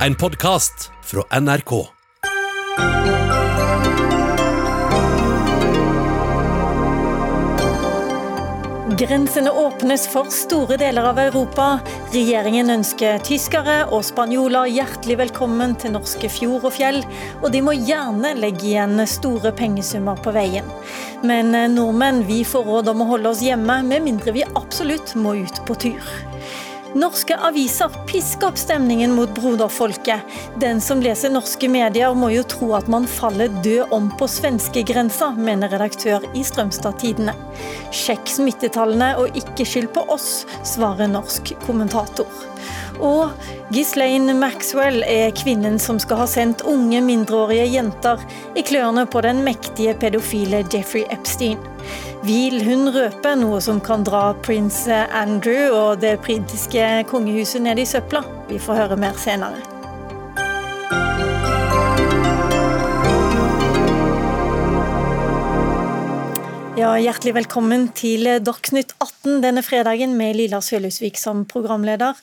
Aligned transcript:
En 0.00 0.14
podkast 0.14 0.90
fra 1.02 1.40
NRK. 1.40 1.86
Grensene 8.98 9.50
åpnes 9.50 10.08
for 10.08 10.24
store 10.24 10.76
deler 10.76 11.06
av 11.06 11.18
Europa. 11.18 11.78
Regjeringen 12.12 12.74
ønsker 12.74 13.22
tyskere 13.22 13.84
og 13.94 14.02
spanjoler 14.06 14.66
hjertelig 14.74 15.18
velkommen 15.22 15.78
til 15.78 15.94
norske 15.94 16.28
fjord 16.30 16.66
og 16.66 16.74
fjell, 16.74 17.00
og 17.42 17.48
de 17.54 17.62
må 17.62 17.78
gjerne 17.78 18.34
legge 18.42 18.72
igjen 18.74 18.98
store 19.06 19.54
pengesummer 19.54 20.18
på 20.26 20.34
veien. 20.34 20.66
Men 21.22 21.54
nordmenn 21.74 22.24
vi 22.26 22.42
får 22.42 22.66
råd 22.66 22.94
om 22.94 23.06
å 23.06 23.10
holde 23.14 23.30
oss 23.30 23.46
hjemme, 23.46 23.82
med 23.86 24.08
mindre 24.10 24.34
vi 24.34 24.46
absolutt 24.58 25.14
må 25.14 25.38
ut 25.46 25.66
på 25.70 25.78
tur. 25.86 26.14
Norske 26.94 27.34
aviser 27.34 27.90
pisker 28.06 28.52
opp 28.52 28.58
stemningen 28.58 29.16
mot 29.16 29.30
broderfolket. 29.34 30.20
Den 30.62 30.78
som 30.80 31.00
leser 31.02 31.32
norske 31.34 31.66
medier 31.68 32.14
må 32.14 32.28
jo 32.30 32.44
tro 32.46 32.68
at 32.78 32.86
man 32.90 33.08
faller 33.10 33.50
død 33.64 33.90
om 33.96 34.06
på 34.14 34.28
svenskegrensa, 34.30 35.32
mener 35.34 35.74
redaktør 35.74 36.22
i 36.38 36.44
Strømstad 36.46 37.00
Tidende. 37.02 37.34
Sjekk 37.90 38.30
smittetallene 38.30 39.10
og 39.18 39.34
ikke 39.34 39.66
skyld 39.66 39.90
på 39.96 40.06
oss, 40.14 40.44
svarer 40.62 41.10
norsk 41.10 41.56
kommentator. 41.66 42.30
Og 43.02 43.34
Ghislaine 43.74 44.36
Maxwell 44.38 45.02
er 45.02 45.34
kvinnen 45.34 45.80
som 45.82 45.98
skal 45.98 46.22
ha 46.22 46.30
sendt 46.30 46.62
unge 46.62 47.02
mindreårige 47.02 47.66
jenter 47.74 48.22
i 48.54 48.62
klørne 48.62 49.08
på 49.10 49.24
den 49.26 49.42
mektige 49.42 49.96
pedofile 49.98 50.62
Jeffrey 50.70 51.02
Epstein. 51.10 51.58
Vil 52.24 52.62
hun 52.64 52.88
røpe 52.88 53.34
noe 53.36 53.58
som 53.60 53.82
kan 53.84 54.00
dra 54.00 54.30
prins 54.46 54.86
Andrew 54.88 55.74
og 55.76 55.98
det 56.00 56.14
britiske 56.24 57.04
kongehuset 57.10 57.60
ned 57.60 57.82
i 57.82 57.84
søpla? 57.84 58.22
Vi 58.48 58.56
får 58.56 58.78
høre 58.78 58.96
mer 58.96 59.18
senere. 59.20 59.60
Ja, 66.80 66.96
Hjertelig 66.96 67.36
velkommen 67.42 67.90
til 67.92 68.24
Dagsnytt 68.40 68.96
18 69.04 69.44
denne 69.44 69.60
fredagen 69.60 70.16
med 70.16 70.40
Lilla 70.40 70.64
Sølhusvik 70.64 71.20
som 71.20 71.44
programleder. 71.44 72.16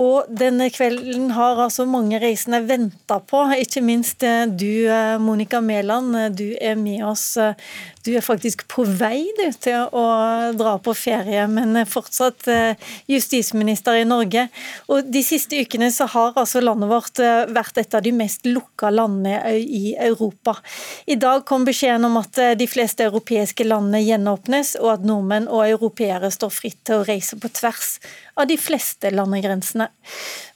Og 0.00 0.24
denne 0.32 0.70
kvelden 0.72 1.34
har 1.36 1.58
altså 1.60 1.84
mange 1.84 2.16
reisende 2.22 2.62
venta 2.64 3.18
på, 3.20 3.42
ikke 3.60 3.82
minst 3.84 4.24
du 4.56 4.88
Monica 5.20 5.60
Mæland. 5.60 6.16
Du 6.38 6.46
er 6.56 6.78
med 6.80 7.04
oss 7.04 7.36
du 8.02 8.10
er 8.16 8.24
faktisk 8.24 8.64
på 8.70 8.82
vei 8.98 9.22
du, 9.38 9.44
til 9.62 9.86
å 9.94 10.04
dra 10.58 10.74
på 10.82 10.94
ferie, 10.96 11.44
men 11.50 11.78
fortsatt 11.86 12.48
eh, 12.50 12.88
justisminister 13.10 14.00
i 14.00 14.06
Norge. 14.08 14.48
Og 14.90 15.06
De 15.12 15.22
siste 15.22 15.60
ukene 15.62 15.90
så 15.94 16.08
har 16.10 16.34
altså 16.38 16.62
landet 16.64 16.90
vårt 16.90 17.22
eh, 17.22 17.44
vært 17.54 17.78
et 17.78 17.94
av 17.94 18.02
de 18.02 18.14
mest 18.16 18.48
lukka 18.48 18.90
landene 18.90 19.54
i 19.62 19.94
Europa. 19.94 20.56
I 21.06 21.18
dag 21.20 21.46
kom 21.46 21.66
beskjeden 21.68 22.08
om 22.08 22.18
at 22.18 22.42
eh, 22.42 22.56
de 22.58 22.66
fleste 22.70 23.06
europeiske 23.06 23.66
landene 23.68 24.02
gjenåpnes, 24.02 24.74
og 24.82 24.96
at 24.96 25.06
nordmenn 25.06 25.46
og 25.46 25.68
europeere 25.68 26.32
står 26.34 26.54
fritt 26.58 26.80
til 26.88 27.00
å 27.00 27.06
reise 27.06 27.38
på 27.38 27.52
tvers 27.54 28.00
av 28.36 28.48
de 28.50 28.56
fleste 28.60 29.12
landegrensene. 29.14 29.88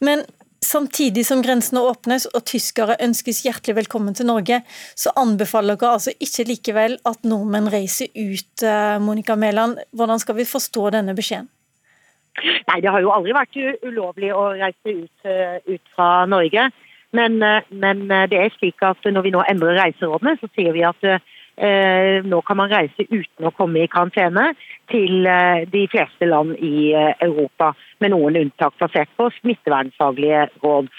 Men 0.01 0.25
Samtidig 0.67 1.23
som 1.29 1.43
grensene 1.45 1.83
åpnes 1.85 2.25
og 2.33 2.47
tyskere 2.49 2.97
ønskes 3.05 3.43
hjertelig 3.45 3.77
velkommen 3.77 4.17
til 4.17 4.27
Norge, 4.27 4.63
så 4.99 5.13
anbefaler 5.21 5.77
dere 5.79 5.99
altså 5.99 6.15
ikke 6.17 6.47
likevel 6.49 6.97
at 7.07 7.29
nordmenn 7.29 7.69
reiser 7.71 8.09
ut. 8.17 8.65
Eh, 8.65 8.97
Monica 9.05 9.37
Mæland, 9.37 9.77
hvordan 9.95 10.19
skal 10.23 10.39
vi 10.41 10.49
forstå 10.49 10.89
denne 10.97 11.15
beskjeden? 11.15 11.47
Nei, 12.43 12.81
Det 12.81 12.91
har 12.91 13.01
jo 13.05 13.13
aldri 13.13 13.37
vært 13.37 13.61
ulovlig 13.85 14.33
å 14.33 14.49
reise 14.57 14.97
ut, 15.05 15.19
eh, 15.25 15.61
ut 15.69 15.95
fra 15.95 16.27
Norge. 16.27 16.71
Men, 17.13 17.43
eh, 17.43 17.63
men, 17.71 18.09
det 18.09 18.41
er 18.41 18.51
slik 18.59 18.83
at 18.83 18.99
når 19.05 19.23
vi 19.23 19.31
nå 19.37 19.45
endrer 19.47 19.79
reiserådene, 19.79 20.39
så 20.41 20.49
sier 20.57 20.73
vi 20.73 20.83
at 20.83 21.23
nå 21.57 22.41
kan 22.45 22.59
man 22.59 22.69
reise 22.69 23.07
uten 23.09 23.47
å 23.49 23.53
komme 23.57 23.81
i 23.81 23.89
karantene 23.89 24.51
til 24.93 25.25
eh, 25.27 25.65
de 25.73 25.87
fleste 25.89 26.29
land 26.29 26.53
i 26.61 26.93
eh, 26.93 27.15
Europa, 27.25 27.73
med 28.01 28.13
noen 28.13 28.37
unntak 28.43 28.77
basert 28.81 29.09
på 29.17 29.31
smittevernfaglige 29.39 30.43
råd. 30.63 30.91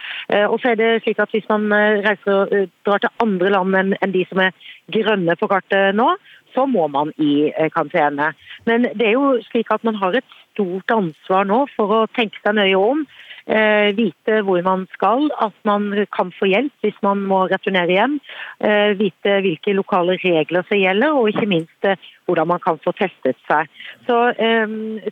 Og 0.49 0.55
så 0.59 0.71
er 0.71 0.79
det 0.79 0.87
slik 1.03 1.19
at 1.21 1.29
Hvis 1.31 1.45
man 1.49 1.69
reiser, 2.03 2.65
drar 2.85 3.03
til 3.03 3.21
andre 3.21 3.51
land 3.53 3.77
enn 4.01 4.15
de 4.15 4.25
som 4.25 4.41
er 4.41 4.55
grønne 4.91 5.35
på 5.37 5.47
kartet 5.51 5.95
nå, 5.95 6.09
så 6.55 6.65
må 6.65 6.87
man 6.89 7.13
i 7.21 7.51
karantene. 7.75 8.31
Men 8.65 8.89
det 8.97 9.11
er 9.11 9.13
jo 9.13 9.37
slik 9.51 9.69
at 9.69 9.85
man 9.85 9.99
har 10.01 10.17
et 10.17 10.35
stort 10.41 10.89
ansvar 10.91 11.45
nå 11.45 11.67
for 11.75 11.93
å 11.93 12.01
tenke 12.17 12.41
seg 12.41 12.57
nøye 12.57 12.81
om 12.81 13.05
Eh, 13.05 13.26
vite 13.47 14.41
hvor 14.43 14.61
man 14.61 14.85
skal, 14.91 15.29
at 15.41 15.55
man 15.63 15.93
kan 16.11 16.31
få 16.35 16.49
hjelp 16.51 16.73
hvis 16.83 16.97
man 17.03 17.21
må 17.29 17.45
returnere 17.47 17.93
hjem. 17.93 18.17
Eh, 18.59 18.91
vite 18.99 19.37
hvilke 19.45 19.75
lokale 19.77 20.17
regler 20.19 20.65
som 20.67 20.79
gjelder, 20.79 21.15
og 21.15 21.29
ikke 21.31 21.47
minst 21.47 21.87
eh, 21.87 21.95
hvordan 22.27 22.49
man 22.51 22.59
kan 22.59 22.79
få 22.83 22.91
testet 22.97 23.39
seg. 23.47 23.69
Så, 24.07 24.17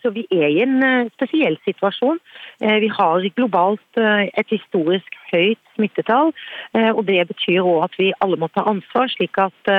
så 0.03 0.11
vi 0.11 0.25
er 0.31 0.49
i 0.51 0.61
en 0.65 1.07
spesiell 1.13 1.55
situasjon. 1.63 2.19
Vi 2.59 2.89
har 2.91 3.27
globalt 3.37 3.99
et 3.99 4.51
historisk 4.51 5.15
høyt 5.31 5.61
smittetall, 5.77 6.33
og 6.75 7.01
det 7.07 7.21
betyr 7.29 7.63
òg 7.63 7.85
at 7.87 7.95
vi 7.99 8.09
alle 8.19 8.39
må 8.39 8.49
ta 8.51 8.65
ansvar, 8.67 9.07
slik 9.13 9.39
at 9.39 9.71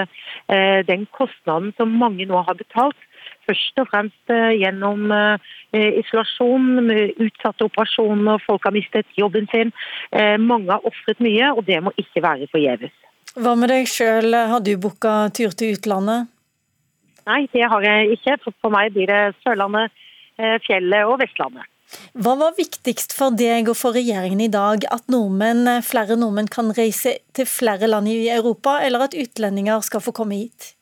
den 0.89 1.05
kostnaden 1.13 1.75
som 1.77 1.93
mange 2.01 2.25
nå 2.29 2.41
har 2.49 2.57
betalt, 2.57 2.97
først 3.47 3.83
og 3.83 3.89
fremst 3.91 4.33
eh, 4.33 4.55
gjennom 4.61 5.11
eh, 5.15 5.99
isolasjon, 6.03 6.91
utsatte 7.27 7.67
operasjoner, 7.67 8.43
folk 8.47 8.67
har 8.67 8.75
mistet 8.77 9.09
jobben 9.19 9.49
sin. 9.53 9.73
Eh, 10.13 10.37
mange 10.41 10.71
har 10.73 10.87
ofret 10.89 11.23
mye, 11.25 11.53
og 11.55 11.65
det 11.69 11.81
må 11.85 11.95
ikke 12.01 12.25
være 12.25 12.51
forgjeves. 12.53 12.95
Hva 13.37 13.53
med 13.59 13.73
deg 13.73 13.89
sjøl, 13.91 14.33
har 14.33 14.65
du 14.65 14.75
booka 14.81 15.17
tur 15.37 15.55
til 15.57 15.77
utlandet? 15.77 16.31
Nei, 17.27 17.43
det 17.53 17.67
har 17.69 17.85
jeg 17.85 18.17
ikke. 18.17 18.37
For 18.63 18.73
meg 18.73 18.95
blir 18.95 19.11
det 19.11 19.23
Sørlandet, 19.43 19.91
fjellet 20.65 21.09
og 21.11 21.19
Vestlandet. 21.21 21.67
Hva 22.19 22.33
var 22.39 22.55
viktigst 22.57 23.13
for 23.17 23.35
deg 23.35 23.69
og 23.71 23.77
for 23.79 23.97
regjeringen 23.99 24.41
i 24.43 24.51
dag? 24.53 24.87
At 24.95 25.11
nordmenn, 25.13 25.69
flere 25.87 26.17
nordmenn 26.19 26.49
kan 26.51 26.71
reise 26.79 27.17
til 27.37 27.51
flere 27.51 27.91
land 27.91 28.09
i 28.11 28.31
Europa, 28.33 28.79
eller 28.87 29.09
at 29.09 29.19
utlendinger 29.19 29.85
skal 29.85 30.03
få 30.07 30.15
komme 30.17 30.39
hit? 30.39 30.76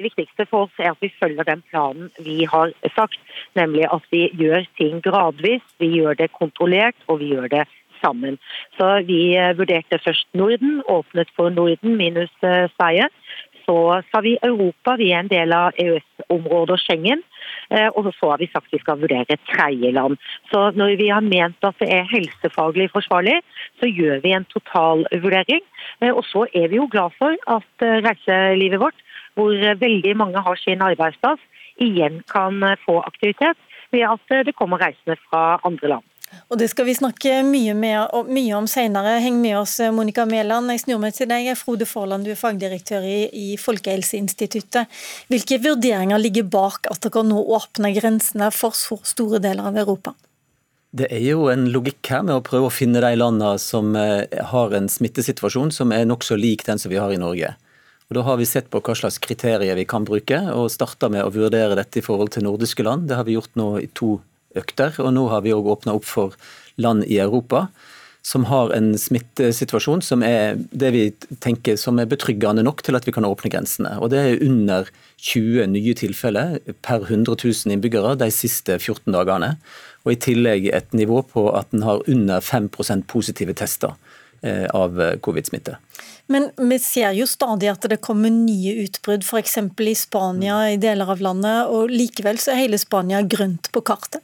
Det 0.00 0.06
viktigste 0.08 0.46
for 0.48 0.64
oss 0.64 0.78
er 0.80 0.94
at 0.94 1.02
vi 1.04 1.10
følger 1.20 1.44
den 1.44 1.60
planen 1.68 2.06
vi 2.24 2.46
har 2.48 2.70
sagt, 2.94 3.18
nemlig 3.52 3.84
at 3.84 4.06
vi 4.08 4.30
gjør 4.32 4.64
ting 4.80 5.02
gradvis, 5.04 5.60
vi 5.76 5.90
gjør 5.98 6.16
det 6.16 6.30
kontrollert 6.32 6.96
og 7.06 7.18
vi 7.20 7.34
gjør 7.34 7.50
det 7.52 7.66
sammen. 8.00 8.38
Så 8.78 9.02
Vi 9.04 9.36
eh, 9.36 9.52
vurderte 9.58 10.00
først 10.00 10.28
Norden, 10.32 10.80
åpnet 10.88 11.28
for 11.36 11.52
Norden 11.52 11.98
minus 12.00 12.32
eh, 12.40 12.64
Sverige. 12.78 13.10
Så 13.66 13.76
sa 14.08 14.22
vi 14.24 14.38
Europa, 14.42 14.96
vi 14.96 15.10
er 15.12 15.20
en 15.20 15.28
del 15.28 15.52
av 15.52 15.76
EØS-området 15.76 16.78
og 16.78 16.80
Schengen. 16.80 17.20
Eh, 17.68 17.90
og 17.92 18.08
så 18.16 18.32
har 18.32 18.40
vi 18.40 18.48
sagt 18.54 18.72
vi 18.72 18.80
skal 18.80 19.02
vurdere 19.04 19.36
tredjeland. 19.52 20.16
Så 20.48 20.70
når 20.80 20.96
vi 21.02 21.10
har 21.12 21.28
ment 21.28 21.60
at 21.68 21.76
det 21.84 21.90
er 21.92 22.08
helsefaglig 22.08 22.88
forsvarlig, 22.96 23.36
så 23.84 23.92
gjør 23.92 24.24
vi 24.24 24.32
en 24.32 24.48
totalvurdering. 24.48 25.62
Og 26.16 26.24
så 26.32 26.48
er 26.56 26.72
vi 26.72 26.80
jo 26.80 26.88
glad 26.88 27.12
for 27.20 27.36
at 27.58 27.86
reiselivet 28.08 28.80
vårt 28.80 29.06
hvor 29.34 29.54
veldig 29.80 30.14
mange 30.18 30.42
har 30.44 30.60
sin 30.60 30.82
arbeidsplass, 30.84 31.40
igjen 31.80 32.20
kan 32.28 32.60
få 32.84 33.00
aktivitet 33.06 33.58
ved 33.90 34.06
at 34.06 34.46
det 34.46 34.56
kommer 34.58 34.82
reisende 34.82 35.16
fra 35.28 35.60
andre 35.66 35.96
land. 35.96 36.06
Og 36.50 36.58
Det 36.58 36.68
skal 36.70 36.86
vi 36.86 36.94
snakke 36.94 37.40
mye, 37.46 37.74
med, 37.74 38.14
mye 38.30 38.54
om 38.58 38.66
senere. 38.70 39.18
Heng 39.22 39.40
med 39.42 39.56
oss, 39.58 39.78
Monica 39.94 40.24
Mæland. 40.26 40.70
Jeg 40.70 40.84
snur 40.84 41.00
meg 41.02 41.14
til 41.16 41.28
deg. 41.30 41.50
Frode 41.58 41.86
Forland, 41.90 42.26
du 42.26 42.32
er 42.34 42.38
fagdirektør 42.38 43.06
i, 43.06 43.20
i 43.34 43.56
Folkehelseinstituttet. 43.58 44.90
Hvilke 45.30 45.60
vurderinger 45.62 46.22
ligger 46.22 46.46
bak 46.50 46.90
at 46.90 47.02
dere 47.06 47.24
nå 47.26 47.42
åpner 47.56 47.94
grensene 47.96 48.50
for 48.54 48.76
så 48.78 49.00
store 49.06 49.42
deler 49.42 49.70
av 49.70 49.78
Europa? 49.82 50.14
Det 50.90 51.06
er 51.14 51.22
jo 51.22 51.46
en 51.52 51.68
logikk 51.70 52.08
her 52.10 52.24
med 52.26 52.34
å 52.34 52.42
prøve 52.42 52.66
å 52.66 52.74
finne 52.74 53.02
de 53.02 53.12
landene 53.14 53.54
som 53.62 53.92
eh, 53.98 54.26
har 54.50 54.72
en 54.74 54.88
smittesituasjon 54.90 55.70
som 55.74 55.94
er 55.94 56.08
nokså 56.08 56.38
lik 56.38 56.64
den 56.66 56.82
som 56.82 56.90
vi 56.90 56.98
har 56.98 57.14
i 57.14 57.20
Norge. 57.20 57.52
Og 58.10 58.16
Da 58.16 58.22
har 58.26 58.40
vi 58.40 58.46
sett 58.46 58.66
på 58.70 58.80
hva 58.82 58.94
slags 58.98 59.20
kriterier 59.22 59.76
vi 59.78 59.86
kan 59.86 60.04
bruke, 60.04 60.40
og 60.50 60.72
starta 60.74 61.06
med 61.08 61.22
å 61.22 61.30
vurdere 61.30 61.78
dette 61.78 62.00
i 62.00 62.02
forhold 62.02 62.32
til 62.34 62.42
nordiske 62.42 62.82
land. 62.82 63.06
Det 63.06 63.14
har 63.14 63.24
vi 63.24 63.36
gjort 63.36 63.54
nå 63.54 63.68
i 63.78 63.86
to 63.94 64.18
økter, 64.58 64.96
og 64.98 65.12
nå 65.14 65.28
har 65.30 65.44
vi 65.44 65.54
òg 65.54 65.68
åpna 65.70 65.94
opp 65.94 66.08
for 66.08 66.34
land 66.74 67.06
i 67.06 67.20
Europa 67.22 67.68
som 68.22 68.44
har 68.50 68.72
en 68.76 68.92
smittesituasjon 68.98 70.02
som 70.04 70.22
er 70.26 70.58
det 70.76 70.90
vi 70.92 71.04
tenker 71.40 71.78
som 71.80 71.98
er 72.00 72.08
betryggende 72.10 72.64
nok 72.66 72.82
til 72.84 72.98
at 72.98 73.06
vi 73.08 73.14
kan 73.16 73.24
åpne 73.24 73.50
grensene. 73.52 73.94
Og 74.00 74.10
Det 74.12 74.18
er 74.20 74.44
under 74.44 74.90
20 75.16 75.70
nye 75.72 75.94
tilfeller 75.94 76.58
per 76.82 77.06
100 77.08 77.36
000 77.38 77.72
innbyggere 77.72 78.18
de 78.20 78.30
siste 78.34 78.76
14 78.78 79.12
dagene. 79.14 79.56
Og 80.04 80.12
i 80.12 80.20
tillegg 80.20 80.68
et 80.72 80.92
nivå 80.92 81.22
på 81.22 81.48
at 81.56 81.72
en 81.72 81.84
har 81.84 82.04
under 82.08 82.40
5% 82.40 83.06
positive 83.08 83.54
tester 83.54 83.96
av 84.42 84.96
covid-smitte. 85.20 85.76
Men 86.30 86.48
vi 86.56 86.78
ser 86.78 87.10
jo 87.18 87.26
stadig 87.26 87.68
at 87.72 87.84
det 87.90 87.98
kommer 88.04 88.30
nye 88.30 88.84
utbrudd, 88.84 89.24
f.eks. 89.26 89.58
i 89.82 89.94
Spania, 89.98 90.60
i 90.70 90.78
deler 90.80 91.10
av 91.10 91.20
landet. 91.20 91.66
og 91.66 91.90
Likevel 91.90 92.38
så 92.38 92.54
er 92.54 92.64
hele 92.64 92.78
Spania 92.78 93.24
grønt 93.26 93.72
på 93.74 93.82
kartet. 93.82 94.22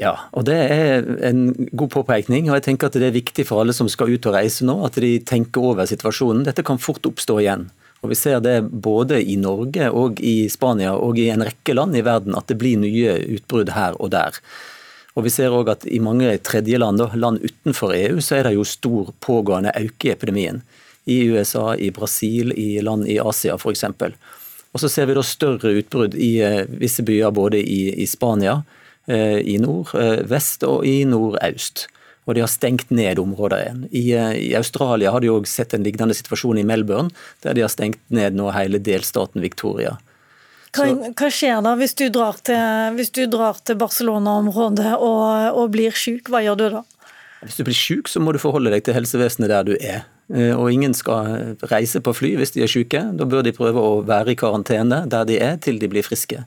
Ja, 0.00 0.12
og 0.36 0.44
det 0.48 0.56
er 0.56 1.06
en 1.24 1.50
god 1.72 1.90
påpekning. 1.92 2.50
og 2.50 2.58
jeg 2.58 2.64
tenker 2.68 2.88
at 2.88 2.92
Det 2.92 3.08
er 3.08 3.16
viktig 3.16 3.46
for 3.48 3.60
alle 3.60 3.72
som 3.72 3.88
skal 3.88 4.12
ut 4.12 4.26
og 4.26 4.34
reise 4.36 4.64
nå, 4.64 4.84
at 4.84 4.94
de 5.00 5.18
tenker 5.20 5.60
over 5.60 5.88
situasjonen. 5.88 6.44
Dette 6.44 6.64
kan 6.64 6.78
fort 6.78 7.04
oppstå 7.04 7.40
igjen. 7.40 7.70
Og 8.02 8.10
Vi 8.10 8.14
ser 8.14 8.40
det 8.40 8.60
både 8.70 9.22
i 9.24 9.36
Norge 9.36 9.90
og 9.90 10.20
i 10.20 10.48
Spania 10.48 10.94
og 10.94 11.18
i 11.18 11.30
en 11.32 11.42
rekke 11.42 11.74
land 11.74 11.96
i 11.96 12.04
verden, 12.04 12.36
at 12.36 12.46
det 12.46 12.58
blir 12.60 12.76
nye 12.76 13.16
utbrudd 13.38 13.72
her 13.72 13.96
og 14.00 14.10
der. 14.10 14.36
Og 15.16 15.24
Vi 15.24 15.32
ser 15.32 15.54
òg 15.56 15.70
at 15.72 15.86
i 15.88 15.98
mange 15.98 16.28
tredjeland, 16.44 17.00
land 17.16 17.40
utenfor 17.40 17.94
EU, 17.96 18.20
så 18.20 18.36
er 18.38 18.48
det 18.48 18.56
jo 18.58 18.64
stor 18.68 19.14
pågående 19.24 19.72
økning 19.72 20.10
i 20.10 20.12
epidemien. 20.12 20.62
I 21.06 21.22
USA, 21.30 21.74
i 21.78 21.90
Brasil, 21.94 22.52
i 22.52 22.82
land 22.82 23.06
i 23.08 23.16
Asia 23.22 23.54
f.eks. 23.56 23.84
Og 24.74 24.82
så 24.82 24.90
ser 24.92 25.06
vi 25.08 25.14
da 25.16 25.22
større 25.24 25.72
utbrudd 25.78 26.16
i 26.18 26.36
eh, 26.44 26.66
visse 26.68 27.04
byer 27.06 27.30
både 27.32 27.62
i, 27.62 27.94
i 28.02 28.06
Spania, 28.10 28.58
Eh, 29.06 29.38
i 29.38 29.58
nord, 29.62 29.92
eh, 29.94 30.24
vest 30.26 30.64
og 30.66 30.86
i 30.86 31.04
nordøst. 31.06 31.86
Og 32.26 32.34
de 32.34 32.42
har 32.42 32.50
stengt 32.50 32.90
ned 32.90 33.20
områder 33.22 33.60
igjen. 33.62 33.82
I, 33.94 34.02
I, 34.18 34.48
Australia 34.58 35.12
har 35.14 35.22
de 35.22 35.30
òg 35.30 35.46
sett 35.46 35.76
en 35.76 35.84
lignende 35.86 36.16
situasjon 36.18 36.58
i 36.58 36.64
Melbourne, 36.66 37.14
der 37.46 37.54
de 37.54 37.62
har 37.62 37.70
stengt 37.70 38.00
ned 38.10 38.34
nå 38.34 38.50
hele 38.50 38.82
delstaten 38.82 39.44
Victoria. 39.44 39.94
Hva, 40.76 41.12
hva, 41.16 41.30
skjer 41.32 41.62
da 41.64 41.72
hvis 41.78 41.96
du 41.96 42.06
drar 42.12 42.38
til, 42.44 43.00
til 43.16 43.78
Barcelona-området 43.80 44.92
og, 44.96 45.24
og, 45.56 45.64
blir 45.74 45.96
syk, 45.96 46.30
hva 46.32 46.42
gjør 46.44 46.60
du 46.60 46.66
da? 46.78 46.84
Hvis 47.44 47.58
du 47.58 47.64
blir 47.66 47.76
syk, 47.76 48.10
så 48.10 48.20
må 48.20 48.34
du 48.34 48.40
forholde 48.42 48.72
deg 48.72 48.84
til 48.84 48.96
helsevesenet 48.96 49.52
der 49.52 49.66
du 49.66 49.74
er. 49.76 50.06
Og 50.56 50.72
ingen 50.72 50.94
skal 50.96 51.56
reise 51.70 52.00
på 52.02 52.14
fly 52.16 52.32
hvis 52.40 52.56
de 52.56 52.64
er 52.64 52.70
syke. 52.70 53.02
Da 53.14 53.28
bør 53.28 53.44
de 53.46 53.54
prøve 53.54 53.82
å 53.82 54.00
være 54.06 54.34
i 54.34 54.38
karantene 54.38 55.04
der 55.10 55.28
de 55.28 55.36
er 55.38 55.60
til 55.62 55.78
de 55.78 55.90
blir 55.92 56.06
friske. 56.06 56.40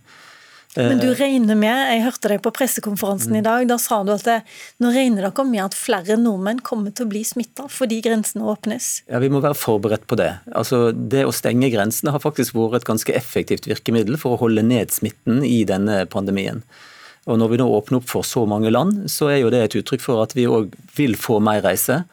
Men 0.79 1.01
du 1.01 1.09
eh, 1.09 1.17
regner 1.19 1.57
med, 1.59 1.75
jeg 1.91 2.03
hørte 2.05 2.31
deg 2.31 2.41
på 2.45 2.53
pressekonferansen 2.55 3.35
i 3.39 3.43
dag, 3.45 3.65
da 3.69 3.77
sa 3.81 4.01
du 4.07 4.13
at 4.15 4.25
det, 4.27 4.37
nå 4.79 4.93
regner 4.95 5.27
dere 5.27 5.45
med 5.47 5.63
at 5.65 5.77
flere 5.77 6.17
nordmenn 6.19 6.61
kommer 6.65 6.93
til 6.95 7.07
å 7.07 7.11
bli 7.11 7.23
smitta 7.27 7.67
fordi 7.71 7.99
grensene 8.05 8.47
åpnes? 8.47 8.91
Ja, 9.11 9.21
Vi 9.23 9.31
må 9.31 9.41
være 9.43 9.57
forberedt 9.59 10.07
på 10.09 10.19
det. 10.19 10.31
Altså, 10.55 10.89
Det 10.91 11.25
å 11.27 11.35
stenge 11.35 11.71
grensene 11.73 12.13
har 12.15 12.23
faktisk 12.23 12.55
vært 12.57 12.81
et 12.81 12.89
ganske 12.89 13.15
effektivt 13.15 13.67
virkemiddel 13.69 14.19
for 14.21 14.35
å 14.35 14.41
holde 14.45 14.63
ned 14.65 14.93
smitten 14.95 15.43
i 15.43 15.63
denne 15.67 16.05
pandemien. 16.09 16.63
Og 17.29 17.37
Når 17.37 17.51
vi 17.51 17.59
nå 17.61 17.67
åpner 17.67 17.99
opp 17.99 18.07
for 18.09 18.25
så 18.25 18.45
mange 18.49 18.71
land, 18.71 19.09
så 19.11 19.29
er 19.29 19.43
jo 19.43 19.51
det 19.53 19.65
et 19.65 19.81
uttrykk 19.81 20.01
for 20.01 20.23
at 20.23 20.33
vi 20.37 20.47
òg 20.49 20.71
vil 20.95 21.19
få 21.19 21.41
mer 21.43 21.61
reise 21.65 22.03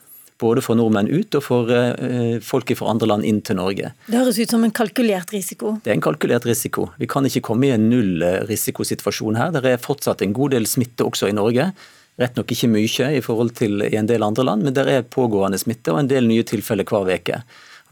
både 0.42 0.62
for 0.64 0.78
nordmenn 0.78 1.08
ut 1.08 1.36
og 1.38 1.44
for 1.44 1.70
eh, 1.72 2.38
folk 2.44 2.72
fra 2.76 2.90
andre 2.92 3.08
land 3.10 3.26
inn 3.28 3.42
til 3.44 3.58
Norge. 3.58 3.92
Det 4.06 4.18
høres 4.18 4.40
ut 4.40 4.52
som 4.52 4.64
en 4.66 4.74
kalkulert 4.74 5.32
risiko? 5.34 5.76
Det 5.84 5.92
er 5.92 5.98
en 5.98 6.04
kalkulert 6.04 6.46
risiko. 6.48 6.90
Vi 7.00 7.08
kan 7.10 7.26
ikke 7.28 7.44
komme 7.50 7.68
i 7.68 7.74
en 7.74 7.88
nullrisikosituasjon 7.90 9.38
her. 9.40 9.54
Det 9.56 9.76
er 9.76 9.82
fortsatt 9.82 10.24
en 10.24 10.36
god 10.36 10.56
del 10.56 10.68
smitte 10.68 11.06
også 11.06 11.30
i 11.30 11.36
Norge. 11.36 11.70
Rett 12.16 12.36
nok 12.38 12.52
ikke 12.52 12.72
mye 12.72 13.10
i 13.12 13.22
forhold 13.24 13.52
til 13.58 13.84
i 13.84 13.96
en 13.98 14.08
del 14.08 14.24
andre 14.24 14.46
land, 14.48 14.64
men 14.64 14.76
det 14.76 14.86
er 14.88 15.04
pågående 15.04 15.60
smitte 15.60 15.92
og 15.92 16.00
en 16.00 16.12
del 16.12 16.28
nye 16.28 16.46
tilfeller 16.48 16.88
hver 16.88 17.12
uke. 17.12 17.42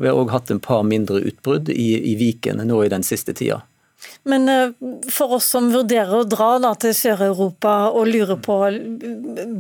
Vi 0.01 0.09
har 0.09 0.19
òg 0.19 0.33
hatt 0.33 0.51
en 0.51 0.63
par 0.63 0.83
mindre 0.87 1.21
utbrudd 1.23 1.69
i, 1.71 1.93
i 2.11 2.17
Viken 2.19 2.65
nå 2.67 2.81
i 2.83 2.91
den 2.91 3.05
siste 3.07 3.37
tida. 3.37 3.61
Men 4.25 4.49
eh, 4.49 4.71
for 5.13 5.37
oss 5.37 5.51
som 5.53 5.69
vurderer 5.73 6.15
å 6.17 6.25
dra 6.29 6.55
da, 6.63 6.73
til 6.81 6.95
Sør-Europa 6.97 7.75
og 7.93 8.09
lurer 8.09 8.41
på 8.41 8.57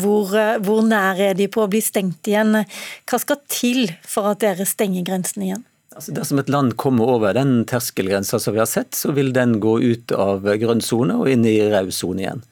hvor, 0.00 0.32
eh, 0.38 0.56
hvor, 0.64 0.80
nær 0.86 1.20
er 1.20 1.36
de 1.38 1.48
på 1.52 1.64
å 1.64 1.70
bli 1.70 1.82
stengt 1.84 2.30
igjen, 2.30 2.64
hva 3.10 3.20
skal 3.20 3.42
til 3.50 3.92
for 4.08 4.32
at 4.32 4.42
dere 4.44 4.66
stenger 4.68 5.06
grensen 5.06 5.46
igjen? 5.46 5.68
Altså 5.94 6.14
dersom 6.16 6.40
et 6.42 6.50
land 6.50 6.74
kommer 6.80 7.12
over 7.12 7.36
den 7.36 7.60
terskelgrensa 7.70 8.40
som 8.42 8.56
vi 8.56 8.62
har 8.62 8.70
sett, 8.70 8.96
så 8.98 9.12
vil 9.14 9.30
den 9.36 9.60
gå 9.62 9.76
ut 9.82 10.14
av 10.16 10.48
grønn 10.58 10.82
sone 10.82 11.20
og 11.20 11.30
inn 11.30 11.46
i 11.46 11.60
rød 11.70 11.92
sone 11.94 12.24
igjen. 12.24 12.42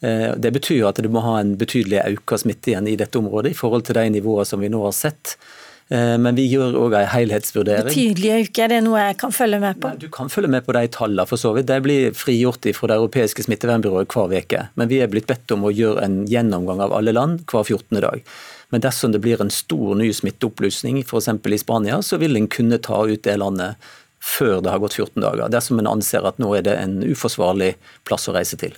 Eh, 0.00 0.32
det 0.34 0.54
betyr 0.56 0.88
at 0.88 0.98
det 1.02 1.12
må 1.12 1.22
ha 1.22 1.38
en 1.38 1.54
betydelig 1.60 2.02
økt 2.16 2.40
smitte 2.42 2.72
igjen 2.72 2.90
i 2.90 2.98
dette 2.98 3.20
området 3.20 3.54
i 3.54 3.58
forhold 3.58 3.86
til 3.86 4.00
de 4.00 4.08
nivåene 4.18 4.48
som 4.48 4.62
vi 4.62 4.72
nå 4.72 4.82
har 4.88 4.96
sett 4.96 5.36
Eh, 5.36 5.57
men 5.88 6.36
vi 6.36 6.44
gjør 6.50 6.74
òg 6.76 6.94
en 6.98 7.06
helhetsvurdering. 7.08 7.88
Betydelige 7.88 8.48
uker, 8.48 8.68
det 8.68 8.76
er 8.76 8.84
noe 8.84 9.00
jeg 9.00 9.16
kan 9.22 9.32
følge 9.32 9.60
med 9.62 9.78
på? 9.80 9.94
Du 9.96 10.08
kan 10.12 10.28
følge 10.28 10.50
med 10.52 10.66
på 10.66 10.74
de 10.76 10.82
tallene, 10.92 11.24
for 11.30 11.40
så 11.40 11.54
vidt. 11.56 11.70
De 11.70 11.78
blir 11.80 12.12
frigjort 12.16 12.68
fra 12.76 12.90
det 12.90 12.98
europeiske 12.98 13.46
smittevernbyrået 13.46 14.12
hver 14.12 14.34
uke. 14.36 14.66
Men 14.76 14.90
vi 14.92 15.00
er 15.00 15.08
blitt 15.08 15.28
bedt 15.30 15.56
om 15.56 15.64
å 15.64 15.72
gjøre 15.72 16.04
en 16.04 16.18
gjennomgang 16.28 16.82
av 16.84 16.92
alle 16.98 17.14
land 17.16 17.46
hver 17.48 17.64
14. 17.64 18.02
dag. 18.04 18.20
Men 18.68 18.84
dersom 18.84 19.14
det 19.14 19.22
blir 19.24 19.40
en 19.40 19.52
stor 19.52 19.96
ny 19.96 20.10
smitteoppblussing, 20.12 21.00
f.eks. 21.06 21.30
i 21.32 21.62
Spania, 21.62 22.02
så 22.04 22.20
vil 22.20 22.36
en 22.36 22.50
kunne 22.52 22.80
ta 22.84 23.00
ut 23.08 23.24
det 23.24 23.38
landet 23.40 23.88
før 24.20 24.60
det 24.60 24.74
har 24.74 24.82
gått 24.82 24.98
14 24.98 25.22
dager. 25.22 25.48
Dersom 25.48 25.80
en 25.80 25.88
anser 25.88 26.26
at 26.28 26.40
nå 26.42 26.52
er 26.58 26.66
det 26.66 26.76
en 26.76 27.00
uforsvarlig 27.06 27.74
plass 28.08 28.28
å 28.28 28.36
reise 28.36 28.58
til. 28.60 28.76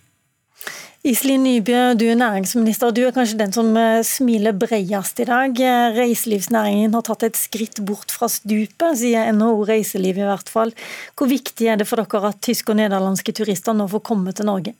Iselin 1.00 1.47
Nybø, 1.47 1.94
du 1.97 2.02
er 2.12 2.17
næringsminister. 2.20 2.91
Du 2.93 2.99
er 3.06 3.14
kanskje 3.17 3.38
den 3.41 3.55
som 3.56 3.70
eh, 3.81 4.02
smiler 4.05 4.52
bredest 4.52 5.23
i 5.23 5.25
dag. 5.25 5.56
Reiselivsnæringen 5.97 6.93
har 6.93 7.06
tatt 7.06 7.25
et 7.25 7.38
skritt 7.41 7.81
bort 7.88 8.12
fra 8.12 8.29
stupet, 8.29 8.99
sier 9.00 9.31
NHO 9.32 9.64
Reiseliv 9.70 10.20
i 10.20 10.26
hvert 10.29 10.52
fall. 10.52 10.75
Hvor 11.17 11.31
viktig 11.31 11.70
er 11.73 11.81
det 11.81 11.87
for 11.88 12.05
dere 12.05 12.35
at 12.35 12.43
tyske 12.44 12.75
og 12.75 12.82
nederlandske 12.82 13.32
turister 13.32 13.73
nå 13.73 13.88
får 13.88 14.05
komme 14.11 14.37
til 14.37 14.50
Norge? 14.50 14.75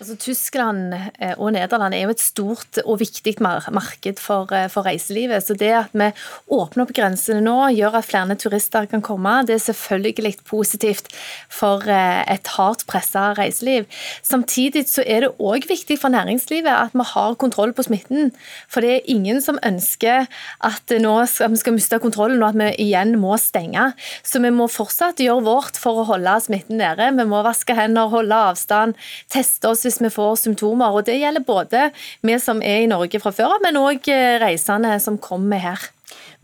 Altså, 0.00 0.16
Tyskland 0.18 0.90
eh, 1.22 1.36
og 1.38 1.52
Nederland 1.54 1.94
er 1.94 2.02
jo 2.02 2.10
et 2.10 2.22
stort 2.22 2.80
og 2.82 2.98
viktig 2.98 3.36
marked 3.38 4.18
for, 4.18 4.50
eh, 4.50 4.66
for, 4.66 4.82
reiselivet. 4.82 5.44
så 5.46 5.54
Det 5.54 5.70
at 5.70 5.92
vi 5.94 6.08
åpner 6.50 6.82
opp 6.82 6.92
grensene 6.96 7.38
nå, 7.44 7.70
gjør 7.76 8.00
at 8.00 8.08
flere 8.08 8.34
turister 8.34 8.88
kan 8.90 9.04
komme. 9.06 9.46
Det 9.46 9.54
er 9.54 9.62
selvfølgelig 9.62 10.42
positivt 10.42 11.12
for 11.48 11.86
eh, 11.86 12.24
et 12.26 12.50
hardt 12.56 12.82
pressa 12.90 13.36
reiseliv. 13.38 13.86
Samtidig 14.26 14.88
så 14.90 15.04
er 15.06 15.28
det 15.28 15.36
òg 15.38 15.68
viktig 15.70 16.00
for 16.02 16.10
næringslivet 16.10 16.74
at 16.74 16.90
vi 16.90 17.06
har 17.14 17.38
kontroll 17.38 17.72
på 17.72 17.86
smitten. 17.86 18.32
For 18.66 18.82
det 18.82 18.96
er 18.96 19.14
ingen 19.14 19.38
som 19.40 19.62
ønsker 19.62 20.26
at 20.58 20.96
nå 20.98 21.14
skal, 21.30 21.54
vi 21.54 21.62
skal 21.62 21.78
miste 21.78 22.02
kontrollen 22.02 22.42
og 22.42 22.50
at 22.50 22.58
vi 22.58 22.88
igjen 22.88 23.14
må 23.22 23.38
stenge. 23.38 23.92
Så 24.26 24.42
vi 24.42 24.50
må 24.50 24.66
fortsatt 24.66 25.22
gjøre 25.22 25.46
vårt 25.46 25.78
for 25.78 26.02
å 26.02 26.08
holde 26.10 26.34
smitten 26.42 26.82
nede. 26.82 27.12
Vi 27.14 27.30
må 27.30 27.46
vaske 27.46 27.78
hender, 27.78 28.10
holde 28.10 28.42
avstand, 28.50 28.98
teste 29.30 29.70
oss 29.70 29.83
hvis 29.86 30.00
vi 30.02 30.12
får 30.12 30.38
symptomer. 30.42 30.92
og 30.92 31.06
Det 31.06 31.18
gjelder 31.20 31.44
både 31.46 31.88
vi 32.22 32.38
som 32.42 32.62
er 32.62 32.84
i 32.84 32.90
Norge 32.90 33.20
fra 33.22 33.32
før 33.34 33.58
men 33.64 33.80
òg 33.80 34.08
eh, 34.12 34.38
reisende 34.42 34.96
som 35.00 35.18
kommer 35.18 35.62
her. 35.62 35.90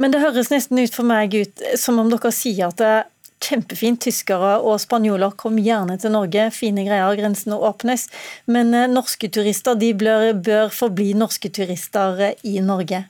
Men 0.00 0.12
det 0.12 0.22
høres 0.22 0.50
nesten 0.52 0.80
ut 0.80 0.94
for 0.94 1.04
meg 1.04 1.34
ut 1.34 1.64
som 1.76 1.98
om 2.00 2.08
dere 2.12 2.32
sier 2.32 2.70
at 2.70 2.78
det 2.80 2.92
er 3.00 3.08
kjempefint. 3.40 4.00
Tyskere 4.04 4.58
og 4.64 4.80
spanjoler 4.82 5.34
kom 5.40 5.58
gjerne 5.60 5.98
til 6.00 6.14
Norge, 6.14 6.48
fine 6.54 6.84
greier, 6.86 7.16
grensene 7.18 7.58
åpnes. 7.58 8.08
Men 8.50 8.74
eh, 8.76 8.90
norske 8.90 9.30
turister 9.32 9.78
de 9.80 9.92
bør, 9.96 10.32
bør 10.36 10.74
forbli 10.74 11.12
norske 11.18 11.52
turister 11.52 12.30
eh, 12.30 12.46
i 12.48 12.60
Norge. 12.64 13.04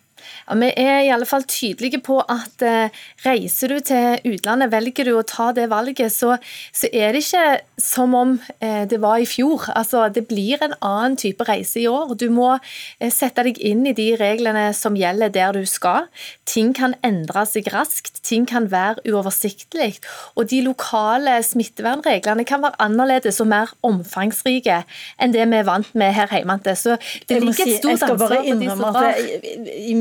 Ja, 0.48 0.56
vi 0.60 0.70
er 0.76 1.04
i 1.04 1.12
alle 1.14 1.28
fall 1.28 1.44
tydelige 1.48 2.00
på 2.04 2.20
at 2.20 2.64
eh, 2.66 3.02
reiser 3.24 3.74
du 3.74 3.80
til 3.84 4.34
utlandet, 4.34 4.72
velger 4.72 5.08
du 5.08 5.14
å 5.18 5.26
ta 5.26 5.50
det 5.56 5.68
valget, 5.70 6.12
så, 6.12 6.36
så 6.72 6.90
er 6.92 7.14
det 7.14 7.24
ikke 7.24 7.60
som 7.80 8.14
om 8.18 8.36
eh, 8.60 8.84
det 8.90 9.00
var 9.02 9.20
i 9.20 9.28
fjor. 9.28 9.68
Altså, 9.76 10.06
det 10.12 10.26
blir 10.30 10.62
en 10.64 10.76
annen 10.80 11.16
type 11.20 11.44
reise 11.48 11.80
i 11.82 11.88
år. 11.90 12.14
Du 12.20 12.28
må 12.32 12.52
eh, 12.56 13.10
sette 13.12 13.44
deg 13.46 13.60
inn 13.64 13.86
i 13.88 13.94
de 13.96 14.10
reglene 14.20 14.70
som 14.76 14.98
gjelder 14.98 15.32
der 15.34 15.56
du 15.56 15.64
skal. 15.68 16.08
Ting 16.48 16.72
kan 16.76 16.96
endre 17.06 17.44
seg 17.48 17.70
raskt, 17.74 18.22
ting 18.26 18.46
kan 18.48 18.70
være 18.72 19.04
uoversiktlig. 19.08 19.96
Og 20.36 20.50
de 20.50 20.62
lokale 20.66 21.38
smittevernreglene 21.46 22.46
kan 22.48 22.64
være 22.64 22.80
annerledes 22.82 23.40
og 23.42 23.50
mer 23.52 23.72
omfangsrike 23.86 24.82
enn 25.20 25.34
det 25.34 25.46
vi 25.50 25.60
er 25.60 25.68
vant 25.68 25.94
med 25.98 26.14
her 26.16 26.30
hjemme. 26.34 26.58
Så 26.76 26.96
det 27.28 27.40
ligger 27.42 27.66
et 27.66 27.78
stort 27.78 28.04
ansvar 28.06 28.42
på 28.42 28.56
de 28.60 28.68
som 28.70 28.82
drar 28.94 29.20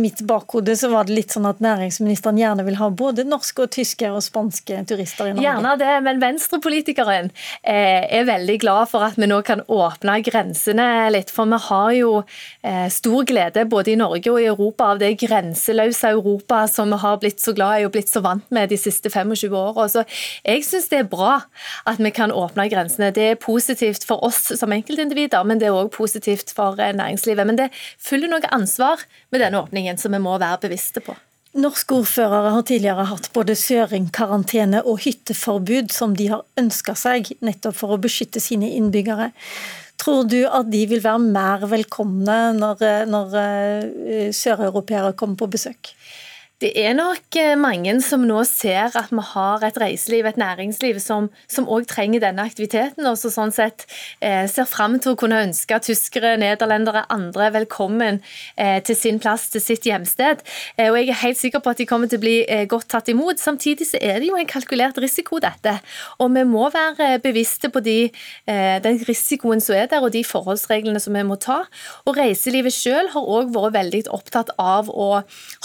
mitt 0.09 0.21
bakhode 0.25 0.75
så 0.77 0.89
var 0.89 1.05
det 1.05 1.15
litt 1.15 1.33
sånn 1.33 1.47
at 1.49 1.59
næringsministeren 1.63 2.39
gjerne 2.39 2.65
vil 2.65 2.77
ha 2.79 2.89
både 2.89 3.25
norske 3.27 3.65
og 3.65 3.73
tyske 3.75 4.09
og 4.09 4.21
spanske 4.25 4.81
turister 4.89 5.29
i 5.29 5.33
Norge. 5.35 5.45
Gjerne 5.45 5.73
det, 5.79 5.91
men 6.05 6.21
venstrepolitikeren 6.21 7.29
eh, 7.61 8.07
er 8.17 8.25
veldig 8.29 8.57
glad 8.63 8.89
for 8.91 9.05
at 9.05 9.19
vi 9.19 9.29
nå 9.29 9.39
kan 9.45 9.61
åpne 9.67 10.19
grensene 10.25 10.87
litt. 11.13 11.33
For 11.33 11.49
vi 11.49 11.59
har 11.67 11.91
jo 11.97 12.13
eh, 12.21 12.87
stor 12.93 13.27
glede 13.29 13.65
både 13.69 13.93
i 13.93 13.99
Norge 13.99 14.33
og 14.33 14.41
i 14.41 14.47
Europa 14.49 14.93
av 14.95 15.03
det 15.03 15.11
grenseløse 15.21 16.13
Europa 16.15 16.63
som 16.71 16.89
vi 16.93 17.01
har 17.03 17.19
blitt 17.21 17.43
så 17.43 17.53
glad 17.57 17.81
i 17.83 17.87
og 17.87 17.93
blitt 17.93 18.11
så 18.11 18.23
vant 18.25 18.47
med 18.55 18.73
de 18.73 18.79
siste 18.81 19.11
25 19.13 19.53
åra. 19.53 19.87
Så 19.91 20.05
jeg 20.47 20.65
syns 20.65 20.89
det 20.89 21.03
er 21.03 21.11
bra 21.11 21.41
at 21.89 22.01
vi 22.01 22.13
kan 22.15 22.33
åpne 22.33 22.69
grensene. 22.71 23.11
Det 23.15 23.27
er 23.35 23.41
positivt 23.41 24.07
for 24.09 24.23
oss 24.25 24.55
som 24.57 24.73
enkeltindivider, 24.73 25.45
men 25.45 25.61
det 25.61 25.69
er 25.69 25.77
òg 25.77 25.93
positivt 25.93 26.55
for 26.55 26.79
eh, 26.81 26.95
næringslivet. 26.97 27.45
Men 27.45 27.61
det 27.61 27.69
følger 28.01 28.31
noe 28.31 28.53
ansvar 28.55 29.05
med 29.29 29.43
denne 29.43 29.61
åpningen 29.61 29.98
som 29.99 30.15
vi 30.15 30.21
må 30.23 30.37
være 30.39 30.63
bevisste 30.67 31.03
på. 31.05 31.15
Norske 31.59 31.95
ordførere 31.97 32.51
har 32.53 32.65
tidligere 32.69 33.07
hatt 33.09 33.31
både 33.33 33.55
søringkarantene 33.57 34.83
og 34.85 35.01
hytteforbud 35.01 35.89
som 35.93 36.13
de 36.17 36.27
har 36.29 36.43
ønska 36.61 36.93
seg, 36.93 37.31
nettopp 37.41 37.77
for 37.79 37.95
å 37.95 38.01
beskytte 38.01 38.41
sine 38.43 38.69
innbyggere. 38.77 39.31
Tror 39.99 40.27
du 40.29 40.43
at 40.45 40.69
de 40.71 40.83
vil 40.87 41.01
være 41.03 41.23
mer 41.25 41.65
velkomne 41.67 42.37
når, 42.55 42.85
når 43.09 43.33
uh, 43.35 44.29
søreuropeere 44.35 45.15
kommer 45.17 45.41
på 45.41 45.49
besøk? 45.57 45.91
Det 46.59 46.73
er 46.75 46.91
nok 46.91 47.37
eh, 47.39 47.53
mange 47.55 47.93
som 48.03 48.25
nå 48.27 48.41
ser 48.43 48.91
at 48.99 49.13
vi 49.15 49.23
har 49.29 49.61
et 49.63 49.77
reiseliv, 49.79 50.25
et 50.27 50.39
næringsliv, 50.39 50.97
som 50.99 51.29
òg 51.71 51.85
trenger 51.87 52.19
denne 52.19 52.43
aktiviteten, 52.43 53.05
og 53.07 53.15
som 53.15 53.31
sånn 53.31 53.53
sett 53.55 53.85
eh, 54.19 54.43
ser 54.51 54.67
fram 54.67 54.97
til 54.99 55.13
å 55.13 55.19
kunne 55.21 55.39
ønske 55.45 55.77
tyskere, 55.85 56.33
nederlendere, 56.41 57.05
andre 57.15 57.47
velkommen 57.55 58.19
eh, 58.59 58.81
til 58.83 58.97
sin 58.99 59.21
plass, 59.23 59.45
til 59.53 59.63
sitt 59.63 59.87
hjemsted. 59.87 60.43
Eh, 60.75 60.89
og 60.89 60.97
jeg 60.99 61.13
er 61.13 61.21
helt 61.21 61.39
sikker 61.39 61.63
på 61.63 61.71
at 61.71 61.79
de 61.79 61.87
kommer 61.87 62.11
til 62.11 62.19
å 62.19 62.25
bli 62.25 62.35
eh, 62.43 62.65
godt 62.67 62.89
tatt 62.91 63.13
imot. 63.15 63.39
Samtidig 63.39 63.87
så 63.93 64.03
er 64.03 64.19
det 64.19 64.27
jo 64.27 64.35
en 64.35 64.51
kalkulert 64.51 64.99
risiko, 64.99 65.39
dette. 65.39 65.77
Og 66.19 66.35
vi 66.35 66.43
må 66.43 66.67
være 66.75 67.13
eh, 67.13 67.23
bevisste 67.23 67.71
på 67.71 67.79
de, 67.87 67.97
den 68.43 68.99
risikoen 69.07 69.63
som 69.63 69.79
er 69.79 69.87
der, 69.87 70.03
og 70.03 70.11
de 70.11 70.25
forholdsreglene 70.27 70.99
som 70.99 71.15
vi 71.15 71.23
må 71.23 71.39
ta. 71.39 71.61
Og 72.03 72.19
reiselivet 72.19 72.75
selv 72.75 73.15
har 73.15 73.33
òg 73.39 73.55
vært 73.55 73.79
veldig 73.79 74.05
opptatt 74.11 74.51
av 74.59 74.91
å 74.91 75.09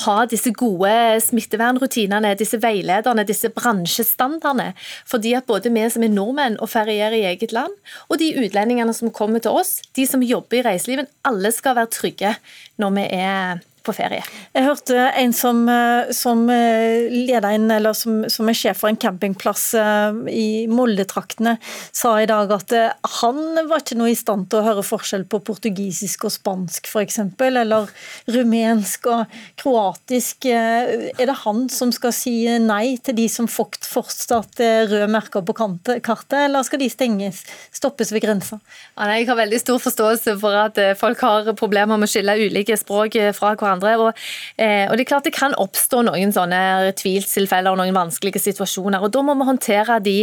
ha 0.06 0.18
disse 0.30 0.54
gode 0.54 0.83
gode 0.84 1.20
smittevernrutinene, 1.24 2.34
disse 2.38 2.58
veilederne, 2.62 3.24
disse 3.26 3.50
bransjestandardene. 3.54 4.72
Fordi 5.08 5.34
at 5.34 5.46
både 5.46 5.72
vi 5.72 5.84
som 5.90 6.04
er 6.04 6.12
nordmenn 6.12 6.58
og 6.60 6.70
ferierer 6.72 7.16
i 7.16 7.24
eget 7.32 7.52
land, 7.52 7.72
og 8.08 8.18
de 8.20 8.34
utlendingene 8.38 8.94
som 8.94 9.12
kommer 9.12 9.40
til 9.40 9.54
oss, 9.54 9.80
de 9.96 10.06
som 10.06 10.22
jobber 10.22 10.60
i 10.60 10.66
reiselivet, 10.68 11.10
alle 11.24 11.52
skal 11.52 11.76
være 11.76 11.92
trygge 11.92 12.34
når 12.80 12.98
vi 12.98 13.06
er 13.16 13.62
på 13.84 13.92
ferie. 13.94 14.22
Jeg 14.54 14.64
hørte 14.64 14.96
en 15.20 15.32
som, 15.36 15.60
eh, 15.68 16.10
som 16.16 16.44
eh, 16.52 17.10
leder 17.12 17.50
eller 17.54 17.92
som, 17.96 18.24
som, 18.32 18.48
er 18.48 18.56
sjef 18.56 18.80
for 18.80 18.90
en 18.90 18.98
campingplass 19.00 19.66
eh, 19.78 20.16
i 20.32 20.46
Molde-traktene, 20.70 21.56
sa 21.92 22.14
i 22.20 22.28
dag 22.28 22.52
at 22.54 22.72
han 23.20 23.40
var 23.68 23.82
ikke 23.82 23.98
noe 23.98 24.12
i 24.12 24.18
stand 24.18 24.48
til 24.50 24.60
å 24.60 24.66
høre 24.68 24.84
forskjell 24.86 25.26
på 25.30 25.42
portugisisk 25.44 26.26
og 26.28 26.34
spansk 26.34 26.88
f.eks., 26.88 27.20
eller 27.44 27.90
rumensk 28.30 29.08
og 29.12 29.36
kroatisk. 29.60 30.48
Er 30.48 31.20
det 31.20 31.36
han 31.44 31.66
som 31.72 31.92
skal 31.94 32.14
si 32.16 32.34
nei 32.62 32.96
til 33.04 33.18
de 33.18 33.26
som 33.30 33.48
fortsatt 33.50 34.62
er 34.64 34.88
røde 34.90 35.10
merker 35.12 35.44
på 35.44 35.56
kartet, 35.56 36.36
eller 36.38 36.64
skal 36.66 36.80
de 36.82 36.90
stenges, 36.92 37.42
stoppes 37.74 38.12
ved 38.14 38.24
grensa? 38.24 38.60
Ja, 38.96 39.10
jeg 39.12 39.28
har 39.28 39.38
veldig 39.38 39.60
stor 39.60 39.82
forståelse 39.82 40.36
for 40.40 40.56
at 40.64 40.80
folk 41.00 41.22
har 41.24 41.52
problemer 41.58 41.98
med 42.00 42.08
å 42.08 42.12
skille 42.14 42.38
ulike 42.40 42.78
språk 42.80 43.18
fra 43.36 43.54
hverandre 43.54 43.73
hverandre. 43.74 43.94
Og, 44.00 44.24
eh, 44.58 44.86
og, 44.88 44.96
det 44.96 45.04
er 45.04 45.10
klart 45.10 45.28
det 45.28 45.34
kan 45.36 45.54
oppstå 45.60 46.02
noen 46.06 46.32
sånne 46.34 46.92
tvilstilfeller 46.98 47.74
og 47.74 47.80
noen 47.80 47.96
vanskelige 47.96 48.42
situasjoner. 48.42 49.02
og 49.02 49.12
Da 49.12 49.22
må 49.22 49.34
vi 49.34 49.48
håndtere 49.48 50.00
de 50.04 50.18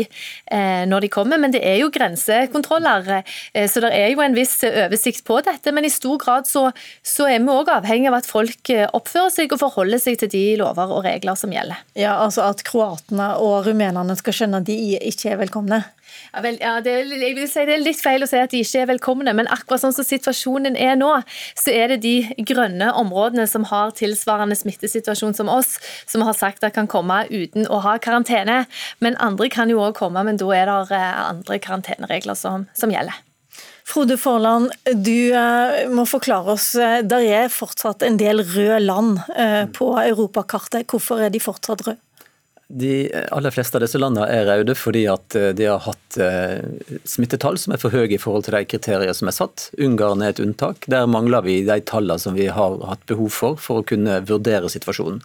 eh, 0.52 0.84
når 0.88 1.02
de 1.02 1.10
kommer. 1.10 1.40
Men 1.42 1.52
det 1.52 1.64
er 1.66 1.80
jo 1.82 1.92
grensekontroller, 1.94 3.24
eh, 3.54 3.68
så 3.68 3.84
det 3.84 3.94
er 3.96 4.12
jo 4.14 4.22
en 4.22 4.38
viss 4.38 4.60
oversikt 4.64 5.26
på 5.28 5.42
dette. 5.46 5.72
Men 5.72 5.86
i 5.86 5.94
stor 5.94 6.18
grad 6.22 6.48
så, 6.48 6.70
så 7.04 7.28
er 7.30 7.40
vi 7.40 7.52
òg 7.52 7.72
avhengig 7.72 8.12
av 8.12 8.20
at 8.22 8.30
folk 8.30 8.74
eh, 8.74 8.88
oppfører 8.92 9.34
seg 9.34 9.54
og 9.54 9.64
forholder 9.64 10.02
seg 10.02 10.20
til 10.22 10.32
de 10.32 10.46
lover 10.62 10.92
og 10.92 11.06
regler 11.06 11.38
som 11.40 11.54
gjelder. 11.54 11.82
Ja, 11.98 12.18
altså 12.22 12.48
At 12.52 12.64
kroatene 12.68 13.36
og 13.42 13.68
rumenerne 13.68 14.16
skal 14.20 14.36
skjønne 14.36 14.62
at 14.62 14.70
de 14.70 14.78
ikke 15.12 15.34
er 15.34 15.42
velkomne? 15.42 15.84
Ja, 16.32 16.42
vel, 16.44 16.58
ja, 16.62 16.74
det, 16.84 16.94
jeg 17.12 17.36
vil 17.38 17.48
si 17.50 17.64
det 17.68 17.76
er 17.76 17.84
litt 17.84 18.02
feil 18.02 18.24
å 18.24 18.30
si 18.30 18.40
at 18.40 18.54
de 18.54 18.62
ikke 18.64 18.84
er 18.84 18.90
velkomne, 18.94 19.34
men 19.38 19.50
akkurat 19.52 19.84
sånn 19.84 19.96
som 19.96 20.08
situasjonen 20.08 20.78
er 20.80 20.98
nå, 21.00 21.10
så 21.60 21.74
er 21.76 21.94
det 21.94 22.02
de 22.06 22.46
grønne 22.48 22.92
områdene 23.00 23.48
som 23.50 23.66
har 23.70 23.94
tilsvarende 23.98 24.58
smittesituasjon 24.58 25.36
som 25.38 25.52
oss, 25.52 25.76
som 26.10 26.24
har 26.28 26.38
sagt 26.38 26.64
at 26.68 26.76
kan 26.76 26.90
komme 26.92 27.24
uten 27.32 27.68
å 27.68 27.82
ha 27.86 27.98
karantene. 28.02 28.64
Men 29.04 29.20
andre 29.24 29.50
kan 29.52 29.72
jo 29.72 29.82
òg 29.84 29.98
komme, 30.00 30.24
men 30.28 30.40
da 30.40 30.48
er 30.56 30.72
det 30.72 30.98
eh, 30.98 31.20
andre 31.26 31.60
karanteneregler 31.64 32.38
som, 32.38 32.68
som 32.78 32.94
gjelder. 32.94 33.20
Frode 33.92 34.16
Forland, 34.22 34.72
du 35.04 35.34
eh, 35.36 35.90
må 35.92 36.06
forklare 36.08 36.56
oss. 36.56 36.72
Eh, 36.80 37.02
der 37.04 37.28
er 37.42 37.52
fortsatt 37.52 38.06
en 38.08 38.20
del 38.22 38.44
røde 38.54 38.80
land 38.86 39.20
på 39.76 39.92
europakartet. 40.00 40.88
Hvorfor 40.88 41.26
er 41.26 41.34
de 41.34 41.44
fortsatt 41.44 41.86
røde? 41.88 42.00
De 42.72 43.12
aller 43.36 43.52
fleste 43.52 43.76
av 43.76 43.84
disse 43.84 44.00
landene 44.00 44.30
er 44.32 44.46
røde 44.48 44.76
fordi 44.80 45.04
at 45.12 45.36
eh, 45.36 45.50
de 45.58 45.66
har 45.68 45.82
hatt 45.84 46.18
eh, 46.24 46.62
smittetall 47.10 47.58
som 47.60 47.76
er 47.76 47.82
for 47.82 47.92
høye 47.92 48.14
i 48.16 48.20
forhold 48.22 48.46
til 48.48 48.56
de 48.56 48.64
kriterier 48.72 49.12
som 49.18 49.28
er 49.28 49.36
satt. 49.36 49.66
Ungarn 49.82 50.24
er 50.24 50.32
et 50.32 50.40
unntak. 50.44 50.88
Der 50.92 51.10
mangler 51.12 51.44
vi 51.44 51.58
de 51.68 51.80
tallene 51.84 52.22
som 52.22 52.38
vi 52.38 52.48
har 52.48 52.78
hatt 52.88 53.04
behov 53.12 53.34
for 53.36 53.60
for 53.60 53.82
å 53.82 53.88
kunne 53.88 54.22
vurdere 54.30 54.72
situasjonen. 54.72 55.20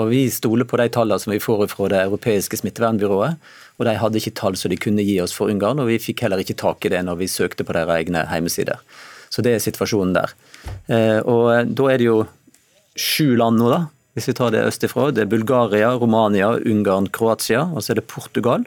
Og 0.00 0.08
Vi 0.08 0.24
stoler 0.32 0.64
på 0.64 0.78
de 0.80 0.88
tallene 0.88 1.20
som 1.20 1.34
vi 1.34 1.40
får 1.42 1.66
fra 1.68 1.88
det 1.92 2.00
europeiske 2.06 2.56
smittevernbyrået. 2.62 3.36
og 3.78 3.86
De 3.86 3.96
hadde 4.00 4.18
ikke 4.18 4.34
tall 4.40 4.56
som 4.56 4.72
de 4.72 4.80
kunne 4.80 5.04
gi 5.04 5.20
oss 5.20 5.34
for 5.36 5.52
Ungarn, 5.52 5.78
og 5.78 5.90
vi 5.92 6.00
fikk 6.00 6.24
heller 6.24 6.40
ikke 6.40 6.56
tak 6.56 6.84
i 6.84 6.88
det 6.88 7.04
når 7.04 7.20
vi 7.20 7.28
søkte 7.28 7.64
på 7.64 7.76
deres 7.76 8.00
egne 8.00 8.24
hjemmesider. 8.24 8.80
Så 9.28 9.44
det 9.44 9.54
er 9.54 9.64
situasjonen 9.64 10.16
der. 10.16 10.32
Eh, 10.88 11.20
og 11.20 11.68
Da 11.74 11.90
er 11.92 11.98
det 11.98 12.08
jo 12.08 12.26
sju 12.96 13.36
land 13.36 13.60
nå 13.60 13.68
da, 13.70 13.86
hvis 14.12 14.28
vi 14.28 14.34
tar 14.36 14.52
det 14.52 14.66
østifra, 14.68 15.10
det 15.14 15.24
er 15.24 15.30
Bulgaria, 15.32 15.94
Romania, 15.96 16.52
Ungarn, 16.68 17.08
Kroatia. 17.08 17.64
Og 17.72 17.84
så 17.84 17.94
er 17.94 18.00
det 18.00 18.10
Portugal. 18.12 18.66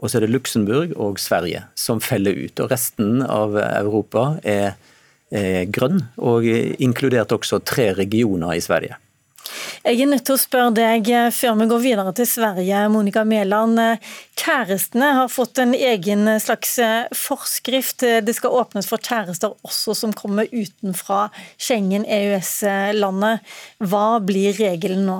Og 0.00 0.08
så 0.08 0.16
er 0.16 0.24
det 0.24 0.32
Luxembourg 0.32 0.94
og 0.96 1.20
Sverige 1.20 1.66
som 1.76 2.00
feller 2.00 2.38
ut. 2.46 2.62
Og 2.64 2.72
resten 2.72 3.20
av 3.26 3.58
Europa 3.60 4.38
er, 4.40 4.78
er 5.28 5.68
grønn, 5.68 6.06
og 6.16 6.48
inkludert 6.48 7.34
også 7.36 7.60
tre 7.60 7.90
regioner 7.98 8.56
i 8.56 8.64
Sverige. 8.64 8.96
Jeg 9.80 10.02
er 10.02 10.08
nødt 10.10 10.26
til 10.28 10.36
å 10.36 10.40
spørre 10.40 10.72
deg, 10.76 11.08
eh, 11.08 11.30
før 11.32 11.54
vi 11.56 11.66
går 11.70 11.80
videre 11.80 12.12
til 12.12 12.26
Sverige, 12.28 12.82
Monica 12.92 13.22
Mæland. 13.24 13.78
Eh, 13.80 13.96
kjærestene 14.36 15.08
har 15.16 15.28
fått 15.32 15.58
en 15.58 15.72
egen 15.72 16.28
eh, 16.28 16.38
slags 16.38 16.78
forskrift. 17.16 18.04
Det 18.26 18.34
skal 18.36 18.56
åpnes 18.60 18.88
for 18.88 18.98
kjærester 19.00 19.56
også 19.64 19.96
som 19.96 20.12
kommer 20.12 20.44
utenfra 20.52 21.30
Schengen-EØS-landet. 21.56 23.40
Hva 23.80 24.20
blir 24.20 24.52
regelen 24.60 25.06
nå? 25.08 25.18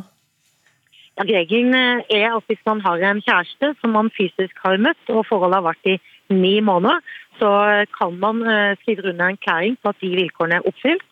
Ja, 1.17 1.25
regelen 1.25 1.75
er 1.75 2.37
at 2.37 2.45
hvis 2.47 2.65
man 2.67 2.81
har 2.85 3.01
en 3.01 3.25
kjæreste 3.25 3.75
som 3.81 3.97
man 3.97 4.13
fysisk 4.13 4.53
har 4.63 4.77
møtt, 4.77 5.01
og 5.09 5.27
forholdet 5.29 5.61
har 5.63 5.69
vært 5.73 5.89
i 5.89 5.99
ni 6.31 6.61
måneder, 6.61 7.01
så 7.41 7.51
kan 7.97 8.19
man 8.21 8.45
skrive 8.83 9.09
under 9.09 9.25
en 9.25 9.39
erklæring 9.39 9.81
på 9.81 9.89
at 9.89 10.01
de 10.05 10.13
vilkårene 10.13 10.61
er 10.61 10.69
oppfylt. 10.69 11.10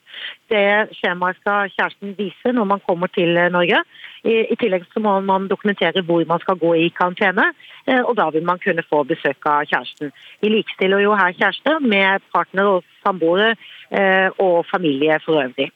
Det 0.48 0.94
skjemaet 0.96 1.38
skal 1.40 1.72
kjæresten 1.74 2.14
vise 2.18 2.52
når 2.56 2.68
man 2.72 2.82
kommer 2.86 3.10
til 3.12 3.36
eh, 3.36 3.50
Norge. 3.52 3.82
I, 4.24 4.56
tillegg 4.58 4.86
så 4.92 5.02
må 5.04 5.14
man 5.22 5.46
dokumentere 5.50 6.02
hvor 6.06 6.24
man 6.26 6.42
skal 6.42 6.58
gå 6.58 6.74
i 6.74 6.88
karantene, 6.94 7.50
eh, 7.86 8.00
og 8.00 8.16
da 8.18 8.28
vil 8.34 8.46
man 8.46 8.60
kunne 8.62 8.84
få 8.88 9.04
besøk 9.08 9.46
av 9.46 9.66
kjæresten. 9.70 10.12
Vi 10.42 10.52
likestiller 10.52 11.04
jo 11.04 11.16
her 11.18 11.36
kjæreste 11.36 11.78
med 11.84 12.24
partner 12.34 12.72
og 12.74 12.86
samboere 13.04 13.54
eh, 13.90 14.28
og 14.38 14.64
familie 14.70 15.20
for 15.24 15.42
øvrig. 15.44 15.70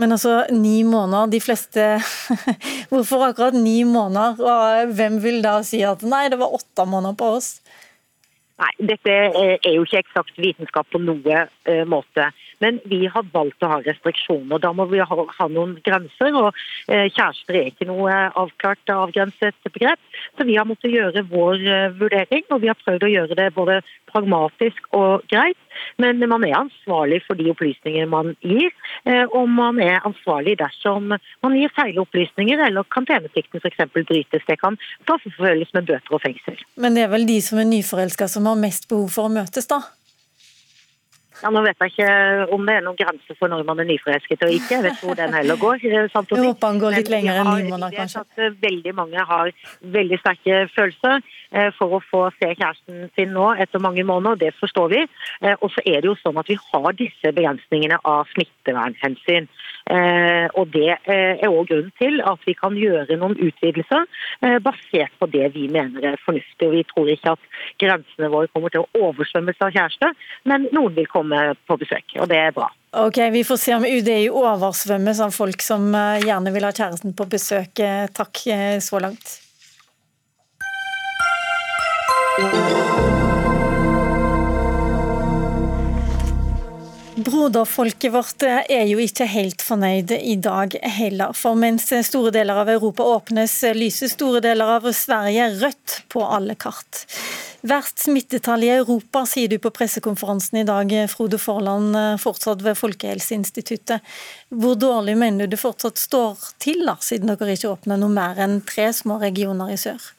Men 0.00 0.14
altså, 0.16 0.46
ni 0.50 0.82
måneder, 0.88 1.28
de 1.30 1.40
fleste 1.40 1.82
Hvorfor 2.90 3.26
akkurat 3.28 3.54
ni 3.54 3.82
måneder? 3.84 4.40
Og 4.40 4.94
hvem 4.96 5.18
vil 5.22 5.42
da 5.44 5.58
si 5.66 5.82
at 5.84 6.02
nei, 6.02 6.28
det 6.32 6.40
var 6.40 6.54
åtte 6.56 6.86
måneder 6.88 7.18
på 7.18 7.34
oss? 7.36 7.58
Nei, 8.62 8.72
dette 8.92 9.10
er 9.10 9.72
jo 9.74 9.82
ikke 9.82 10.04
eksakt 10.04 10.38
vitenskap 10.38 10.86
på 10.92 11.00
noe 11.02 11.46
måte. 11.88 12.28
Men 12.62 12.78
vi 12.86 13.00
har 13.10 13.26
valgt 13.34 13.64
å 13.64 13.70
ha 13.72 13.80
restriksjoner. 13.82 14.60
Da 14.62 14.70
må 14.76 14.86
vi 14.90 15.02
ha, 15.02 15.18
ha 15.38 15.46
noen 15.50 15.74
grenser. 15.86 16.30
og 16.38 16.52
uh, 16.52 17.06
Kjærester 17.10 17.58
er 17.58 17.70
ikke 17.72 17.88
noe 17.90 18.18
avklart 18.38 18.92
avgrenset 18.94 19.58
begrep. 19.74 19.98
Så 20.38 20.46
vi 20.46 20.58
har 20.58 20.68
måttet 20.68 20.94
gjøre 20.94 21.24
vår 21.32 21.66
uh, 21.66 21.88
vurdering, 21.98 22.46
og 22.50 22.62
vi 22.62 22.70
har 22.70 22.78
prøvd 22.84 23.08
å 23.08 23.12
gjøre 23.16 23.38
det 23.40 23.48
både 23.58 23.80
pragmatisk 24.12 24.86
og 24.94 25.26
greit. 25.32 25.58
Men 26.02 26.22
man 26.28 26.44
er 26.44 26.58
ansvarlig 26.58 27.22
for 27.26 27.38
de 27.38 27.50
opplysninger 27.52 28.08
man 28.10 28.34
gir, 28.40 28.70
eh, 29.06 29.24
og 29.24 29.48
man 29.48 29.80
er 29.82 30.04
ansvarlig 30.08 30.58
dersom 30.60 31.12
man 31.14 31.56
gir 31.58 31.72
feil 31.76 31.98
opplysninger 32.02 32.66
eller 32.66 32.86
karanteneplikten 32.92 33.62
f.eks. 33.62 33.82
brytes. 33.94 34.46
Det 34.46 34.58
kan 34.60 34.78
straffeforfølges 35.04 35.74
med 35.74 35.88
bøter 35.90 36.18
og 36.18 36.22
fengsel. 36.24 36.60
Men 36.76 36.96
det 36.96 37.06
er 37.06 37.12
vel 37.12 37.26
de 37.28 37.40
som 37.44 37.60
er 37.62 37.68
nyforelska 37.70 38.28
som 38.28 38.48
har 38.50 38.60
mest 38.60 38.88
behov 38.90 39.10
for 39.14 39.28
å 39.28 39.34
møtes, 39.34 39.68
da? 39.70 39.82
Ja, 41.42 41.50
Nå 41.50 41.62
vet 41.64 41.80
jeg 41.82 41.90
ikke 41.90 42.10
om 42.54 42.68
det 42.68 42.76
er 42.78 42.84
noen 42.86 42.98
grense 42.98 43.34
for 43.34 43.50
når 43.50 43.64
man 43.66 43.82
er 43.82 43.88
nyforelsket 43.88 44.44
og 44.46 44.52
ikke. 44.54 44.76
Jeg 44.76 44.84
vet 44.84 45.00
hvor 45.02 45.16
den 45.18 45.34
heller 45.34 45.58
går. 45.58 45.80
Eh, 45.82 46.06
jeg 46.06 46.38
håper 46.38 46.68
han 46.68 46.78
går 46.78 46.94
litt 46.94 47.10
lenger 47.10 47.40
enn 47.40 47.50
ni 47.50 47.72
måneder, 47.72 47.96
kanskje. 47.98 48.22
At 48.22 48.42
eh, 48.44 48.54
veldig 48.62 48.92
mange 48.94 49.24
har 49.32 49.50
veldig 49.96 50.18
sterke 50.20 50.60
følelser 50.70 51.18
eh, 51.18 51.70
for 51.74 51.98
å 51.98 52.02
få 52.06 52.22
se 52.36 52.52
kjæresten 52.52 53.10
sin 53.18 53.34
nå 53.34 53.48
etter 53.64 53.82
mange 53.82 54.04
måneder, 54.06 54.38
det 54.38 54.52
forstår 54.60 54.92
vi. 54.92 55.02
Og 55.58 55.68
så 55.74 55.82
er 55.82 56.02
det 56.02 56.10
jo 56.12 56.14
sånn 56.20 56.38
at 56.38 56.50
vi 56.50 56.58
har 56.60 56.88
disse 56.98 57.34
begrensningene 57.34 57.98
av 58.06 58.30
smittevernhensyn. 58.36 59.48
Og 60.58 60.68
det 60.70 60.94
er 61.10 61.48
òg 61.48 61.66
grunnen 61.70 61.90
til 61.98 62.20
at 62.22 62.44
vi 62.46 62.54
kan 62.54 62.76
gjøre 62.78 63.16
noen 63.18 63.34
utvidelser 63.34 64.06
basert 64.62 65.14
på 65.18 65.26
det 65.32 65.50
vi 65.56 65.66
mener 65.72 66.12
er 66.12 66.20
fornuftig. 66.22 66.68
Og 66.68 66.76
vi 66.76 66.84
tror 66.92 67.10
ikke 67.10 67.34
at 67.34 67.48
grensene 67.82 68.30
våre 68.32 68.50
kommer 68.54 68.72
til 68.72 68.84
å 68.84 69.08
oversvømmes 69.08 69.58
av 69.64 69.74
kjærester, 69.74 70.14
men 70.48 70.68
noen 70.70 70.94
vil 70.98 71.10
komme 71.10 71.31
komme 71.32 71.54
på 71.66 71.76
besøk, 71.80 72.16
og 72.20 72.28
det 72.28 72.38
er 72.38 72.54
bra. 72.56 72.70
Ok, 72.92 73.18
Vi 73.32 73.44
får 73.44 73.56
se 73.56 73.74
om 73.74 73.84
UDI 73.84 74.28
oversvømmes 74.28 75.20
av 75.24 75.32
folk 75.32 75.62
som 75.64 75.94
eh, 75.94 76.20
gjerne 76.26 76.52
vil 76.52 76.66
ha 76.68 76.72
kjæresten 76.76 77.16
på 77.16 77.24
besøk. 77.24 77.80
Eh, 77.80 78.04
takk 78.12 78.46
eh, 78.52 78.76
så 78.84 79.00
langt. 79.00 79.38
Broderfolket 87.32 88.12
vårt 88.12 88.42
er 88.44 88.84
jo 88.90 88.98
ikke 89.00 89.24
helt 89.24 89.62
fornøyd 89.64 90.10
i 90.18 90.34
dag 90.36 90.74
heller. 90.98 91.32
For 91.32 91.56
mens 91.56 91.86
store 92.04 92.28
deler 92.34 92.58
av 92.60 92.68
Europa 92.68 93.06
åpnes, 93.08 93.54
lyser 93.72 94.10
store 94.12 94.42
deler 94.44 94.74
av 94.74 94.88
Sverige 94.92 95.46
rødt 95.62 95.94
på 96.12 96.26
alle 96.26 96.58
kart. 96.60 97.06
Verst 97.64 98.02
smittetall 98.04 98.66
i 98.66 98.72
Europa, 98.74 99.22
sier 99.30 99.48
du 99.48 99.56
på 99.62 99.72
pressekonferansen 99.72 100.60
i 100.60 100.66
dag, 100.68 100.92
Frode 101.08 101.38
Forland, 101.40 101.96
fortsatt 102.20 102.60
ved 102.66 102.76
Folkehelseinstituttet. 102.76 104.04
Hvor 104.52 104.76
dårlig 104.76 105.14
mener 105.22 105.46
du 105.46 105.54
det 105.54 105.62
fortsatt 105.62 106.02
står 106.02 106.36
til, 106.60 106.84
da, 106.84 106.98
siden 107.00 107.32
dere 107.32 107.56
ikke 107.56 107.72
åpner 107.72 108.02
noe 108.02 108.12
mer 108.12 108.42
enn 108.44 108.60
tre 108.68 108.90
små 108.92 109.16
regioner 109.22 109.72
i 109.72 109.80
sør? 109.80 110.12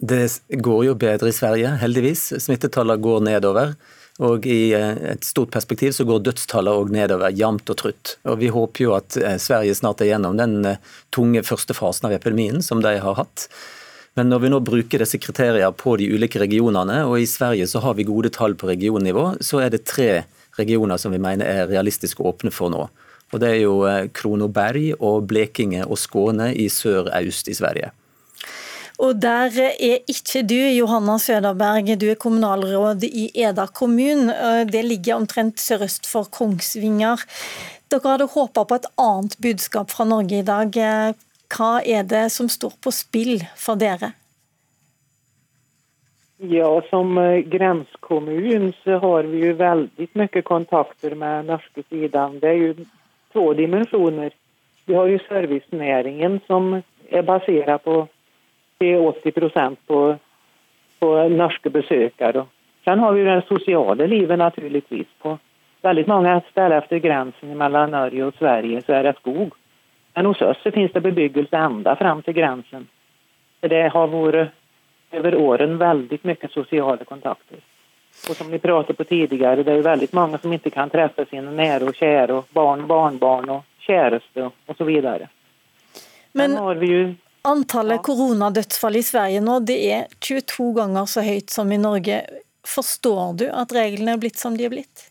Det 0.00 0.24
går 0.64 0.88
jo 0.88 0.96
bedre 1.04 1.28
i 1.28 1.36
Sverige, 1.36 1.76
heldigvis. 1.84 2.30
Smittetallene 2.46 3.02
går 3.02 3.28
nedover. 3.28 3.76
Og 4.24 4.46
i 4.48 4.72
eh, 4.72 4.96
et 5.12 5.24
stort 5.24 5.52
perspektiv 5.52 5.92
så 5.92 6.06
går 6.08 6.22
dødstallene 6.24 6.80
òg 6.80 6.92
nedover 6.94 7.34
jevnt 7.36 7.68
og 7.72 7.78
trutt. 7.82 8.14
Og 8.24 8.38
vi 8.40 8.48
håper 8.52 8.86
jo 8.86 8.94
at 8.96 9.16
eh, 9.20 9.36
Sverige 9.42 9.76
snart 9.76 10.00
er 10.00 10.14
gjennom 10.14 10.38
den 10.40 10.62
eh, 10.64 10.80
tunge 11.12 11.42
første 11.44 11.76
fasen 11.76 12.08
av 12.08 12.16
epidemien 12.16 12.64
som 12.64 12.80
de 12.84 12.94
har 13.02 13.18
hatt. 13.20 13.48
Men 14.16 14.30
når 14.32 14.46
vi 14.46 14.52
nå 14.54 14.62
bruker 14.64 15.04
disse 15.04 15.20
kriteriene 15.20 15.68
på 15.76 15.98
de 16.00 16.08
ulike 16.08 16.40
regionene, 16.40 17.02
og 17.04 17.18
i 17.20 17.28
Sverige 17.28 17.66
så 17.68 17.82
har 17.84 17.98
vi 17.98 18.08
gode 18.08 18.32
tall 18.32 18.56
på 18.56 18.70
regionnivå, 18.70 19.34
så 19.44 19.60
er 19.66 19.74
det 19.74 19.84
tre 19.84 20.24
regioner 20.56 20.96
som 20.96 21.12
vi 21.12 21.20
mener 21.20 21.44
er 21.44 21.68
realistisk 21.68 22.24
åpne 22.24 22.54
for 22.54 22.72
nå. 22.72 22.86
Og 23.34 23.42
Det 23.42 23.50
er 23.50 23.60
jo 23.66 23.82
Kronoberg 24.16 24.94
og 25.02 25.26
Blekinge 25.28 25.84
og 25.84 25.98
Skåne 26.00 26.52
i 26.56 26.70
sør-øst 26.72 27.50
i 27.52 27.58
Sverige. 27.58 27.90
Og 28.96 29.18
der 29.20 29.52
er 29.60 29.98
ikke 30.08 30.40
du, 30.48 30.56
Johanna 30.56 31.18
Søderberg, 31.20 31.90
du 32.00 32.06
er 32.08 32.16
kommunalråd 32.16 33.04
i 33.04 33.28
Eda 33.44 33.66
kommune. 33.68 34.32
Det 34.72 34.84
ligger 34.84 35.18
omtrent 35.18 35.60
sørøst 35.60 36.08
for 36.08 36.30
Kongsvinger. 36.32 37.20
Dere 37.92 38.14
hadde 38.14 38.30
håpa 38.32 38.64
på 38.64 38.78
et 38.80 38.88
annet 38.96 39.36
budskap 39.42 39.92
fra 39.92 40.08
Norge 40.08 40.40
i 40.40 40.46
dag. 40.46 40.80
Hva 41.52 41.72
er 41.84 42.08
det 42.08 42.30
som 42.32 42.48
står 42.48 42.78
på 42.80 42.94
spill 42.94 43.44
for 43.54 43.76
dere? 43.76 44.14
Ja, 46.40 46.72
som 46.88 47.14
grensekommune 47.52 48.72
så 48.82 48.98
har 49.04 49.28
vi 49.28 49.44
jo 49.44 49.54
veldig 49.60 50.08
mye 50.16 50.42
kontakter 50.44 51.14
med 51.16 51.52
norske 51.52 51.84
siden. 51.88 52.40
Det 52.40 52.50
er 52.50 52.58
jo 52.64 52.74
to 53.36 53.46
dimensjoner. 53.60 54.32
Vi 54.88 54.96
har 54.96 55.08
jo 55.12 55.22
servicenæringen 55.28 56.40
som 56.48 56.78
er 57.08 57.24
basert 57.28 57.84
på 57.84 58.02
till 58.78 58.96
80 58.96 59.32
procent 59.32 59.78
på, 59.86 60.16
på 60.98 61.28
norske 61.28 61.70
besökare. 61.70 62.44
Sen 62.84 62.98
har 62.98 63.12
vi 63.12 63.24
det 63.24 63.42
sociala 63.48 64.06
livet 64.06 64.38
naturligtvis. 64.38 65.06
På 65.22 65.38
väldigt 65.82 66.06
många 66.06 66.40
ställen 66.50 66.78
efter 66.78 66.98
gränsen 66.98 67.58
mellan 67.58 67.90
Norge 67.90 68.24
och 68.24 68.34
Sverige 68.34 68.82
så 68.82 68.92
är 68.92 69.02
det 69.02 69.14
skog. 69.20 69.54
Men 70.14 70.26
hos 70.26 70.42
oss 70.42 70.56
så 70.62 70.70
finns 70.70 70.92
det 70.92 71.00
bebyggelse 71.00 71.56
ända 71.56 71.96
fram 71.96 72.22
till 72.22 72.34
gränsen. 72.34 72.86
det 73.60 73.88
har 73.88 74.06
varit 74.06 74.48
över 75.10 75.34
åren 75.36 75.78
väldigt 75.78 76.24
mycket 76.24 76.50
sociala 76.50 77.04
kontakter. 77.04 77.58
Och 78.28 78.36
som 78.36 78.50
vi 78.50 78.58
pratade 78.58 78.94
på 78.94 79.04
tidigare, 79.04 79.62
det 79.62 79.72
är 79.72 79.82
väldigt 79.82 80.12
många 80.12 80.38
som 80.38 80.52
inte 80.52 80.70
kan 80.70 80.90
träffa 80.90 81.24
sina 81.24 81.50
nära 81.50 81.84
och 81.84 81.94
kära 81.94 82.34
og 82.34 82.44
barn, 82.50 82.86
barnbarn 82.86 83.50
och 83.50 83.64
käreste 83.78 84.42
och, 84.42 84.52
och 84.66 84.76
så 84.76 84.84
vidare. 84.84 85.28
Men 86.32 86.50
Sen 86.50 86.58
har 86.58 86.74
vi 86.74 86.86
ju 86.86 87.14
Antallet 87.46 88.02
koronadødsfall 88.02 88.96
i 88.98 89.04
Sverige 89.06 89.40
nå 89.44 89.60
det 89.62 89.76
er 89.94 90.06
22 90.18 90.72
ganger 90.80 91.04
så 91.06 91.22
høyt 91.22 91.52
som 91.54 91.70
i 91.70 91.78
Norge. 91.78 92.16
Forstår 92.66 93.36
du 93.38 93.44
at 93.46 93.74
reglene 93.76 94.16
er 94.16 94.22
blitt 94.22 94.40
som 94.40 94.56
de 94.58 94.66
er 94.66 94.72
blitt? 94.72 95.04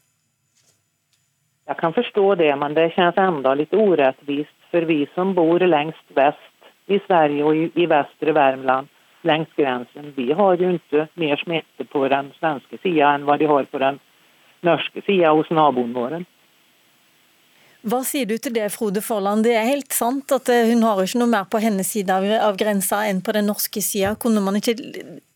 Jeg 1.65 1.79
kan 1.79 1.95
forstå 1.95 2.25
det, 2.41 2.51
men 2.59 2.75
det 2.75 2.91
kjennes 2.93 3.21
enda 3.21 3.55
litt 3.55 3.71
urettvist 3.73 4.67
for 4.71 4.85
vi 4.89 5.05
som 5.15 5.31
bor 5.37 5.63
lengst 5.63 6.11
vest 6.17 6.91
i 6.91 6.99
Sverige 7.07 7.47
og 7.47 7.79
i, 7.79 7.87
vestre 7.87 8.35
Värmland 8.35 8.91
lengst 9.25 9.55
grensen. 9.55 10.11
Vi 10.19 10.27
har 10.35 10.59
jo 10.59 10.75
ikke 10.75 11.07
mer 11.15 11.39
smitte 11.41 11.87
på 11.89 12.03
den 12.11 12.33
svenske 12.41 12.77
sida 12.83 13.15
enn 13.15 13.25
hva 13.25 13.39
de 13.39 13.47
har 13.49 13.65
på 13.71 13.81
den 13.81 14.03
norske 14.67 15.01
sida 15.07 15.31
hos 15.33 15.49
naboen 15.49 15.95
vår. 15.95 16.19
Hva 17.85 17.99
sier 18.01 18.25
du 18.25 18.33
til 18.41 18.55
det, 18.55 18.65
Frode 18.73 19.01
Forland? 19.05 19.43
Det 19.45 19.51
er 19.53 19.67
helt 19.67 19.93
sant 19.93 20.31
at 20.33 20.49
eh, 20.49 20.65
hun 20.71 20.81
har 20.81 20.97
ikke 21.03 21.19
noe 21.21 21.29
mer 21.29 21.45
på 21.45 21.59
hennes 21.61 21.91
side 21.93 22.09
av, 22.09 22.55
grensa 22.57 23.03
enn 23.05 23.19
på 23.21 23.35
den 23.35 23.45
norske 23.45 23.83
sida. 23.85 24.15
Kunne 24.17 24.41
man 24.41 24.57
ikke 24.57 24.73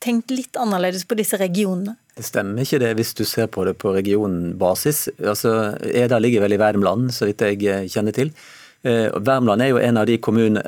tenkt 0.01 0.33
litt 0.33 0.57
annerledes 0.57 1.05
på 1.05 1.17
disse 1.19 1.37
regionene? 1.37 1.93
Det 2.17 2.25
stemmer 2.25 2.65
ikke 2.65 2.81
det 2.81 2.95
hvis 2.97 3.13
du 3.19 3.21
ser 3.29 3.51
på 3.53 3.67
det 3.69 3.75
på 3.77 3.93
regionbasis. 3.93 5.03
Altså, 5.21 5.53
Eda 5.93 6.17
ligger 6.17 6.47
vel 6.47 6.57
i 6.57 6.61
Värmland, 6.61 7.13
så 7.13 7.29
vidt 7.29 7.45
jeg 7.45 7.61
eh, 7.69 7.85
kjenner 7.85 8.17
til. 8.17 8.33
Eh, 8.81 9.13
Värmland 9.13 9.61
er 9.61 9.69
jo 9.75 9.83
en 9.85 10.01
av 10.01 10.09
de, 10.09 10.17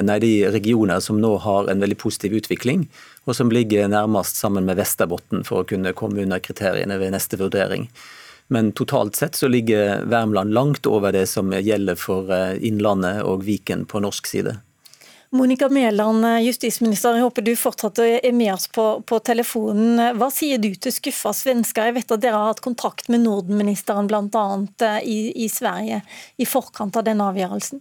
nei, 0.05 0.21
de 0.21 0.33
regioner 0.53 1.01
som 1.01 1.17
nå 1.17 1.33
har 1.41 1.73
en 1.73 1.81
veldig 1.81 1.97
positiv 1.97 2.37
utvikling, 2.43 2.85
og 3.25 3.33
som 3.39 3.49
ligger 3.49 3.89
nærmest 3.89 4.37
sammen 4.37 4.69
med 4.69 4.77
Vesterbotten 4.77 5.41
for 5.49 5.63
å 5.63 5.69
kunne 5.73 5.97
komme 5.97 6.21
under 6.21 6.45
kriteriene 6.45 7.01
ved 7.01 7.17
neste 7.17 7.41
vurdering. 7.41 7.89
Men 8.51 8.71
totalt 8.75 9.15
sett 9.15 9.35
så 9.35 9.47
ligger 9.47 10.01
Värmland 10.05 10.53
langt 10.53 10.85
over 10.85 11.11
det 11.11 11.27
som 11.27 11.53
gjelder 11.53 11.95
for 11.95 12.33
eh, 12.35 12.57
Innlandet 12.67 13.21
og 13.23 13.45
Viken 13.47 13.85
på 13.87 14.01
norsk 14.03 14.27
side. 14.27 14.57
Monica 15.31 15.69
Mæland, 15.69 16.25
eh, 16.25 16.41
justisminister, 16.43 17.15
jeg 17.15 17.23
håper 17.23 17.45
du 17.47 17.53
fortsatt 17.55 18.01
er 18.03 18.33
med 18.35 18.51
oss 18.53 18.67
på, 18.67 18.83
på, 19.07 19.19
telefonen. 19.23 20.01
Hva 20.19 20.27
sier 20.35 20.59
du 20.59 20.73
til 20.75 20.91
skuffa 20.91 21.31
svensker? 21.31 21.87
Jeg 21.87 21.95
vet 22.01 22.11
at 22.11 22.25
dere 22.25 22.41
har 22.41 22.51
hatt 22.51 22.59
kontakt 22.65 23.07
med 23.07 23.23
Norden-ministeren 23.23 24.11
bl.a. 24.11 24.43
Eh, 24.83 24.99
I, 25.07 25.17
i 25.45 25.47
Sverige 25.47 26.01
i 26.35 26.49
forkant 26.57 26.99
av 26.99 27.07
denne 27.07 27.31
avgjørelsen? 27.31 27.79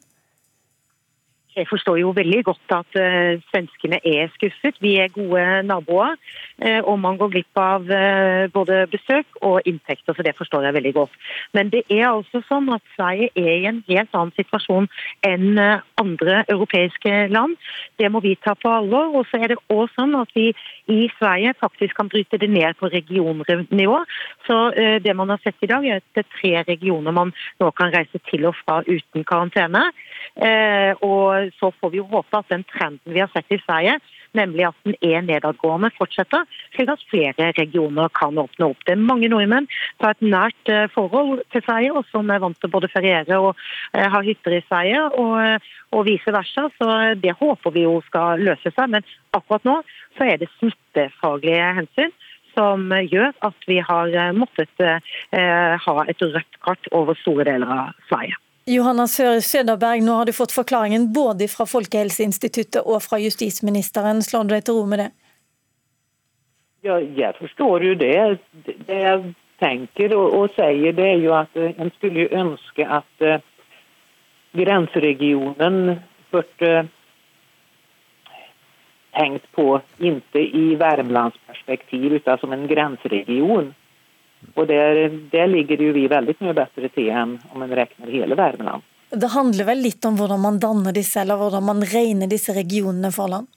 Jeg 1.61 1.69
forstår 1.69 1.99
jo 2.01 2.13
veldig 2.17 2.41
godt 2.49 2.73
at 2.73 2.97
uh, 2.97 3.41
svenskene 3.51 3.99
er 4.07 4.31
skuffet. 4.33 4.79
Vi 4.81 4.95
er 5.03 5.13
gode 5.13 5.43
naboer. 5.69 6.17
Uh, 6.61 6.81
og 6.89 6.97
man 7.03 7.19
går 7.21 7.33
glipp 7.35 7.61
av 7.61 7.85
uh, 7.85 8.49
både 8.55 8.87
besøk 8.93 9.41
og 9.45 9.61
inntekter, 9.69 10.17
så 10.17 10.25
det 10.25 10.37
forstår 10.39 10.65
jeg 10.67 10.77
veldig 10.79 10.93
godt. 10.97 11.19
Men 11.57 11.73
det 11.75 11.83
er 11.93 12.07
altså 12.09 12.41
sånn 12.49 12.71
at 12.73 12.85
Sverige 12.95 13.29
er 13.37 13.53
i 13.59 13.69
en 13.69 13.83
helt 13.91 14.17
annen 14.17 14.33
situasjon 14.39 14.89
enn 15.27 15.61
andre 16.01 16.41
europeiske 16.49 17.27
land. 17.35 17.59
Det 18.01 18.09
må 18.13 18.23
vi 18.25 18.37
ta 18.41 18.55
på 18.57 18.73
alvor. 18.73 19.13
Og 19.21 19.29
så 19.29 19.43
er 19.43 19.53
det 19.53 19.61
også 19.69 19.89
sånn 19.99 20.17
at 20.17 20.33
vi 20.37 20.51
i 20.91 21.01
Sverige 21.19 21.53
faktisk 21.61 21.97
kan 21.99 22.09
bryte 22.13 22.39
det 22.41 22.49
ned 22.49 22.79
på 22.81 22.89
regionnivå. 22.93 23.99
Så 24.47 24.59
det 25.05 25.15
man 25.17 25.33
har 25.33 25.41
sett 25.43 25.59
i 25.67 25.69
dag, 25.71 25.85
er 25.85 26.01
at 26.01 26.07
det 26.17 26.25
er 26.25 26.31
tre 26.37 26.53
regioner 26.71 27.15
man 27.15 27.33
nå 27.61 27.71
kan 27.77 27.93
reise 27.93 28.21
til 28.31 28.47
og 28.49 28.57
fra 28.63 28.81
uten 28.87 29.27
karantene. 29.27 29.91
Og 30.41 31.51
så 31.59 31.69
får 31.81 31.91
vi 31.93 31.99
jo 32.01 32.07
håpe 32.09 32.39
at 32.39 32.49
den 32.49 32.63
trenden 32.71 33.13
vi 33.13 33.21
har 33.21 33.29
sett 33.35 33.51
i 33.53 33.59
Sverige, 33.61 33.99
nemlig 34.37 34.67
at 34.69 34.79
den 34.87 34.97
er 35.03 35.25
nedadgående, 35.27 35.91
fortsetter, 35.97 36.47
slik 36.75 36.91
at 36.93 37.05
flere 37.11 37.51
regioner 37.59 38.11
kan 38.17 38.39
åpne 38.39 38.71
opp. 38.71 38.85
Det 38.87 38.95
er 38.95 39.03
mange 39.03 39.31
nordmenn 39.31 39.69
som 39.71 40.07
har 40.07 40.17
et 40.17 40.27
nært 40.35 40.73
eh, 40.73 40.87
forhold 40.95 41.43
til 41.53 41.65
Sverige, 41.67 41.95
og 41.97 42.09
som 42.11 42.31
er 42.31 42.43
vant 42.43 42.59
til 42.61 42.73
både 42.73 42.91
feriere 42.93 43.41
og 43.41 43.53
eh, 43.93 44.07
har 44.07 44.27
hytter 44.27 44.59
i 44.59 44.65
Sverige, 44.69 45.05
og, 45.11 45.35
eh, 45.45 45.71
og 45.97 46.07
vice 46.09 46.35
versa. 46.35 46.69
Så 46.79 46.91
det 47.23 47.37
håper 47.41 47.75
vi 47.75 47.87
jo 47.87 47.99
skal 48.09 48.43
løse 48.47 48.73
seg. 48.75 48.93
Men 48.95 49.07
akkurat 49.37 49.67
nå 49.69 49.81
så 50.19 50.29
er 50.29 50.41
det 50.41 50.51
smittefaglige 50.59 51.73
hensyn 51.81 52.15
som 52.55 52.91
gjør 52.91 53.31
at 53.47 53.67
vi 53.71 53.79
har 53.87 54.15
måttet 54.35 54.83
eh, 54.83 55.75
ha 55.87 55.99
et 56.11 56.23
rødt 56.23 56.63
kart 56.65 56.91
over 56.93 57.19
store 57.23 57.47
deler 57.47 57.71
av 57.71 57.99
Sverige. 58.11 58.39
Johanna 58.69 59.07
Søderberg, 59.07 60.03
nå 60.05 60.13
har 60.13 60.29
du 60.29 60.33
fått 60.33 60.53
forklaringen 60.53 61.13
både 61.13 61.49
fra 61.49 61.67
Folkehelseinstituttet 61.67 62.83
og 62.85 63.03
fra 63.03 63.19
justisministeren. 63.19 64.23
Slår 64.23 64.45
du 64.45 64.55
deg 64.55 64.67
til 64.67 64.79
ro 64.79 64.85
med 64.87 65.05
det? 65.05 65.11
Ja, 66.85 66.99
jeg 67.01 67.37
forstår 67.39 67.85
jo 67.85 67.95
det. 68.01 68.39
Det 68.87 69.01
jeg 69.01 69.35
tenker 69.61 70.15
og, 70.17 70.37
og 70.37 70.55
sier, 70.57 70.95
det 70.97 71.09
er 71.09 71.19
jo 71.25 71.35
at 71.37 71.57
uh, 71.57 71.73
en 71.77 71.93
skulle 71.97 72.29
ønske 72.33 72.87
at 72.87 73.27
uh, 73.27 73.43
grenseregionen 74.57 75.99
burde 76.31 76.89
tenkt 79.17 79.47
på 79.53 79.81
ikke 79.99 80.41
i 80.41 80.75
Värmlandsperspektiv, 80.81 82.13
utan 82.21 82.39
som 82.39 82.53
en 82.53 82.69
grenseregion. 82.71 83.75
Og 84.57 84.67
der, 84.69 85.07
der 85.33 85.49
ligger 85.51 85.81
jo 85.81 85.93
vi 85.97 86.07
veldig 86.11 86.37
mye 86.41 86.57
bedre 86.57 86.91
til 86.95 87.11
enn 87.13 87.37
om 87.55 87.65
en 87.65 87.77
regner 87.77 88.13
hele 88.13 88.39
Värmland. 88.39 88.87
Det 89.11 89.33
handler 89.33 89.67
vel 89.67 89.81
litt 89.83 90.05
om 90.07 90.19
hvordan 90.19 90.43
man 90.43 90.61
danner 90.63 90.95
disse, 90.95 91.19
eller 91.23 91.39
hvordan 91.41 91.65
man 91.67 91.83
regner 91.83 92.31
disse 92.31 92.55
regionene 92.55 93.11
for 93.15 93.33
land? 93.33 93.49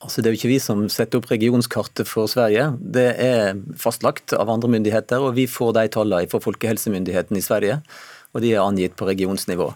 Altså, 0.00 0.22
det 0.22 0.30
er 0.30 0.32
jo 0.32 0.38
ikke 0.38 0.54
vi 0.54 0.60
som 0.64 0.86
setter 0.88 1.20
opp 1.20 1.28
regionskartet 1.28 2.08
for 2.08 2.30
Sverige. 2.32 2.70
Det 2.80 3.08
er 3.20 3.58
fastlagt 3.76 4.32
av 4.32 4.48
andre 4.48 4.70
myndigheter, 4.72 5.20
og 5.20 5.34
vi 5.36 5.44
får 5.50 5.74
de 5.76 5.88
tallene 5.92 6.30
fra 6.32 6.40
Folkehelsemyndigheten 6.40 7.36
i 7.36 7.44
Sverige. 7.44 7.82
Og 8.32 8.40
de 8.40 8.54
er 8.54 8.64
angitt 8.64 8.96
på 8.96 9.08
regionsnivå. 9.10 9.68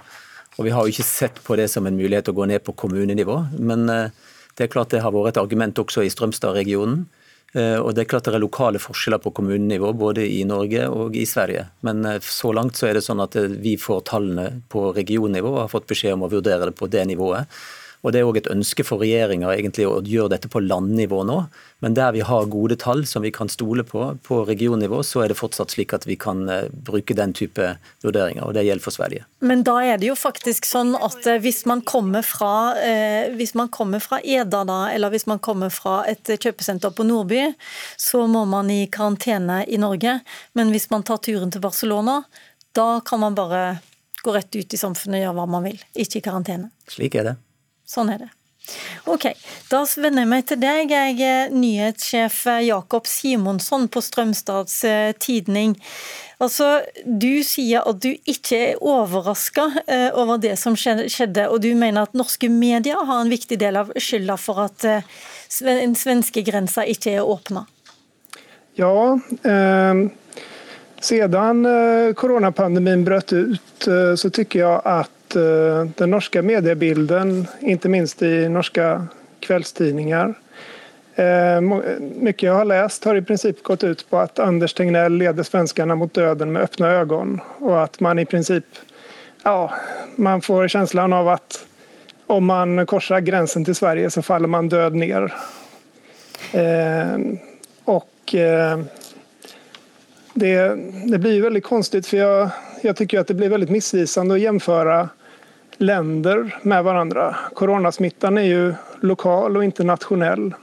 Og 0.55 0.65
Vi 0.65 0.73
har 0.73 0.87
jo 0.87 0.95
ikke 0.95 1.05
sett 1.05 1.43
på 1.45 1.59
det 1.59 1.67
som 1.69 1.85
en 1.85 1.99
mulighet 1.99 2.31
å 2.31 2.37
gå 2.37 2.47
ned 2.49 2.63
på 2.65 2.73
kommunenivå, 2.79 3.37
men 3.59 3.89
eh, 3.91 4.15
det 4.57 4.65
er 4.65 4.73
klart 4.73 4.95
det 4.95 5.03
har 5.03 5.13
vært 5.13 5.35
et 5.35 5.43
argument 5.43 5.79
også 5.83 6.07
i 6.07 6.13
Strømstad-regionen. 6.13 7.05
Eh, 7.55 7.79
og 7.79 7.93
det 7.95 8.05
er 8.05 8.11
klart 8.11 8.27
det 8.27 8.35
er 8.35 8.43
lokale 8.43 8.81
forskjeller 8.83 9.23
på 9.23 9.33
kommunenivå, 9.37 9.93
både 9.95 10.27
i 10.27 10.43
Norge 10.49 10.89
og 10.91 11.15
i 11.17 11.23
Sverige. 11.29 11.69
Men 11.87 12.03
eh, 12.09 12.19
så 12.19 12.51
langt 12.57 12.81
så 12.81 12.89
er 12.89 12.99
det 12.99 13.05
sånn 13.07 13.23
at 13.23 13.39
vi 13.63 13.77
får 13.81 14.05
tallene 14.11 14.49
på 14.73 14.89
regionnivå 14.97 15.55
og 15.55 15.63
har 15.63 15.73
fått 15.73 15.89
beskjed 15.91 16.17
om 16.17 16.27
å 16.27 16.33
vurdere 16.33 16.71
det 16.71 16.77
på 16.79 16.91
det 16.91 17.07
nivået. 17.13 17.51
Og 18.05 18.13
Det 18.13 18.21
er 18.21 18.29
òg 18.29 18.37
et 18.37 18.51
ønske 18.53 18.85
for 18.85 19.01
regjeringa 19.01 19.49
å 19.49 20.01
gjøre 20.05 20.33
dette 20.35 20.51
på 20.53 20.61
landnivå 20.61 21.23
nå. 21.25 21.39
Men 21.81 21.97
der 21.97 22.13
vi 22.13 22.21
har 22.25 22.51
gode 22.53 22.77
tall 22.81 23.07
som 23.09 23.25
vi 23.25 23.33
kan 23.33 23.49
stole 23.49 23.85
på 23.85 24.05
på 24.25 24.43
regionnivå, 24.45 25.01
så 25.05 25.25
er 25.25 25.33
det 25.33 25.39
fortsatt 25.39 25.73
slik 25.73 25.95
at 25.97 26.05
vi 26.07 26.17
kan 26.21 26.45
eh, 26.49 26.69
bruke 26.69 27.17
den 27.17 27.33
type 27.33 27.71
vurderinger. 28.05 28.45
og 28.45 28.55
Det 28.55 28.65
gjelder 28.67 28.85
for 28.85 28.97
Sverige. 28.97 29.25
Men 29.41 29.65
da 29.65 29.79
er 29.85 29.99
det 30.01 30.11
jo 30.11 30.17
faktisk 30.19 30.69
sånn 30.69 30.93
at 30.97 31.27
eh, 31.27 31.41
hvis 31.41 31.65
man 31.69 31.81
kommer 31.81 32.25
fra, 32.25 32.77
eh, 32.81 33.33
hvis 33.37 33.55
man 33.57 33.73
kommer 33.73 34.05
fra 34.05 34.21
Eda, 34.21 34.65
da, 34.69 34.81
eller 34.93 35.13
hvis 35.15 35.27
man 35.31 35.41
kommer 35.41 35.73
fra 35.73 36.03
et 36.09 36.29
kjøpesenter 36.29 36.93
på 36.93 37.09
Nordby, 37.09 37.47
så 37.97 38.27
må 38.29 38.45
man 38.49 38.69
i 38.73 38.85
karantene 38.93 39.63
i 39.65 39.81
Norge. 39.81 40.19
Men 40.53 40.73
hvis 40.77 40.91
man 40.93 41.07
tar 41.09 41.25
turen 41.25 41.53
til 41.53 41.65
Barcelona, 41.65 42.21
da 42.77 43.01
kan 43.07 43.25
man 43.25 43.37
bare 43.39 43.65
gå 44.25 44.33
rett 44.33 44.57
ut 44.57 44.75
i 44.75 44.81
samfunnet 44.81 45.21
og 45.21 45.27
gjøre 45.27 45.37
hva 45.41 45.51
man 45.57 45.67
vil, 45.69 45.81
ikke 45.93 46.21
i 46.21 46.25
karantene. 46.25 46.73
Slik 46.91 47.17
er 47.21 47.33
det. 47.33 47.37
Sånn 47.89 48.11
er 48.15 48.25
det. 48.25 48.33
Ok, 49.05 49.27
Da 49.69 49.83
vender 50.01 50.25
jeg 50.25 50.31
meg 50.31 50.45
til 50.49 50.61
deg. 50.63 50.93
Jeg 50.93 51.17
er 51.21 51.53
nyhetssjef 51.53 52.39
Jakob 52.65 53.09
Simonsson 53.09 53.89
på 53.93 54.01
Strømstads 54.01 54.79
eh, 54.89 55.13
Tidning. 55.21 55.75
Altså, 56.41 56.81
Du 57.05 57.43
sier 57.45 57.85
at 57.85 58.01
du 58.01 58.15
ikke 58.15 58.61
er 58.71 58.81
overraska 58.81 59.67
eh, 59.85 60.09
over 60.17 60.41
det 60.41 60.57
som 60.61 60.77
skjedde, 60.77 61.49
og 61.51 61.61
du 61.61 61.75
mener 61.77 62.09
at 62.09 62.17
norske 62.17 62.49
medier 62.49 63.05
har 63.05 63.21
en 63.21 63.33
viktig 63.33 63.61
del 63.61 63.77
av 63.83 63.93
skylda 64.01 64.39
for 64.41 64.65
at 64.65 64.89
eh, 64.89 65.13
den 65.61 65.97
svenske 65.99 66.45
grensa 66.47 66.87
ikke 66.89 67.19
er 67.19 67.29
åpna? 67.29 67.67
Ja, 68.81 68.95
eh, 69.45 70.07
siden 71.05 71.69
koronapandemien 72.17 73.05
brøt 73.05 73.37
ut, 73.37 73.85
så 73.85 74.17
syns 74.17 74.57
jeg 74.57 74.65
at 74.65 75.14
Eh, 75.14 75.14
den 75.33 76.11
norske 76.11 76.43
mediebilden, 76.43 77.47
ikke 77.63 77.89
minst 77.89 78.23
i 78.23 78.49
norske 78.53 78.85
kveldstidninger. 79.45 80.35
Mye 81.65 82.35
jeg 82.35 82.53
har 82.53 82.67
lest, 82.67 83.05
har 83.07 83.17
i 83.17 83.23
princip 83.25 83.63
gått 83.63 83.85
ut 83.85 84.05
på 84.11 84.19
at 84.19 84.39
Anders 84.43 84.75
Tegnell 84.75 85.17
leder 85.17 85.47
svenskarna 85.47 85.95
mot 85.97 86.15
döden 86.15 86.53
med 86.53 86.67
åpne 86.67 86.91
øyne, 87.01 87.41
og 87.63 87.77
at 87.85 88.01
man 88.03 88.19
i 88.19 88.27
princip, 88.27 88.67
ja, 89.45 89.71
man 90.17 90.43
får 90.43 90.69
følelsen 90.69 91.15
av 91.15 91.31
at 91.37 91.61
om 92.27 92.47
man 92.47 92.87
korser 92.87 93.21
grensen 93.21 93.65
til 93.65 93.77
Sverige 93.77 94.11
så 94.11 94.23
faller 94.23 94.49
man 94.49 94.69
død 94.69 94.95
ned. 94.95 95.31
Eh, 96.53 97.19
och 97.85 98.35
det, 100.35 100.77
det 101.07 101.19
blir 101.19 101.43
veldig 101.43 101.63
rart, 101.73 102.07
for 102.07 102.19
jag, 102.19 102.51
jag 102.85 102.97
tycker 102.97 103.21
att 103.21 103.27
det 103.27 103.35
blir 103.35 103.49
väldigt 103.49 103.71
missvisande 103.71 104.35
att 104.35 104.41
jämföra 104.41 105.09
länder 105.77 106.57
med 106.63 106.85
varandra. 106.85 107.37
Coronasmittan 107.55 108.39
är 108.39 108.43
ju 108.43 108.75
lokal 109.01 109.57
och 109.57 109.65
internationell. 109.65 110.55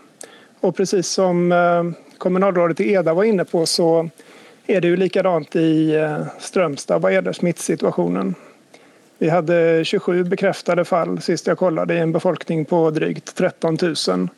Och 0.60 0.76
precis 0.76 1.08
som 1.08 1.52
eh, 1.52 1.84
kommunalrådet 2.18 2.80
i 2.80 2.94
Eda 2.94 3.14
var 3.14 3.24
inne 3.24 3.46
på 3.46 3.66
så 3.66 4.10
är 4.68 4.82
det 4.82 4.88
ju 4.88 4.98
likadant 4.98 5.56
i 5.56 5.96
eh, 5.96 6.24
Strömstad 6.40 7.02
vad 7.02 7.14
gäller 7.14 7.34
smittsituationen. 7.34 8.36
Vi 9.18 9.30
hade 9.30 9.86
27 9.86 10.24
bekräftade 10.24 10.86
fall 10.86 11.22
sist 11.22 11.48
jag 11.48 11.58
kollade 11.58 11.94
i 11.94 12.00
en 12.00 12.12
befolkning 12.12 12.66
på 12.66 12.92
drygt 12.92 13.36
13 13.36 13.78
000. 14.08 14.30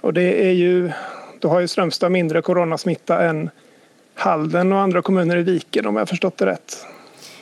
Och 0.00 0.12
det 0.12 0.46
är 0.46 0.52
ju, 0.52 0.90
då 1.38 1.48
har 1.48 1.60
ju 1.60 1.68
Strömstad 1.68 2.12
mindre 2.12 2.42
coronasmitta 2.42 3.24
än 3.24 3.50
Halden 4.14 4.72
og 4.72 4.80
andre 4.80 5.02
kommuner 5.02 5.36
i 5.36 5.42
Viken, 5.42 5.86
om 5.86 5.96
jeg 5.96 6.00
har 6.00 6.06
forstått 6.06 6.38
det 6.38 6.46
rett. 6.46 6.86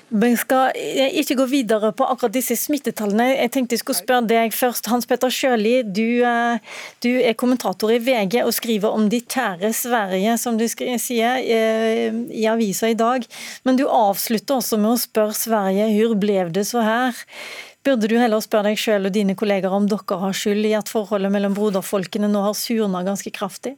Vi 0.09 0.31
skal 0.37 0.77
ikke 0.77 1.37
gå 1.39 1.47
videre 1.49 1.91
på 1.97 2.07
akkurat 2.07 2.35
disse 2.35 2.57
smittetallene. 2.61 3.31
Jeg 3.33 3.53
tenkte 3.55 3.77
jeg 3.77 3.83
skulle 3.83 3.99
spørre 3.99 4.29
deg 4.29 4.55
først. 4.55 4.89
Hans 4.93 5.09
Petter 5.09 5.33
Sjøli, 5.33 5.79
du, 5.87 6.23
eh, 6.27 6.61
du, 7.05 7.11
er 7.25 7.37
kommentator 7.41 7.93
i 7.95 7.99
VG 8.03 8.43
og 8.43 8.53
skriver 8.55 8.93
om 8.95 9.09
ditt 9.11 9.27
kjære 9.33 9.73
Sverige, 9.75 10.37
som 10.39 10.59
du 10.61 10.67
sier 10.69 11.41
eh, 11.41 12.15
i 12.31 12.47
avisa 12.51 12.93
i 12.93 12.99
dag. 12.99 13.25
Men 13.65 13.81
du 13.81 13.87
avslutter 13.89 14.61
også 14.61 14.79
med 14.81 14.93
å 14.93 15.01
spørre 15.01 15.37
Sverige 15.39 15.89
hvor 15.95 16.19
ble 16.21 16.43
det 16.55 16.67
så 16.69 16.85
her? 16.85 17.25
Burde 17.85 18.09
du 18.09 18.17
heller 18.17 18.41
spørre 18.41 18.73
deg 18.73 18.81
selv 18.81 19.11
og 19.11 19.17
dine 19.17 19.37
kolleger 19.37 19.73
om 19.73 19.89
dere 19.89 20.21
har 20.21 20.37
skyld 20.37 20.69
i 20.69 20.77
at 20.77 20.93
forholdet 20.93 21.33
mellom 21.33 21.57
broderfolkene 21.57 22.31
nå 22.33 22.47
har 22.47 22.57
surna 22.57 23.05
ganske 23.05 23.33
kraftig? 23.35 23.77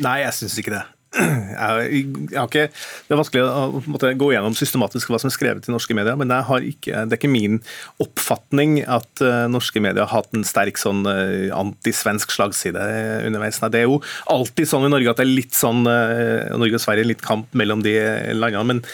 Nei, 0.00 0.22
jeg 0.24 0.36
syns 0.38 0.56
ikke 0.60 0.76
det. 0.78 0.86
Jeg, 1.52 2.06
har 2.32 2.46
ikke, 2.48 2.64
det 2.72 3.12
er 3.12 3.20
vanskelig 3.20 3.44
å 3.44 3.82
måtte, 3.84 4.12
gå 4.16 4.30
gjennom 4.32 4.54
systematisk 4.56 5.12
hva 5.12 5.20
som 5.20 5.28
er 5.28 5.34
skrevet 5.34 5.68
i 5.68 5.74
norske 5.74 5.96
medier, 5.96 6.16
men 6.16 6.32
ikke, 6.32 7.04
det 7.04 7.16
er 7.16 7.20
ikke 7.20 7.32
min 7.32 7.60
oppfatning 8.02 8.78
at 8.86 9.24
uh, 9.24 9.44
norske 9.52 9.82
medier 9.84 10.06
har 10.06 10.22
hatt 10.22 10.32
en 10.36 10.46
sterk 10.48 10.80
sånn 10.80 11.04
uh, 11.04 11.52
antisvensk 11.58 12.32
slagside 12.32 12.82
underveis. 13.28 13.60
Nei, 13.60 13.72
det 13.74 13.82
er 13.82 13.90
jo 13.90 14.00
alltid 14.32 14.70
sånn 14.72 14.88
i 14.88 14.92
Norge 14.92 15.12
at 15.12 15.20
det 15.20 15.28
er 15.28 15.34
litt 15.36 15.56
sånn 15.56 15.84
uh, 15.84 16.48
Norge 16.56 16.80
og 16.80 16.86
Sverige 16.86 17.10
litt 17.10 17.24
kamp 17.24 17.52
mellom 17.58 17.84
de 17.84 17.98
landene. 18.32 18.68
men 18.72 18.86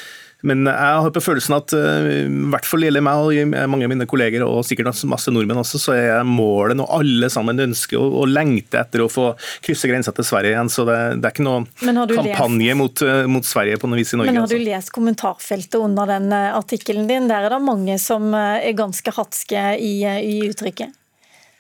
men 0.47 0.69
jeg 0.71 0.99
har 1.03 1.11
på 1.11 1.23
følelsen 1.23 1.57
at 1.57 1.73
eh, 1.75 2.09
i 2.29 2.51
hvert 2.53 2.67
fall 2.69 2.85
gjelder 2.87 3.03
meg 3.03 3.23
og 3.25 3.55
mange 3.73 3.89
av 3.89 3.91
mine 3.91 4.07
kolleger, 4.09 4.45
og 4.47 4.63
sikkert 4.67 4.93
masse 5.11 5.33
nordmenn 5.35 5.59
også, 5.59 5.81
så 5.83 5.97
er 5.97 6.29
målet 6.29 6.79
når 6.79 6.93
alle 6.95 7.31
sammen 7.33 7.59
ønsker 7.67 7.99
og, 7.99 8.21
og 8.23 8.31
lengter 8.31 8.85
etter 8.85 9.03
å 9.03 9.09
få 9.11 9.33
krysse 9.65 9.91
grensa 9.91 10.15
til 10.15 10.29
Sverige 10.29 10.55
igjen. 10.55 10.71
Så 10.71 10.87
det, 10.87 10.99
det 11.19 11.27
er 11.31 11.35
ikke 11.35 11.49
noe 11.49 12.07
kampanje 12.15 12.79
mot, 12.79 13.03
eh, 13.03 13.25
mot, 13.31 13.49
Sverige 13.49 13.81
på 13.83 13.91
noe 13.91 13.99
vis 13.99 14.15
i 14.15 14.21
Norge. 14.21 14.31
Men 14.31 14.43
har 14.45 14.47
du 14.47 14.55
altså. 14.55 14.69
lest 14.71 14.95
kommentarfeltet 14.95 15.81
under 15.83 16.15
den 16.15 16.31
eh, 16.31 16.55
artikkelen 16.55 17.11
din? 17.11 17.27
Der 17.33 17.49
er 17.49 17.57
det 17.57 17.63
mange 17.65 17.99
som 18.03 18.31
er 18.39 18.71
ganske 18.79 19.15
hatske 19.19 19.67
i, 19.83 19.95
i 20.07 20.39
uttrykket? 20.47 20.95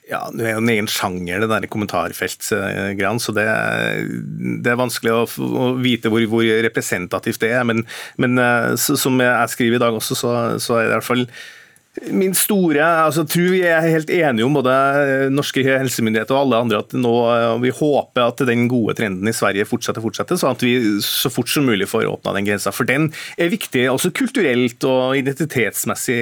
Ja, 0.09 0.23
Det 0.33 0.47
er 0.47 0.55
jo 0.57 0.63
en 0.63 0.73
egen 0.73 0.89
sjanger, 0.89 1.43
det 1.43 1.51
der 1.51 1.69
kommentarfeltgreiene, 1.69 3.21
så 3.21 3.35
det, 3.37 3.45
det, 4.65 4.71
er 4.73 4.81
vanskelig 4.81 5.13
å, 5.13 5.27
å 5.45 5.67
vite 5.85 6.09
hvor, 6.09 6.25
hvor, 6.33 6.49
representativt 6.65 7.43
det 7.45 7.53
er. 7.53 7.67
Men, 7.69 7.85
men 8.17 8.41
så, 8.81 8.97
som 8.97 9.21
jeg 9.21 9.53
skriver 9.53 9.77
i 9.77 9.83
dag 9.83 9.99
også, 9.99 10.17
så, 10.17 10.33
så 10.65 10.79
er 10.79 10.87
det 10.87 10.95
i 10.95 10.97
hvert 10.97 11.11
fall 11.11 11.27
Min 12.15 12.35
store, 12.37 12.83
altså 13.05 13.25
tror 13.29 13.53
Vi 13.53 13.63
er 13.67 13.85
helt 13.85 14.11
enige 14.13 14.47
om, 14.47 14.55
både 14.57 14.73
norske 15.33 15.63
helsemyndigheter 15.65 16.37
og 16.37 16.47
alle 16.47 16.61
andre, 16.65 16.81
at 16.85 16.95
nå 16.97 17.15
vi 17.63 17.73
håper 17.75 18.25
at 18.25 18.43
den 18.49 18.67
gode 18.71 18.95
trenden 18.99 19.29
i 19.29 19.35
Sverige 19.37 19.67
fortsetter, 19.69 20.05
fortsetter, 20.05 20.39
sånn 20.39 20.57
at 20.57 20.65
vi 20.65 20.75
så 21.05 21.31
fort 21.33 21.51
som 21.51 21.67
mulig 21.69 21.89
får 21.91 22.07
åpna 22.09 22.35
den 22.37 22.47
grensa. 22.49 22.73
For 22.75 22.89
den 22.89 23.11
er 23.41 23.53
viktig 23.53 23.87
også 23.91 24.13
kulturelt 24.17 24.85
og 24.89 25.19
identitetsmessig 25.19 26.19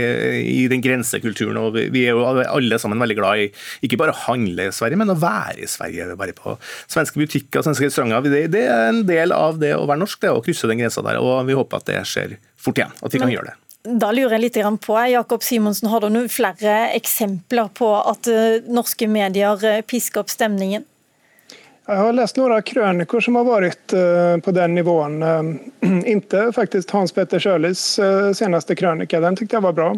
i 0.53 0.65
den 0.73 0.85
grensekulturen. 0.85 1.59
og 1.61 1.77
Vi 1.77 2.07
er 2.07 2.17
jo 2.17 2.25
alle 2.27 2.81
sammen 2.83 3.03
veldig 3.03 3.19
glad 3.19 3.45
i 3.45 3.51
ikke 3.87 4.01
bare 4.01 4.15
å 4.15 4.23
handle 4.27 4.69
i 4.69 4.75
Sverige, 4.75 5.01
men 5.01 5.13
å 5.13 5.19
være 5.21 5.65
i 5.67 5.71
Sverige. 5.71 6.09
Bare 6.17 6.37
på 6.37 6.57
svenske 6.87 7.21
butikker 7.21 7.61
og 7.61 7.69
svenske 7.69 7.91
restauranter. 7.91 8.31
Det, 8.33 8.47
det 8.55 8.65
er 8.71 8.91
en 8.91 9.05
del 9.09 9.35
av 9.37 9.61
det 9.63 9.75
å 9.77 9.87
være 9.87 10.05
norsk, 10.05 10.23
det 10.23 10.33
å 10.33 10.43
krysse 10.45 10.71
den 10.71 10.83
grensa 10.83 11.05
der. 11.07 11.21
og 11.21 11.47
Vi 11.49 11.59
håper 11.59 11.83
at 11.83 11.91
det 11.91 12.03
skjer 12.09 12.39
fort 12.61 12.81
igjen, 12.81 12.95
at 13.03 13.15
vi 13.15 13.23
kan 13.23 13.33
gjøre 13.33 13.53
det. 13.53 13.61
Da 13.87 14.11
lurer 14.11 14.37
jeg 14.37 14.43
litt 14.43 14.59
på, 14.83 14.97
Jakob 15.07 15.43
Simonsen, 15.43 15.89
har 15.89 16.03
du 16.03 16.09
noen 16.11 16.29
flere 16.33 16.91
eksempler 16.97 17.69
på 17.75 17.89
at 18.01 18.27
eh, 18.27 18.65
norske 18.67 19.07
medier 19.07 19.63
eh, 19.63 19.83
pisker 19.87 20.25
opp 20.25 20.33
stemningen? 20.33 20.83
Jeg 21.87 22.01
har 22.03 22.17
lest 22.17 22.39
noen 22.41 22.65
krøniker 22.67 23.23
som 23.23 23.39
har 23.39 23.47
vært 23.47 23.95
eh, 23.95 24.35
på 24.43 24.55
den 24.57 24.75
nivåen. 24.75 25.23
Ikke 26.17 26.49
faktisk 26.57 26.91
Hans 26.97 27.15
Petter 27.15 27.43
Sjølis 27.43 27.85
seneste 28.35 28.75
krønike, 28.75 29.23
den 29.23 29.39
syntes 29.39 29.55
jeg 29.55 29.67
var 29.69 29.77
bra. 29.77 29.93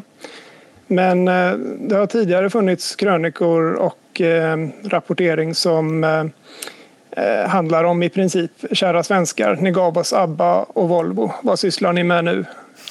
Men 0.89 1.27
det 1.29 1.93
har 1.93 2.07
tidligere 2.09 2.49
funnits 2.49 2.95
krøniker 2.97 3.75
og 3.77 4.21
rapportering 4.89 5.51
som 5.53 6.01
handler 7.53 7.85
om 7.91 8.01
i 8.03 8.09
prinsipp 8.09 8.65
kjære 8.73 9.03
svensker, 9.05 9.61
dere 9.61 9.75
ga 9.77 9.85
oss 10.01 10.15
ABBA 10.17 10.49
og 10.81 10.89
Volvo, 10.89 11.29
hva 11.45 11.59
sysler 11.61 11.93
ni 11.93 12.07
med 12.09 12.25
nå? 12.25 12.39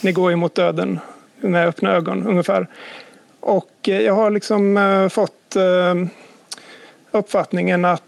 Ni 0.01 0.11
går 0.11 0.35
mot 0.35 0.55
döden 0.55 0.99
med 1.41 1.67
öppna 1.67 1.91
ögon 1.91 2.27
ungefär. 2.27 2.67
Och 3.39 3.71
eh, 3.87 4.01
jag 4.01 4.13
har 4.13 4.31
liksom 4.31 4.77
eh, 4.77 5.09
fått 5.09 5.55
eh, 5.55 5.95
uppfattningen 7.11 7.85
att 7.85 8.03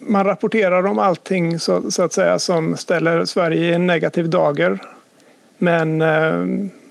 man 0.00 0.24
rapporterar 0.24 0.86
om 0.86 0.98
allting 0.98 1.58
så, 1.58 1.90
så, 1.90 2.02
att 2.02 2.12
säga 2.12 2.38
som 2.38 2.76
ställer 2.76 3.24
Sverige 3.24 3.70
i 3.70 3.74
en 3.74 3.86
negativ 3.86 4.28
dager. 4.28 4.78
Men 5.58 6.02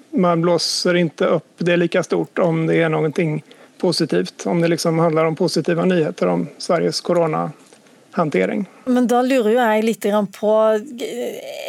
man 0.09 0.41
blåser 0.41 0.95
inte 0.95 1.25
upp 1.25 1.47
det 1.57 1.77
lika 1.77 2.03
stort 2.03 2.39
om 2.39 2.67
det 2.67 2.75
är 2.75 2.89
någonting 2.89 3.43
positivt. 3.77 4.45
Om 4.45 4.61
det 4.61 4.67
liksom 4.67 4.99
handlar 4.99 5.25
om 5.25 5.35
positiva 5.35 5.85
nyheter 5.85 6.27
om 6.27 6.47
Sveriges 6.57 7.01
corona 7.01 7.51
hantering. 8.11 8.65
Men 8.85 9.07
da 9.07 9.21
lurer 9.21 9.51
jo 9.53 9.59
jeg 9.59 9.83
litt 9.85 10.05
på, 10.33 10.53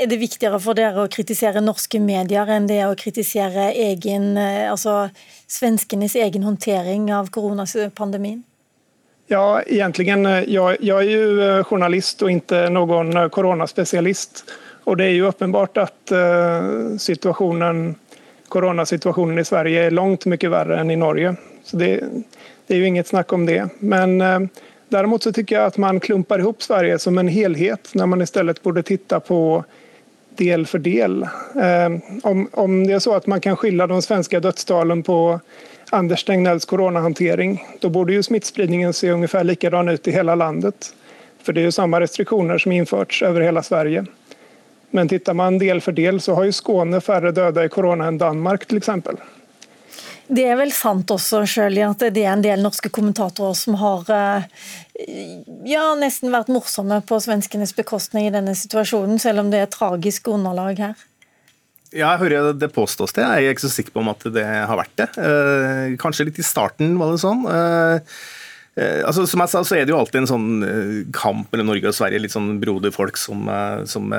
Er 0.01 0.07
det 0.09 0.19
viktigere 0.21 0.61
for 0.61 0.75
dere 0.75 1.05
å 1.05 1.11
kritisere 1.13 1.61
norske 1.61 2.01
medier 2.01 2.49
enn 2.49 2.67
det 2.67 2.85
å 2.87 2.97
kritisere 2.97 3.73
egen, 3.75 4.37
altså 4.39 5.11
svenskenes 5.47 6.17
egen 6.17 6.43
håndtering 6.43 7.13
av 7.13 7.31
koronapandemien? 7.31 8.43
Ja, 9.31 9.63
egentligen. 9.63 10.25
Jeg, 10.25 10.81
jeg 10.83 10.97
er 10.97 11.11
jo 11.13 11.63
journalist 11.63 12.23
og 12.25 12.33
ikke 12.33 12.65
noen 12.73 13.15
koronaspesialist. 13.31 14.43
Og 14.91 14.97
det 14.99 15.07
er 15.07 15.19
jo 15.21 15.29
åpenbart 15.29 15.79
at 15.79 16.13
situasjonen, 16.99 17.93
koronasituasjonen 18.51 19.39
i 19.39 19.45
Sverige 19.47 19.85
er 19.87 19.95
langt 19.95 20.27
mye 20.27 20.51
verre 20.51 20.81
enn 20.81 20.91
i 20.91 20.99
Norge. 20.99 21.37
Så 21.63 21.79
det, 21.79 21.93
det 22.67 22.75
er 22.75 22.83
jo 22.83 22.89
inget 22.89 23.13
snakk 23.13 23.33
om 23.37 23.47
det. 23.47 23.61
Men 23.79 24.19
däremot 24.91 25.23
så 25.23 25.33
tycker 25.33 25.57
jag 25.57 25.65
att 25.65 25.77
man 25.77 26.01
klumpar 26.01 26.39
ihop 26.39 26.63
Sverige 26.63 26.99
som 26.99 27.19
en 27.19 27.29
helhet 27.29 27.91
när 27.93 28.07
man 28.07 28.23
istället 28.23 28.63
borde 28.63 28.83
titta 28.83 29.21
på 29.21 29.65
del 30.37 30.67
för 30.67 30.79
del. 30.79 31.29
Om, 32.23 32.49
om 32.53 32.87
det 32.87 32.93
är 32.93 32.99
så 32.99 33.15
att 33.15 33.27
man 33.27 33.41
kan 33.41 33.57
skilja 33.57 33.87
de 33.87 34.03
svenska 34.03 34.41
dödstalen 34.41 35.03
på 35.03 35.41
Anders 35.91 36.25
Tegnells 36.25 36.65
coronahantering, 36.65 37.65
då 37.81 37.89
borde 37.89 38.13
ju 38.13 38.23
smittspridningen 38.23 38.93
se 38.93 39.11
ungefär 39.11 39.45
likadan 39.45 39.89
ut 39.89 40.09
i 40.09 40.11
hela 40.11 40.35
landet. 40.35 40.95
För 41.43 41.53
det 41.53 41.61
är 41.61 41.65
ju 41.65 41.73
samma 41.73 42.01
restriktioner 42.01 42.59
som 42.59 42.73
införts 42.73 43.23
över 43.23 43.41
hela 43.41 43.63
Sverige. 43.63 44.05
Men 44.91 45.09
tittar 45.09 45.35
man 45.35 45.59
del 45.59 45.81
för 45.81 45.93
del 45.93 46.21
så 46.21 46.35
har 46.35 46.45
ju 46.45 46.53
Skåne 46.53 47.01
färre 47.01 47.33
döda 47.33 47.65
i 47.65 47.69
corona 47.69 48.07
än 48.07 48.19
Danmark 48.19 48.67
till 48.67 48.77
exempel. 48.77 49.17
Det 50.31 50.45
er 50.47 50.59
vel 50.61 50.71
sant 50.71 51.11
også, 51.11 51.43
Shirley, 51.49 51.83
at 51.83 52.05
det 52.15 52.23
er 52.23 52.33
en 52.37 52.45
del 52.45 52.63
norske 52.63 52.91
kommentatorer 52.95 53.57
som 53.59 53.75
har 53.81 54.11
eh, 54.15 54.67
ja, 55.67 55.89
nesten 55.99 56.31
vært 56.31 56.53
morsomme 56.55 57.01
på 57.07 57.19
svenskenes 57.23 57.75
bekostning 57.75 58.29
i 58.29 58.35
denne 58.35 58.55
situasjonen, 58.55 59.19
selv 59.23 59.43
om 59.43 59.51
det 59.51 59.65
er 59.65 59.73
tragisk 59.73 60.31
underlag 60.31 60.79
her? 60.79 61.07
Ja, 61.91 62.13
jeg 62.13 62.21
hører 62.23 62.53
det 62.55 62.71
påstås 62.71 63.17
det. 63.17 63.25
Jeg 63.27 63.49
er 63.49 63.57
ikke 63.57 63.67
så 63.67 63.73
sikker 63.75 63.97
på 63.97 64.05
om 64.05 64.13
at 64.13 64.23
det 64.31 64.47
har 64.47 64.79
vært 64.79 64.95
det. 65.03 65.09
Eh, 65.19 65.97
kanskje 65.99 66.29
litt 66.29 66.39
i 66.39 66.47
starten 66.47 66.95
var 67.01 67.11
det 67.11 67.25
sånn. 67.25 67.43
Eh, 68.79 69.01
altså, 69.03 69.25
som 69.27 69.43
jeg 69.43 69.51
sa, 69.51 69.61
så 69.67 69.77
er 69.77 69.87
det 69.87 69.91
jo 69.91 69.99
alltid 69.99 70.21
en 70.21 70.29
sånn 70.31 70.51
eh, 70.63 70.91
kamp 71.15 71.51
mellom 71.51 71.73
Norge 71.73 71.91
og 71.91 71.97
Sverige. 71.97 72.23
Litt 72.23 72.35
sånn 72.35 72.53
broderfolk 72.63 73.19
som, 73.19 73.49
eh, 73.51 73.83
som 73.91 74.13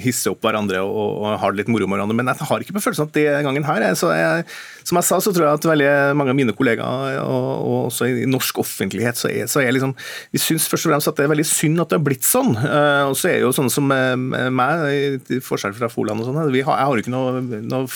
hisser 0.00 0.32
opp 0.32 0.46
hverandre 0.46 0.80
og, 0.84 1.20
og, 1.20 1.26
har 1.42 1.52
det 1.52 1.62
litt 1.62 1.72
moro 1.74 1.88
med 1.88 1.98
hverandre. 1.98 2.16
Men 2.16 2.32
jeg 2.32 2.48
har 2.48 2.64
ikke 2.64 2.78
på 2.78 2.84
følelsen 2.86 3.10
at 3.10 3.18
det 3.18 3.26
gangen 3.46 3.68
her 3.68 3.86
så 3.98 4.14
jeg, 4.16 4.46
Som 4.86 5.00
jeg 5.00 5.08
sa, 5.08 5.18
så 5.22 5.32
tror 5.34 5.46
jeg 5.48 5.60
at 5.60 5.68
veldig 5.68 5.90
mange 6.18 6.32
av 6.34 6.38
mine 6.38 6.54
kollegaer, 6.56 7.18
og, 7.22 7.48
og 7.66 7.78
også 7.90 8.08
i 8.10 8.26
norsk 8.30 8.60
offentlighet, 8.62 9.18
så 9.18 9.30
er, 9.32 9.50
så 9.50 9.62
er 9.62 9.74
liksom 9.74 9.94
Vi 10.32 10.40
syns 10.42 10.68
først 10.70 10.86
og 10.86 10.92
fremst 10.92 11.10
at 11.10 11.18
det 11.18 11.26
er 11.26 11.32
veldig 11.32 11.46
synd 11.48 11.82
at 11.82 11.90
det 11.90 11.98
har 11.98 12.06
blitt 12.06 12.26
sånn. 12.26 12.54
Og 12.56 13.16
så 13.18 13.30
er 13.32 13.40
jo 13.42 13.52
sånne 13.56 13.72
som 13.72 13.90
meg, 13.90 14.86
i 15.32 15.40
forskjell 15.44 15.74
fra 15.76 15.90
Foland 15.92 16.22
og 16.22 16.30
sånn, 16.30 16.54
jeg 16.56 16.66
har 16.66 16.92
jo 16.92 17.02
ikke 17.02 17.12
noe, 17.12 17.40
noe 17.66 17.86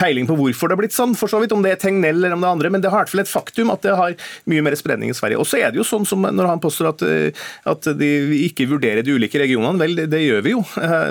peiling 0.00 0.28
på 0.28 0.36
hvorfor 0.38 0.68
det 0.68 0.76
har 0.76 0.82
blitt 0.82 0.96
sånn, 0.96 1.14
for 1.18 1.30
så 1.30 1.40
vidt, 1.42 1.54
om 1.56 1.64
det 1.64 1.74
er 1.74 1.80
Tegnell 1.80 2.20
eller 2.20 2.36
om 2.36 2.42
det 2.42 2.48
er 2.48 2.56
andre, 2.58 2.72
men 2.72 2.84
det 2.84 2.92
har 2.92 3.02
i 3.02 3.06
hvert 3.06 3.14
fall 3.14 3.24
et 3.24 3.32
faktum 3.32 3.72
at 3.74 3.84
det 3.84 3.96
har 3.98 4.16
mye 4.50 4.64
mer 4.64 4.76
spredning 4.78 5.12
i 5.12 5.16
Sverige. 5.16 5.40
Og 5.40 5.48
så 5.48 5.60
er 5.60 5.72
det 5.72 5.80
jo 5.80 5.86
sånn 5.86 6.06
som 6.08 6.24
når 6.26 6.50
han 6.50 6.62
påstår 6.62 6.90
at, 6.92 7.04
eh, 7.06 7.46
at 7.68 7.88
de 7.98 8.10
ikke 8.46 8.68
vurderer 8.70 9.06
de 9.06 9.16
ulike 9.16 9.40
regionene. 9.40 9.80
Vel, 9.80 9.96
det, 9.98 10.08
det 10.12 10.22
gjør 10.24 10.44
vi 10.46 10.54
jo. 10.54 10.62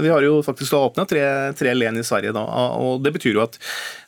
Vi 0.05 0.11
har 0.11 0.25
jo 0.25 0.39
faktisk 0.45 0.75
åpna 0.77 1.05
tre, 1.09 1.23
tre 1.57 1.73
len 1.75 1.99
i 1.99 2.05
Sverige 2.05 2.33
da. 2.35 2.43
og 2.81 3.03
Det 3.03 3.13
betyr 3.15 3.37
jo 3.37 3.43
at, 3.45 3.57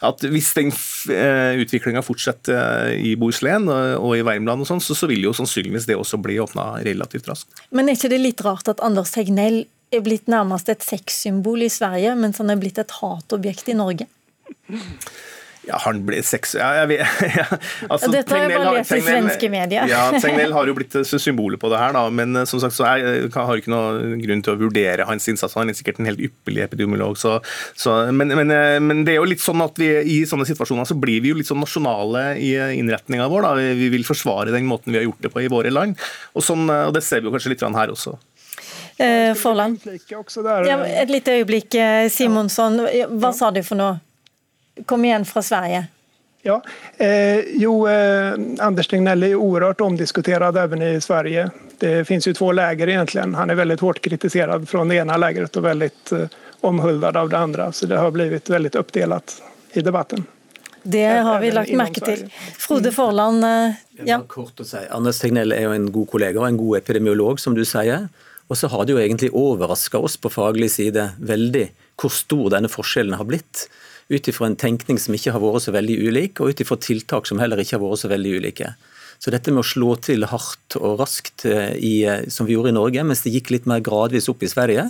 at 0.06 0.26
hvis 0.32 0.54
den 0.58 0.74
utviklinga 1.08 2.04
fortsetter 2.06 2.93
i 2.93 3.15
Bohuslän 3.20 3.67
og 3.70 4.12
i 4.17 4.26
Värmland, 4.26 4.63
og 4.63 4.70
sånn, 4.70 4.84
så, 4.84 4.96
så 4.98 5.10
vil 5.10 5.26
jo 5.28 5.34
sannsynligvis 5.36 5.88
det 5.89 5.98
også 5.98 6.20
bli 6.22 6.39
åpna 6.43 6.70
relativt 6.86 7.30
raskt. 7.32 7.63
Men 7.72 7.89
er 7.89 7.98
ikke 7.98 8.12
det 8.13 8.22
litt 8.22 8.43
rart 8.46 8.70
at 8.72 8.84
Anders 8.86 9.13
Tegnell 9.15 9.63
er 9.93 10.04
blitt 10.04 10.28
nærmest 10.32 10.70
et 10.72 10.84
sexsymbol 10.84 11.63
i 11.63 11.72
Sverige, 11.72 12.15
mens 12.20 12.41
han 12.41 12.52
er 12.52 12.60
blitt 12.60 12.80
et 12.82 12.93
hatobjekt 13.00 13.72
i 13.72 13.78
Norge? 13.78 14.10
Ja, 15.68 15.78
han 15.84 16.00
ble 16.08 16.22
sex... 16.24 16.54
Ja, 16.56 16.70
jeg 16.82 16.90
vet, 16.94 17.24
ja, 17.40 17.46
altså, 17.90 18.10
Dette 18.14 18.32
har 18.32 18.46
jeg 18.46 18.56
bare 18.56 18.76
lest 18.78 18.94
i 18.96 19.02
svenske 19.04 19.50
medier. 19.52 19.90
ja, 19.92 20.06
Tegnell 20.16 20.54
har 20.56 20.70
jo 20.70 20.76
blitt 20.78 20.96
symbolet 21.08 21.60
på 21.60 21.72
det 21.74 21.82
her, 21.82 21.96
da, 21.98 22.06
men 22.14 22.40
eh, 22.40 22.48
som 22.48 22.62
sagt 22.64 22.78
så 22.78 22.88
jeg, 22.88 23.26
jeg 23.26 23.34
har 23.36 23.60
ikke 23.60 23.74
noen 23.74 24.16
grunn 24.24 24.44
til 24.46 24.56
å 24.56 24.62
vurdere 24.62 25.08
hans 25.10 25.28
innsats. 25.28 25.58
Han 25.60 25.72
er 25.72 25.78
sikkert 25.78 26.00
en 26.00 26.08
helt 26.08 26.24
ypperlig 26.24 26.64
epidemiolog. 26.64 27.18
Så, 27.20 27.36
så, 27.76 27.98
men, 28.16 28.32
men, 28.32 28.54
eh, 28.54 28.78
men, 28.84 29.04
det 29.08 29.18
er 29.18 29.20
jo 29.20 29.28
litt 29.28 29.44
sånn 29.44 29.66
at 29.66 29.76
vi, 29.82 29.92
i 30.16 30.18
sånne 30.30 30.48
situasjoner 30.48 30.88
så 30.88 30.98
blir 31.00 31.20
vi 31.26 31.34
jo 31.34 31.42
litt 31.42 31.52
sånn 31.52 31.62
nasjonale 31.64 32.30
i 32.40 32.54
innretninga 32.80 33.28
vår. 33.34 33.50
Da. 33.50 33.68
Vi 33.84 33.92
vil 33.98 34.08
forsvare 34.08 34.56
den 34.56 34.70
måten 34.72 34.96
vi 34.96 35.02
har 35.02 35.08
gjort 35.10 35.28
det 35.28 35.34
på 35.36 35.44
i 35.44 35.52
våre 35.52 35.74
land, 35.74 36.00
og, 36.32 36.42
sånn, 36.46 36.68
og 36.72 36.96
det 36.96 37.04
ser 37.04 37.20
vi 37.20 37.28
jo 37.28 37.36
kanskje 37.36 37.52
litt 37.58 37.68
her 37.68 37.92
også. 37.92 38.16
Eh, 39.04 39.36
Forland. 39.38 39.84
Ja, 40.08 40.80
et 41.04 41.12
lite 41.12 41.36
øyeblikk, 41.42 41.76
Simonsson. 42.14 42.80
Hva 43.20 43.36
sa 43.36 43.52
du 43.54 43.62
for 43.68 43.78
noe? 43.78 44.00
Kom 44.86 45.06
igjen 45.06 45.26
fra 45.26 45.42
Sverige. 45.42 45.88
Ja, 46.42 46.62
eh, 46.98 47.40
jo, 47.40 47.88
eh, 47.88 48.34
Anders 48.60 48.88
Tegnell 48.88 49.24
är 49.24 49.36
oerhört 49.36 49.82
omdiskuterad 49.82 50.58
även 50.58 50.82
i 50.82 51.02
Sverige. 51.02 51.50
Det 51.78 52.08
finns 52.08 52.28
ju 52.28 52.34
två 52.34 52.52
läger 52.52 52.90
egentligen. 52.90 53.36
Han 53.36 53.50
är 53.50 53.56
väldigt 53.56 53.80
hårt 53.80 54.02
kritiserad 54.02 54.70
från 54.70 54.88
det 54.88 54.96
ena 54.96 55.18
lägret 55.18 55.56
och 55.56 55.66
väldigt 55.66 56.12
eh, 56.12 56.28
omhuldad 56.62 57.18
av 57.18 57.30
det 57.30 57.38
andra. 57.38 57.72
Så 57.72 57.86
det 57.86 57.98
har 57.98 58.12
blivit 58.12 58.50
väldigt 58.50 58.76
uppdelat 58.76 59.42
i 59.74 59.82
debatten. 59.82 60.24
Det 60.84 61.06
har 61.06 61.40
vi 61.40 61.52
lagt 61.52 61.74
merke 61.74 62.00
til. 62.00 62.30
Frode 62.58 62.92
Forland, 62.92 63.44
eh, 63.44 63.74
ja. 64.06 64.22
Kort 64.28 64.60
å 64.60 64.63
si. 64.63 64.80
Anders 64.92 65.20
Tegnell 65.20 65.52
er 65.52 65.66
jo 65.68 65.74
en 65.76 65.90
god 65.92 66.08
kollega 66.13 66.40
og 66.40 66.48
en 66.48 66.62
god 66.62 66.78
epidemiolog, 66.78 67.42
som 67.44 67.58
du 67.58 67.66
sier. 67.68 68.08
Og 68.48 68.56
så 68.58 68.70
har 68.72 68.86
det 68.86 68.96
jo 68.96 69.02
egentlig 69.04 69.34
overraska 69.36 70.00
oss 70.00 70.16
på 70.18 70.32
faglig 70.32 70.72
side 70.72 71.10
veldig 71.20 71.66
hvor 72.00 72.13
stor 72.13 72.54
denne 72.56 72.72
forskjellen 72.72 73.18
har 73.20 73.28
blitt 73.28 73.68
ut 74.10 74.28
ifra 74.32 74.48
en 74.48 74.60
tenkning 74.60 75.00
som 75.02 75.15
ikke 75.15 75.34
har 75.36 75.43
vært 75.43 75.65
så 75.65 75.74
veldig 75.76 75.98
ulik, 76.08 76.39
og 76.39 76.54
ut 76.54 76.63
ifra 76.63 76.78
tiltak 76.80 77.28
som 77.28 77.41
heller 77.41 77.60
ikke 77.62 77.76
har 77.78 77.84
vært 77.84 78.04
så 78.04 78.12
veldig 78.12 78.38
ulike. 78.39 78.74
Så 79.20 79.34
dette 79.34 79.52
med 79.52 79.63
å 79.63 79.67
slå 79.67 79.96
til 80.06 80.28
hardt 80.30 80.78
og 80.78 81.00
raskt 81.02 81.48
eh, 81.50 81.74
i, 81.76 81.93
eh, 82.06 82.28
som 82.32 82.48
vi 82.48 82.54
gjorde 82.54 82.74
i 82.74 82.78
Norge, 82.78 83.06
mens 83.08 83.24
det 83.26 83.34
gikk 83.34 83.52
litt 83.56 83.70
mer 83.70 83.82
gradvis 83.84 84.30
opp 84.30 84.46
i 84.46 84.52
Sverige, 84.52 84.89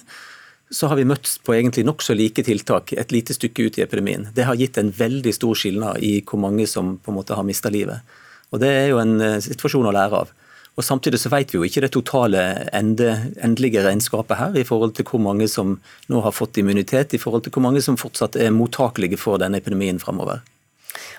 så 0.70 0.90
har 0.92 1.00
vi 1.00 1.08
møtt 1.08 1.38
på 1.48 1.56
egentlig 1.56 1.86
nokså 1.88 2.16
like 2.18 2.44
tiltak 2.44 2.92
et 2.92 3.14
lite 3.16 3.36
stykke 3.36 3.70
ut 3.70 3.78
i 3.80 3.86
epidemien. 3.86 4.28
Det 4.36 4.44
har 4.50 4.58
gitt 4.60 4.78
en 4.82 4.92
veldig 4.92 5.32
stor 5.36 5.56
skilnad 5.56 6.04
i 6.04 6.18
hvor 6.28 6.42
mange 6.44 6.68
som 6.68 6.98
på 7.00 7.14
en 7.14 7.18
måte 7.22 7.38
har 7.38 7.48
mista 7.48 7.72
livet. 7.72 8.04
Og 8.52 8.60
Det 8.60 8.68
er 8.68 8.90
jo 8.92 9.00
en 9.00 9.16
eh, 9.24 9.40
situasjon 9.44 9.88
å 9.88 9.96
lære 9.96 10.24
av. 10.26 10.36
Og 10.78 10.86
Samtidig 10.86 11.18
så 11.20 11.32
vet 11.34 11.50
vi 11.50 11.58
jo 11.58 11.66
ikke 11.66 11.82
det 11.82 11.90
totale 11.96 12.42
ende, 12.76 13.16
endelige 13.42 13.82
regnskapet 13.82 14.38
her, 14.38 14.58
i 14.62 14.66
forhold 14.68 14.94
til 14.94 15.08
hvor 15.10 15.24
mange 15.24 15.48
som 15.50 15.80
nå 16.08 16.22
har 16.22 16.36
fått 16.36 16.60
immunitet, 16.62 17.16
i 17.18 17.22
forhold 17.22 17.48
til 17.48 17.56
hvor 17.56 17.66
mange 17.66 17.82
som 17.82 17.98
fortsatt 17.98 18.38
er 18.38 18.54
mottakelige 18.54 19.18
for 19.18 19.42
denne 19.42 19.58
epidemien 19.58 19.98
framover. 20.00 20.44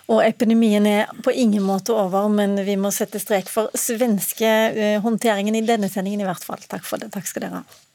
Og 0.09 0.23
Epidemien 0.25 0.87
er 0.89 1.11
på 1.25 1.35
ingen 1.35 1.67
måte 1.67 1.93
over, 1.93 2.31
men 2.33 2.55
vi 2.65 2.79
må 2.81 2.93
sette 2.95 3.21
strek 3.21 3.51
for 3.53 3.75
svenske 3.77 4.49
eh, 4.49 5.03
håndteringen 5.05 5.59
i 5.59 5.67
denne 5.67 5.91
sendingen 5.93 6.23
i 6.23 6.29
hvert 6.29 6.47
fall. 6.47 6.63
Takk 6.71 6.87
for 6.87 7.03
det. 7.03 7.11
Takk 7.13 7.29
skal 7.29 7.45
dere 7.45 7.61
ha. 7.61 7.88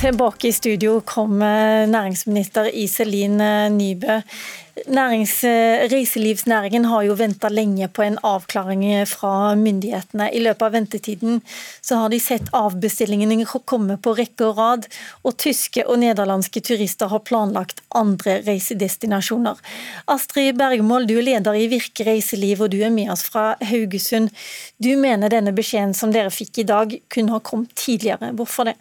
Tilbake 0.00 0.48
i 0.48 0.52
studio 0.52 1.00
kom 1.04 1.38
næringsminister 1.92 2.70
Iselin 2.72 3.36
Nybø. 3.76 4.22
Nærings, 4.88 5.42
reiselivsnæringen 5.92 6.86
har 6.88 7.02
jo 7.04 7.16
venta 7.18 7.50
lenge 7.52 7.88
på 7.92 8.06
en 8.06 8.16
avklaring 8.24 8.86
fra 9.06 9.52
myndighetene. 9.60 10.30
I 10.32 10.40
løpet 10.40 10.64
av 10.64 10.72
ventetiden 10.72 11.42
så 11.84 12.00
har 12.00 12.08
de 12.08 12.20
sett 12.20 12.48
avbestillingene 12.56 13.44
komme 13.44 13.98
på 14.00 14.16
rekke 14.16 14.48
og 14.48 14.56
rad, 14.56 14.88
og 15.20 15.36
tyske 15.36 15.84
og 15.84 16.00
nederlandske 16.00 16.64
turister 16.64 17.12
har 17.12 17.26
planlagt 17.28 17.84
andre 17.92 18.40
reisedestinasjoner. 18.48 19.60
Astrid 20.08 20.56
Bergmål, 20.56 21.04
du 21.04 21.18
er 21.18 21.28
leder 21.28 21.60
i 21.60 21.68
Virke 21.68 22.08
reiseliv, 22.08 22.64
og 22.64 22.72
du 22.72 22.80
er 22.80 22.94
med 22.94 23.12
oss 23.12 23.28
fra 23.28 23.50
Haugesund. 23.60 24.32
Du 24.80 24.94
mener 24.96 25.28
denne 25.28 25.52
beskjeden 25.52 25.92
som 25.92 26.16
dere 26.16 26.32
fikk 26.32 26.64
i 26.64 26.70
dag 26.72 27.02
kunne 27.12 27.36
ha 27.36 27.44
kommet 27.44 27.76
tidligere. 27.76 28.32
Hvorfor 28.32 28.72
det? 28.72 28.80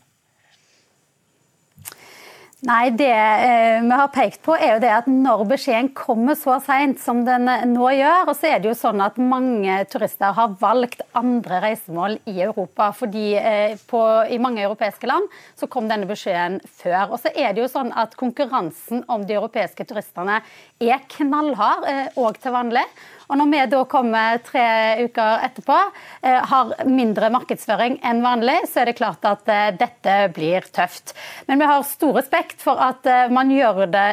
Nei, 2.68 2.90
Det 2.92 3.08
eh, 3.08 3.82
vi 3.82 3.96
har 3.96 4.10
pekt 4.12 4.42
på 4.44 4.52
er 4.52 4.74
jo 4.74 4.80
det 4.84 4.90
at 4.92 5.06
når 5.08 5.46
beskjeden 5.48 5.94
kommer 5.96 6.36
så 6.36 6.58
seint 6.60 7.00
som 7.00 7.22
den 7.24 7.48
eh, 7.48 7.62
nå 7.64 7.86
gjør, 7.96 8.26
og 8.28 8.36
så 8.36 8.50
er 8.50 8.60
det 8.60 8.68
jo 8.68 8.74
sånn 8.76 9.00
at 9.00 9.16
mange 9.16 9.78
turister 9.88 10.36
har 10.36 10.58
valgt 10.60 11.06
andre 11.16 11.62
reisemål 11.64 12.18
i 12.28 12.42
Europa. 12.44 12.90
fordi 12.92 13.32
eh, 13.40 13.78
på, 13.88 14.02
I 14.28 14.42
mange 14.44 14.66
europeiske 14.66 15.08
land 15.08 15.32
så 15.56 15.70
kom 15.72 15.88
denne 15.88 16.10
beskjeden 16.10 16.60
før. 16.68 17.14
Og 17.14 17.24
så 17.24 17.32
er 17.32 17.56
det 17.56 17.64
jo 17.64 17.72
sånn 17.72 17.94
at 17.96 18.20
Konkurransen 18.20 19.06
om 19.08 19.24
de 19.24 19.40
europeiske 19.40 19.88
turistene 19.88 20.42
er 20.84 21.08
knallhard 21.16 21.88
òg 22.20 22.44
til 22.44 22.58
vanlig. 22.60 22.84
Og 23.30 23.38
Når 23.38 23.50
vi 23.52 23.60
da 23.70 23.80
kommer 23.86 24.40
tre 24.42 24.66
uker 25.06 25.44
etterpå, 25.46 25.76
eh, 26.26 26.46
har 26.50 26.72
mindre 26.90 27.30
markedsføring 27.30 28.00
enn 28.02 28.24
vanlig, 28.26 28.56
så 28.72 28.82
er 28.82 28.90
det 28.90 28.96
klart 28.98 29.26
at 29.30 29.52
eh, 29.54 29.68
dette 29.78 30.16
blir 30.34 30.66
tøft. 30.74 31.14
Men 31.46 31.62
vi 31.62 31.68
har 31.70 31.86
stor 31.86 32.18
respekt 32.18 32.58
for 32.66 32.82
at 32.82 33.06
eh, 33.06 33.30
man 33.30 33.54
gjør 33.54 33.86
det 33.94 34.08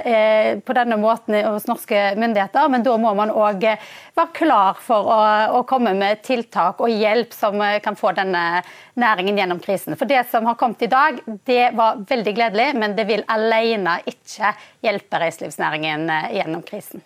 på 0.68 0.76
denne 0.76 0.98
måten 1.00 1.38
hos 1.46 1.64
norske 1.66 2.02
myndigheter, 2.20 2.68
men 2.68 2.85
da 2.85 2.98
må 3.00 3.14
man 3.16 3.33
òg 3.33 3.64
være 3.64 4.29
klar 4.37 4.76
for 4.85 5.09
å, 5.09 5.62
komme 5.66 5.94
med 5.96 6.20
tiltak 6.22 6.81
og 6.85 6.92
hjelp 6.92 7.33
som 7.35 7.59
kan 7.83 7.96
få 7.98 8.12
denne 8.16 8.62
næringen 9.00 9.40
gjennom 9.40 9.61
krisen. 9.64 9.96
For 9.96 10.09
Det 10.09 10.22
som 10.31 10.46
har 10.46 10.61
kommet 10.61 10.85
i 10.85 10.92
dag, 10.92 11.18
det 11.48 11.72
var 11.74 12.05
veldig 12.07 12.37
gledelig, 12.37 12.70
men 12.76 12.94
det 12.96 13.09
vil 13.09 13.24
alene 13.33 13.98
ikke 14.07 14.55
hjelpe 14.85 15.24
reiselivsnæringen 15.24 16.11
gjennom 16.37 16.64
krisen. 16.68 17.02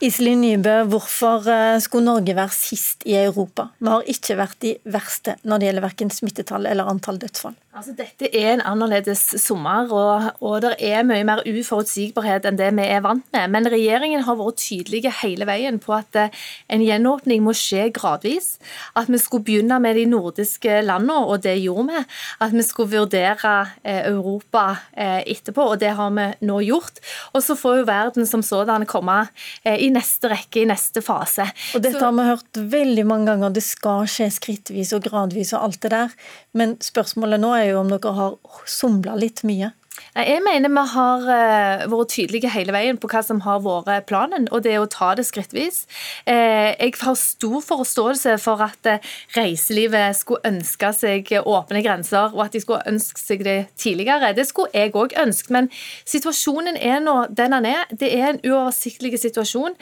Iselin 0.00 0.40
Nybø, 0.40 0.76
hvorfor 0.88 1.44
eh, 1.52 1.78
skulle 1.84 2.06
Norge 2.06 2.36
være 2.36 2.54
sist 2.56 3.04
i 3.04 3.18
Europa? 3.20 3.68
Vi 3.78 3.90
har 3.92 4.06
ikke 4.14 4.36
vært 4.40 4.58
de 4.64 4.74
verste 4.88 5.36
når 5.44 5.60
det 5.60 5.68
gjelder 5.68 5.84
verken 5.84 6.12
smittetall 6.14 6.68
eller 6.70 6.88
antall 6.88 7.20
dødsfall. 7.20 7.56
Altså, 7.70 7.92
dette 7.94 8.26
er 8.34 8.56
en 8.56 8.62
annerledes 8.66 9.20
sommer, 9.38 9.92
og, 9.94 10.24
og, 10.42 10.56
det 10.64 10.72
er 10.82 11.04
mye 11.06 11.22
mer 11.22 11.38
uforutsigbarhet 11.46 12.48
enn 12.48 12.56
det 12.58 12.72
vi 12.74 12.82
er 12.90 13.04
vant 13.04 13.22
med. 13.30 13.44
Men 13.54 13.68
regjeringen 13.70 14.24
har 14.26 14.40
vært 14.40 14.58
tydelige 14.58 15.12
hele 15.20 15.46
veien 15.46 15.78
på 15.78 15.94
at 15.94 16.18
eh, 16.18 16.34
en 16.74 16.82
gjenåpning 16.82 17.44
må 17.46 17.54
skje 17.54 17.84
gradvis. 17.94 18.56
At 18.98 19.06
vi 19.06 19.20
skulle 19.22 19.46
begynne 19.46 19.78
med 19.84 19.94
de 20.00 20.08
nordiske 20.10 20.80
landene, 20.82 21.20
og 21.22 21.44
det 21.44 21.54
gjorde 21.60 21.92
vi. 21.92 22.02
At 22.42 22.56
vi 22.56 22.64
skulle 22.66 22.90
vurdere 22.96 23.54
eh, 23.84 24.02
Europa 24.10 24.66
etterpå, 24.98 25.68
og 25.70 25.78
det 25.78 25.94
har 25.94 26.10
vi 26.18 26.26
nå 26.50 26.58
gjort. 26.66 26.98
Og 27.38 27.46
så 27.46 27.54
får 27.54 27.78
jo 27.78 27.86
verden 27.86 28.26
som 28.26 28.42
sådan 28.42 28.82
komme 28.90 29.20
i 29.62 29.88
neste 29.94 30.32
rekke, 30.32 30.64
i 30.64 30.68
neste 30.68 31.04
fase. 31.06 31.46
Og 31.78 31.86
Dette 31.86 32.02
har 32.02 32.18
vi 32.18 32.26
hørt 32.32 32.62
veldig 32.74 33.06
mange 33.06 33.30
ganger, 33.30 33.54
det 33.54 33.62
skal 33.62 34.10
skje 34.10 34.26
skrittvis 34.34 34.90
og 34.96 35.06
gradvis 35.06 35.54
og 35.54 35.68
alt 35.68 35.82
det 35.86 35.94
der. 35.94 36.14
Men 36.56 36.74
spørsmålet 36.82 37.40
nå 37.42 37.54
er 37.54 37.59
jo 37.68 37.80
om 37.80 37.90
dere 37.92 38.14
har 38.16 38.36
somla 38.66 39.16
litt 39.20 39.44
mye. 39.46 39.72
Jeg 40.14 40.40
mener 40.42 40.70
vi 40.70 40.82
har 40.92 41.26
eh, 41.34 41.82
vært 41.90 42.10
tydelige 42.10 42.50
hele 42.50 42.74
veien 42.74 42.98
på 42.98 43.08
hva 43.10 43.20
som 43.22 43.40
har 43.44 43.60
vært 43.62 44.08
planen, 44.10 44.48
og 44.50 44.62
det 44.62 44.72
er 44.74 44.82
å 44.82 44.88
ta 44.90 45.12
det 45.18 45.24
skrittvis. 45.26 45.84
Eh, 46.30 46.74
jeg 46.74 46.94
har 47.00 47.16
stor 47.18 47.62
forståelse 47.62 48.36
for 48.42 48.62
at 48.62 48.86
eh, 48.90 49.06
reiselivet 49.36 50.18
skulle 50.18 50.46
ønske 50.50 50.90
seg 50.94 51.30
åpne 51.40 51.82
grenser, 51.82 52.34
og 52.34 52.42
at 52.46 52.54
de 52.54 52.62
skulle 52.62 52.86
ønske 52.90 53.22
seg 53.22 53.44
det 53.46 53.56
tidligere. 53.78 54.32
Det 54.34 54.46
skulle 54.48 54.70
jeg 54.74 54.94
òg 54.98 55.14
ønske, 55.18 55.54
men 55.54 55.70
situasjonen 56.02 56.78
er 56.78 57.02
nå 57.02 57.16
den 57.30 57.54
den 57.54 57.70
er. 57.70 57.86
Det 57.90 58.12
er 58.14 58.28
en 58.32 58.42
uoversiktlig 58.46 59.18
situasjon, 59.18 59.74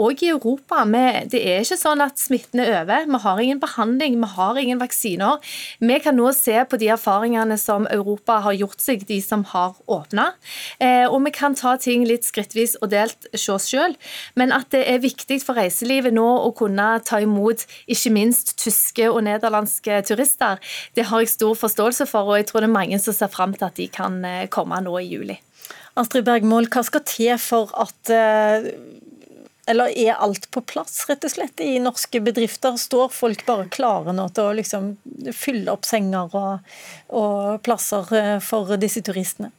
òg 0.00 0.22
i 0.24 0.32
Europa. 0.32 0.84
Det 1.28 1.40
er 1.44 1.60
ikke 1.60 1.80
sånn 1.80 2.00
at 2.04 2.20
smitten 2.20 2.62
er 2.64 2.78
over. 2.78 3.04
Vi 3.08 3.22
har 3.24 3.42
ingen 3.44 3.60
behandling, 3.60 4.16
vi 4.20 4.30
har 4.36 4.60
ingen 4.60 4.80
vaksiner. 4.80 5.44
Vi 5.80 5.98
kan 6.00 6.16
nå 6.16 6.32
se 6.36 6.56
på 6.64 6.80
de 6.80 6.88
erfaringene 6.94 7.58
som 7.60 7.88
Europa 7.92 8.40
har 8.46 8.56
gjort 8.56 8.80
seg, 8.80 9.04
de 9.08 9.20
som 9.20 9.41
har 9.50 9.76
åpna. 9.90 10.32
Eh, 10.78 11.06
og 11.06 11.22
vi 11.26 11.32
kan 11.34 11.56
ta 11.58 11.74
ting 11.80 12.06
litt 12.08 12.26
skrittvis 12.28 12.76
og 12.80 12.92
delt 12.94 13.28
se 13.34 13.52
oss 13.54 13.68
sjøl, 13.72 13.96
men 14.38 14.54
at 14.54 14.70
det 14.74 14.84
er 14.88 15.02
viktig 15.02 15.40
for 15.44 15.58
reiselivet 15.58 16.14
nå 16.14 16.26
å 16.46 16.50
kunne 16.56 16.88
ta 17.06 17.20
imot 17.22 17.66
ikke 17.90 18.14
minst 18.14 18.56
tyske 18.62 19.08
og 19.10 19.22
nederlandske 19.28 20.02
turister, 20.08 20.60
det 20.96 21.08
har 21.10 21.22
jeg 21.22 21.34
stor 21.34 21.56
forståelse 21.58 22.08
for, 22.10 22.28
og 22.28 22.40
jeg 22.40 22.50
tror 22.50 22.64
det 22.64 22.70
er 22.70 22.78
mange 22.78 23.00
som 23.02 23.16
ser 23.16 23.32
fram 23.32 23.56
til 23.56 23.68
at 23.68 23.78
de 23.78 23.88
kan 23.92 24.20
eh, 24.24 24.48
komme 24.52 24.80
nå 24.84 24.98
i 25.00 25.08
juli. 25.10 25.38
Astrid 26.00 26.24
Bergmål, 26.24 26.70
hva 26.72 26.80
skal 26.86 27.02
til 27.04 27.34
for 27.40 27.72
at 27.76 28.12
eh, 28.12 28.70
eller 29.70 29.94
er 29.98 30.18
alt 30.18 30.48
på 30.50 30.60
plass, 30.66 31.04
rett 31.08 31.24
og 31.24 31.30
slett, 31.30 31.60
i 31.62 31.78
norske 31.82 32.20
bedrifter? 32.24 32.76
Står 32.80 33.12
folk 33.14 33.44
bare 33.46 33.68
klare 33.70 34.14
nå 34.16 34.26
til 34.34 34.50
å 34.50 34.54
liksom 34.58 34.92
fylle 35.36 35.70
opp 35.74 35.86
senger 35.86 36.34
og, 36.38 36.72
og 37.14 37.60
plasser 37.62 38.14
eh, 38.18 38.38
for 38.42 38.74
disse 38.82 39.04
turistene? 39.06 39.52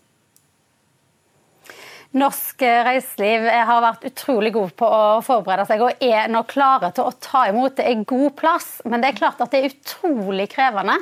Norsk 2.13 2.61
reiseliv 2.61 3.47
har 3.49 3.79
vært 3.81 4.03
utrolig 4.05 4.51
god 4.53 4.73
på 4.77 4.85
å 4.85 5.05
forberede 5.25 5.65
seg 5.65 5.81
og 5.81 6.03
er 6.03 6.27
nå 6.29 6.43
klare 6.45 6.91
til 6.93 7.07
å 7.09 7.15
ta 7.17 7.47
imot. 7.49 7.79
Det 7.79 7.87
er 7.89 8.03
god 8.05 8.35
plass, 8.37 8.67
men 8.85 9.01
det 9.01 9.09
er 9.09 9.17
klart 9.17 9.41
at 9.41 9.49
det 9.49 9.63
er 9.63 9.71
utrolig 9.71 10.45
krevende 10.51 10.99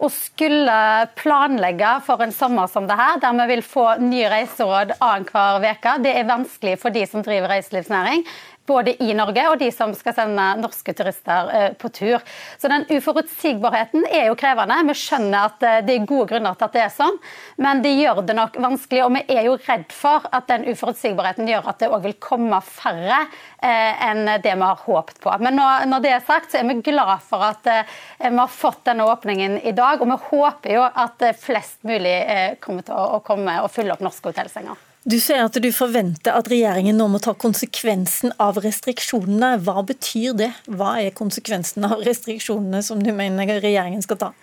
å 0.00 0.08
skulle 0.12 0.76
planlegge 1.18 1.96
for 2.06 2.22
en 2.24 2.32
sommer 2.32 2.70
som 2.72 2.86
det 2.88 2.96
her, 2.96 3.18
der 3.20 3.36
vi 3.42 3.48
vil 3.54 3.64
få 3.64 3.86
nye 4.00 4.30
reiseråd 4.32 4.94
annenhver 4.96 5.66
uke. 5.66 5.96
Det 6.04 6.14
er 6.16 6.30
vanskelig 6.30 6.78
for 6.80 6.94
de 6.94 7.04
som 7.08 7.24
driver 7.26 7.52
reiselivsnæring 7.52 8.24
både 8.70 8.94
i 9.02 9.14
Norge 9.16 9.44
og 9.50 9.58
de 9.60 9.70
som 9.74 9.92
skal 9.96 10.14
sende 10.16 10.46
norske 10.60 10.94
turister 10.96 11.50
eh, 11.54 11.68
på 11.78 11.90
tur. 11.94 12.22
Så 12.60 12.70
den 12.70 12.86
uforutsigbarheten 12.90 14.06
er 14.06 14.28
jo 14.28 14.36
krevende. 14.38 14.78
Vi 14.90 14.96
skjønner 14.98 15.48
at 15.50 15.66
eh, 15.66 15.78
det 15.86 15.96
er 15.96 16.08
gode 16.08 16.30
grunner 16.32 16.58
til 16.58 16.68
at 16.68 16.76
det 16.76 16.84
er 16.84 16.94
sånn, 16.94 17.18
men 17.62 17.82
det 17.84 17.94
gjør 17.96 18.22
det 18.28 18.36
nok 18.38 18.58
vanskelig. 18.62 19.04
Og 19.06 19.14
vi 19.16 19.24
er 19.36 19.48
jo 19.48 19.56
redd 19.66 19.88
for 19.94 20.26
at 20.30 20.48
den 20.50 20.68
uforutsigbarheten 20.70 21.50
gjør 21.50 21.70
at 21.72 21.82
det 21.82 21.90
òg 21.90 22.04
vil 22.06 22.18
komme 22.22 22.60
færre 22.66 23.22
eh, 23.24 24.04
enn 24.10 24.24
det 24.42 24.54
vi 24.54 24.66
har 24.66 24.84
håpet 24.86 25.22
på. 25.22 25.34
Men 25.42 25.58
når 25.90 26.04
det 26.04 26.14
er 26.14 26.26
sagt, 26.26 26.52
så 26.52 26.60
er 26.60 26.68
vi 26.70 26.80
glad 26.84 27.16
for 27.26 27.42
at 27.44 27.66
vi 27.66 28.34
har 28.36 28.52
fått 28.52 28.84
denne 28.88 29.06
åpningen 29.08 29.58
i 29.66 29.74
dag. 29.76 30.00
Og 30.00 30.10
vi 30.10 30.20
håper 30.30 30.76
jo 30.76 30.84
at 30.86 31.24
flest 31.40 31.82
mulig 31.86 32.16
kommer 32.62 32.86
til 32.86 32.96
å 32.96 33.22
komme 33.24 33.60
og 33.64 33.72
fylle 33.72 33.96
opp 33.96 34.04
norske 34.04 34.32
hotellsenger. 34.32 34.89
Du 35.08 35.16
sier 35.16 35.46
at 35.46 35.56
du 35.56 35.70
forventer 35.72 36.34
at 36.36 36.48
regjeringen 36.52 36.98
nå 37.00 37.06
må 37.08 37.20
ta 37.24 37.32
konsekvensen 37.32 38.34
av 38.36 38.58
restriksjonene. 38.60 39.54
Hva 39.64 39.80
betyr 39.88 40.34
det? 40.36 40.50
Hva 40.68 40.98
er 41.00 41.14
konsekvensen 41.16 41.86
av 41.88 42.02
restriksjonene 42.04 42.82
som 42.84 43.00
du 43.00 43.08
mener 43.16 43.62
regjeringen 43.64 44.04
skal 44.04 44.20
ta? 44.20 44.34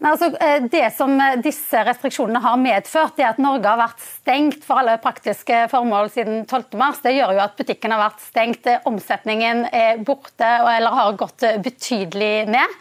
Altså, 0.00 0.30
eh, 0.40 0.62
det 0.72 0.86
som 0.96 1.12
disse 1.44 1.82
restriksjonene 1.84 2.40
har 2.40 2.56
medført, 2.56 3.18
er 3.20 3.34
at 3.34 3.42
Norge 3.42 3.68
har 3.68 3.82
vært 3.82 4.00
stengt 4.00 4.64
for 4.64 4.80
alle 4.80 4.96
praktiske 5.02 5.66
formål 5.68 6.08
siden 6.14 6.46
12.3. 6.48 7.02
Det 7.04 7.12
gjør 7.18 7.34
jo 7.36 7.42
at 7.44 7.60
butikken 7.60 7.92
har 7.92 8.06
vært 8.06 8.24
stengt. 8.24 8.70
Omsetningen 8.88 9.66
er 9.76 10.00
borte 10.00 10.48
eller 10.56 10.96
har 10.96 11.20
gått 11.20 11.44
betydelig 11.60 12.48
ned. 12.48 12.80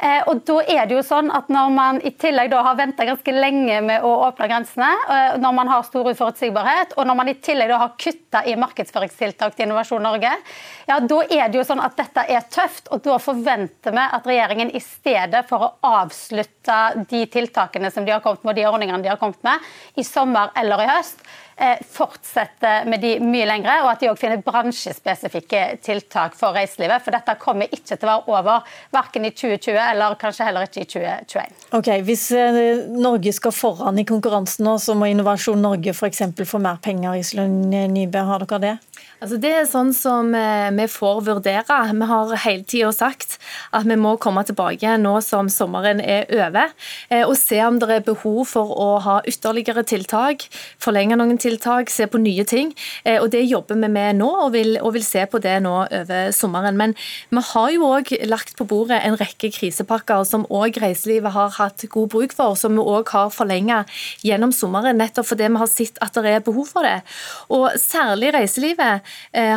Eh, 0.00 0.22
og 0.32 0.38
da 0.48 0.54
er 0.64 0.86
det 0.88 0.94
jo 0.96 1.02
sånn 1.04 1.28
at 1.34 1.50
Når 1.52 1.72
man 1.74 1.98
i 2.06 2.12
tillegg 2.16 2.48
da 2.52 2.62
har 2.64 2.76
venta 2.78 3.04
ganske 3.04 3.32
lenge 3.34 3.80
med 3.84 4.04
å 4.06 4.12
åpne 4.30 4.46
grensene, 4.48 4.88
eh, 5.12 5.34
når 5.42 5.52
man 5.58 5.68
har 5.68 5.84
stor 5.84 6.08
uforutsigbarhet, 6.08 6.94
og 6.96 7.08
når 7.08 7.18
man 7.18 7.28
i 7.28 7.34
tillegg 7.36 7.68
da 7.68 7.80
har 7.82 7.92
kutta 8.00 8.42
i 8.48 8.56
markedsføringstiltak 8.60 9.56
til 9.56 9.66
Innovasjon 9.66 10.02
Norge, 10.02 10.30
ja, 10.88 10.98
da 11.00 11.18
er 11.26 11.50
det 11.50 11.60
jo 11.60 11.66
sånn 11.68 11.84
at 11.84 11.98
dette 12.00 12.24
er 12.32 12.46
tøft. 12.48 12.88
og 12.90 13.02
Da 13.04 13.18
forventer 13.20 13.92
vi 13.92 14.06
at 14.16 14.26
regjeringen 14.26 14.72
i 14.74 14.80
stedet 14.80 15.44
for 15.48 15.66
å 15.66 15.72
avslutte 16.00 17.04
de 17.10 17.26
tiltakene 17.26 17.92
som 17.92 18.04
de 18.04 18.12
har 18.12 18.24
kommet 18.24 18.44
med, 18.44 18.50
og 18.50 18.56
de 18.56 18.66
ordningene 18.70 19.02
de 19.02 19.12
har 19.12 19.20
kommet 19.20 19.42
med, 19.44 19.60
i 19.96 20.06
sommer 20.06 20.50
eller 20.56 20.80
i 20.80 20.88
høst, 20.88 21.20
fortsette 21.92 22.72
med 22.88 23.02
de 23.04 23.14
mye 23.22 23.46
lengre, 23.48 23.76
og 23.84 23.90
at 23.92 24.02
de 24.02 24.10
òg 24.10 24.18
finner 24.20 24.40
bransjespesifikke 24.44 25.62
tiltak 25.84 26.36
for 26.38 26.56
reiselivet. 26.56 27.04
For 27.04 27.14
dette 27.14 27.36
kommer 27.40 27.70
ikke 27.70 27.96
til 27.96 28.08
å 28.08 28.10
være 28.10 28.34
over, 28.34 28.70
verken 28.94 29.28
i 29.28 29.32
2020 29.34 29.80
eller 29.84 30.16
kanskje 30.20 30.48
heller 30.48 30.68
ikke 30.68 30.84
i 30.84 30.90
2021. 30.90 31.58
Ok, 31.78 31.90
Hvis 32.06 32.26
eh, 32.36 32.60
Norge 32.96 33.34
skal 33.36 33.54
foran 33.54 34.00
i 34.00 34.06
konkurransen 34.08 34.66
nå, 34.66 34.76
så 34.82 34.96
må 34.96 35.10
Innovasjon 35.10 35.60
Norge 35.60 35.94
f.eks. 35.94 36.24
få 36.48 36.62
mer 36.62 36.80
penger. 36.82 37.18
Iselin 37.20 37.60
Nybø, 37.70 38.24
har 38.30 38.46
dere 38.46 38.62
det? 38.64 38.76
Altså 39.20 39.36
det 39.36 39.50
er 39.52 39.66
sånn 39.68 39.90
som 39.92 40.30
eh, 40.32 40.70
vi 40.72 40.86
får 40.88 41.18
vurdere. 41.26 41.76
Vi 41.92 42.06
har 42.08 42.30
hele 42.40 42.64
tida 42.64 42.88
sagt 42.96 43.34
at 43.76 43.84
vi 43.84 43.96
må 44.00 44.14
komme 44.16 44.40
tilbake 44.48 44.94
nå 44.96 45.12
som 45.20 45.50
sommeren 45.52 46.00
er 46.00 46.24
over, 46.32 46.72
eh, 47.12 47.26
og 47.26 47.34
se 47.36 47.58
om 47.66 47.76
det 47.82 47.90
er 47.98 48.06
behov 48.06 48.46
for 48.48 48.72
å 48.72 48.86
ha 49.04 49.18
ytterligere 49.28 49.84
tiltak, 49.84 50.46
forlenge 50.80 51.18
noen 51.20 51.36
tiltak, 51.40 51.92
se 51.92 52.06
på 52.08 52.20
nye 52.22 52.46
ting. 52.48 52.72
Eh, 53.04 53.18
og 53.20 53.28
Det 53.34 53.42
jobber 53.44 53.76
vi 53.82 53.90
med 53.92 54.16
nå, 54.22 54.30
og 54.46 54.54
vil, 54.56 54.78
og 54.80 54.94
vil 54.96 55.04
se 55.04 55.26
på 55.28 55.42
det 55.44 55.58
nå 55.66 55.74
over 55.84 56.32
sommeren. 56.32 56.80
Men 56.80 56.96
vi 57.28 57.44
har 57.52 57.68
jo 57.76 57.92
òg 57.92 58.14
lagt 58.24 58.56
på 58.56 58.64
bordet 58.72 59.02
en 59.04 59.18
rekke 59.20 59.52
krisepakker 59.52 60.24
som 60.24 60.48
òg 60.48 60.80
reiselivet 60.80 61.36
har 61.36 61.52
hatt 61.60 61.84
god 61.92 62.08
bruk 62.16 62.32
for, 62.32 62.56
som 62.56 62.72
vi 62.72 62.88
òg 62.88 63.12
har 63.12 63.28
forlenga 63.36 63.84
gjennom 64.24 64.56
sommeren, 64.56 64.96
nettopp 64.96 65.28
fordi 65.34 65.52
vi 65.52 65.60
har 65.60 65.72
sett 65.76 66.00
at 66.00 66.16
det 66.16 66.36
er 66.38 66.48
behov 66.48 66.72
for 66.72 66.88
det. 66.88 67.02
Og 67.52 67.68
Særlig 67.80 68.32
reiselivet 68.32 69.09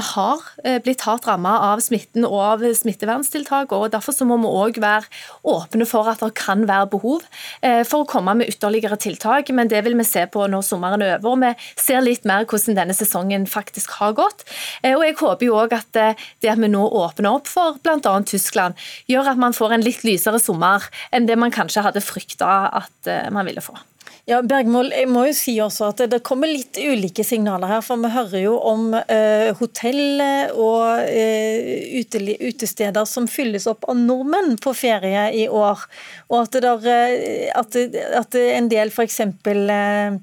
har 0.03 0.41
eh, 0.63 0.79
blitt 0.83 1.03
hardt 1.07 1.27
rammet 1.27 1.65
av 1.65 1.81
smitten 1.83 2.25
og 2.27 2.39
av 2.43 2.65
smitteverntiltak. 2.77 3.71
og 3.73 3.91
Derfor 3.93 4.15
så 4.15 4.27
må 4.27 4.37
vi 4.41 4.49
òg 4.49 4.79
være 4.83 5.09
åpne 5.49 5.87
for 5.89 6.09
at 6.11 6.23
det 6.23 6.33
kan 6.39 6.65
være 6.69 6.89
behov 6.93 7.25
eh, 7.61 7.83
for 7.87 8.03
å 8.03 8.09
komme 8.09 8.35
med 8.39 8.51
ytterligere 8.51 8.97
tiltak. 9.01 9.49
Men 9.55 9.71
det 9.71 9.83
vil 9.85 9.97
vi 9.99 10.07
se 10.07 10.25
på 10.31 10.47
når 10.49 10.65
sommeren 10.67 11.01
er 11.01 11.17
over. 11.17 11.33
og 11.33 11.41
Vi 11.43 11.53
ser 11.81 12.03
litt 12.05 12.27
mer 12.29 12.45
hvordan 12.45 12.79
denne 12.79 12.97
sesongen 12.97 13.47
faktisk 13.49 13.97
har 13.99 14.17
gått. 14.17 14.45
Og 14.83 15.05
Jeg 15.05 15.17
håper 15.19 15.47
jo 15.47 15.57
òg 15.61 15.77
at 15.77 15.89
det 15.93 16.51
at 16.53 16.61
vi 16.61 16.69
nå 16.69 16.83
åpner 16.85 17.33
opp 17.33 17.49
for 17.49 17.79
bl.a. 17.83 18.13
Tyskland, 18.27 18.77
gjør 19.09 19.33
at 19.33 19.41
man 19.41 19.55
får 19.55 19.73
en 19.77 19.85
litt 19.85 20.03
lysere 20.05 20.41
sommer 20.41 20.85
enn 21.11 21.27
det 21.29 21.39
man 21.39 21.53
kanskje 21.53 21.85
hadde 21.85 22.03
frykta 22.03 22.53
at 22.83 23.11
man 23.33 23.47
ville 23.47 23.63
få. 23.63 23.75
Ja, 24.23 24.37
Bergmål, 24.39 24.93
jeg 24.95 25.09
må 25.11 25.25
jo 25.27 25.33
si 25.35 25.57
også 25.59 25.89
at 25.89 26.01
det 26.07 26.21
kommer 26.23 26.47
litt 26.47 26.77
ulike 26.79 27.25
signaler 27.27 27.67
her. 27.67 27.81
For 27.83 27.99
vi 27.99 28.11
hører 28.13 28.39
jo 28.45 28.53
om 28.69 28.93
eh, 28.95 29.49
hotell 29.59 30.23
og 30.55 31.01
uh, 31.03 32.37
utesteder 32.47 33.03
som 33.09 33.27
fylles 33.27 33.67
opp 33.67 33.83
av 33.91 33.99
nordmenn 33.99 34.55
på 34.63 34.71
ferie 34.79 35.25
i 35.35 35.43
år. 35.51 35.83
Og 36.31 36.37
at, 36.39 36.55
det 36.55 36.63
der, 36.63 36.87
uh, 36.87 37.49
at, 37.59 37.75
at 38.23 38.39
en 38.45 38.71
del 38.71 38.93
f.eks. 38.95 39.19
Uh, 39.43 40.15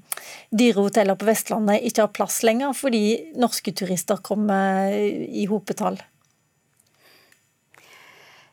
dyrehoteller 0.49 1.21
på 1.21 1.29
Vestlandet 1.29 1.85
ikke 1.85 2.07
har 2.07 2.15
plass 2.17 2.41
lenger 2.47 2.73
fordi 2.75 3.05
norske 3.37 3.77
turister 3.77 4.25
kommer 4.25 4.97
i 4.97 5.45
hopetall. 5.53 6.01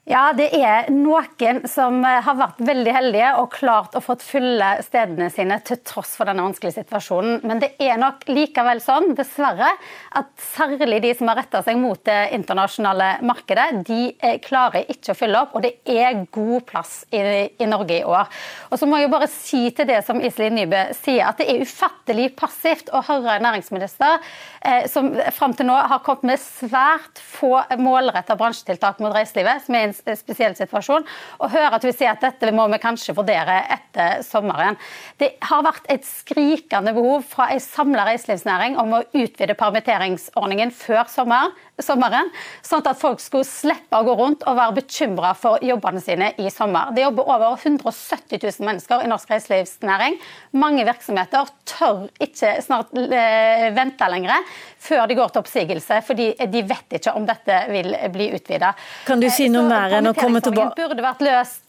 Ja, 0.08 0.30
det 0.32 0.53
er 0.55 0.86
noen 0.88 1.58
som 1.68 1.97
eh, 2.08 2.22
har 2.24 2.36
vært 2.39 2.62
veldig 2.64 2.91
heldige 2.95 3.32
og 3.41 3.49
klart 3.51 3.95
å 3.97 3.99
fått 3.99 4.22
fylle 4.24 4.78
stedene 4.86 5.28
sine 5.34 5.58
til 5.68 5.82
tross 5.84 6.14
for 6.16 6.30
denne 6.30 6.45
vanskelige 6.45 6.78
situasjonen. 6.78 7.41
Men 7.43 7.60
det 7.60 7.74
er 7.84 7.99
nok 7.99 8.24
likevel 8.32 8.80
sånn, 8.80 9.10
dessverre, 9.18 9.74
at 10.16 10.30
særlig 10.39 11.01
de 11.03 11.12
som 11.12 11.28
har 11.28 11.41
retta 11.41 11.60
seg 11.66 11.76
mot 11.82 11.99
det 12.08 12.30
internasjonale 12.38 13.10
markedet, 13.28 13.66
de 13.89 14.14
eh, 14.24 14.38
klarer 14.45 14.88
ikke 14.88 15.12
å 15.12 15.18
fylle 15.20 15.41
opp, 15.41 15.58
og 15.60 15.66
det 15.68 15.74
er 15.84 16.22
god 16.32 16.64
plass 16.72 17.01
i, 17.12 17.20
i 17.60 17.68
Norge 17.68 17.99
i 17.99 18.08
år. 18.08 18.32
Og 18.72 18.80
så 18.80 18.88
må 18.88 19.01
jeg 19.01 19.12
bare 19.12 19.28
si 19.34 19.66
til 19.76 19.91
det 19.91 19.99
som 20.08 20.24
Iselin 20.24 20.55
Nybø 20.62 20.86
sier, 21.01 21.26
at 21.28 21.43
det 21.43 21.49
er 21.51 21.68
ufattelig 21.68 22.30
passivt 22.39 22.93
å 22.95 23.03
høre 23.10 23.36
en 23.36 23.47
næringsminister 23.49 24.24
eh, 24.24 24.88
som 24.88 25.12
fram 25.36 25.58
til 25.60 25.68
nå 25.68 25.76
har 25.76 25.99
kommet 26.08 26.32
med 26.32 26.45
svært 26.47 27.20
få 27.20 27.58
målretta 27.84 28.39
bransjetiltak 28.39 29.03
mot 29.03 29.12
reiselivet, 29.12 29.68
som 29.68 29.76
er 29.76 29.89
en 29.89 29.97
spesiell 29.98 30.56
situasjon, 30.58 31.06
og 31.41 31.54
hører 31.54 31.78
at 31.78 31.88
vi 31.88 31.93
sier 31.95 32.14
at 32.14 32.24
dette 32.24 32.52
må 32.56 32.68
vi 32.72 32.80
kanskje 32.82 33.16
vurdere 33.18 33.60
etter 33.78 34.24
sommeren. 34.26 34.78
Det 35.20 35.34
har 35.50 35.66
vært 35.66 35.89
et 35.93 36.06
skrikende 36.08 36.93
behov 36.95 37.26
fra 37.28 37.50
en 37.54 37.64
samla 37.64 38.08
reiselivsnæring 38.10 38.78
om 38.82 38.98
å 38.98 39.04
utvide 39.12 39.58
permitteringsordningen 39.58 40.74
før 40.76 41.06
sommeren 41.12 41.56
sommeren, 41.84 42.32
sånn 42.65 42.86
at 42.88 42.99
folk 42.99 43.21
skulle 43.21 43.47
slippe 43.47 43.97
å 43.99 44.05
gå 44.07 44.15
rundt 44.17 44.45
og 44.47 44.57
være 44.57 44.78
bekymra 44.80 45.34
for 45.38 45.63
jobbene 45.65 46.01
sine 46.03 46.32
i 46.41 46.49
sommer. 46.53 46.91
Det 46.95 47.03
jobber 47.05 47.30
over 47.36 47.57
170 47.57 48.39
000 48.41 48.67
mennesker 48.67 49.05
i 49.05 49.11
norsk 49.11 49.34
reiselivsnæring. 49.36 50.17
Mange 50.57 50.88
virksomheter 50.88 51.51
tør 51.69 52.07
ikke 52.23 52.55
snart 52.65 52.95
eh, 52.97 53.67
vente 53.75 54.09
lenger 54.09 54.57
før 54.88 55.05
de 55.09 55.19
går 55.19 55.34
til 55.34 55.43
oppsigelse, 55.43 56.01
fordi 56.07 56.32
de 56.49 56.65
vet 56.67 56.99
ikke 56.99 57.15
om 57.17 57.28
dette 57.28 57.61
vil 57.71 57.93
bli 58.13 58.32
utvida. 58.38 58.73
Kan 59.07 59.21
du 59.21 59.30
si 59.34 59.49
noe 59.51 59.67
mer 59.69 59.99
enn 59.99 60.11
å 60.11 60.17
komme 60.17 60.41
tilbake? 60.43 60.75
burde 60.78 61.03
vært 61.03 61.23
løst 61.25 61.66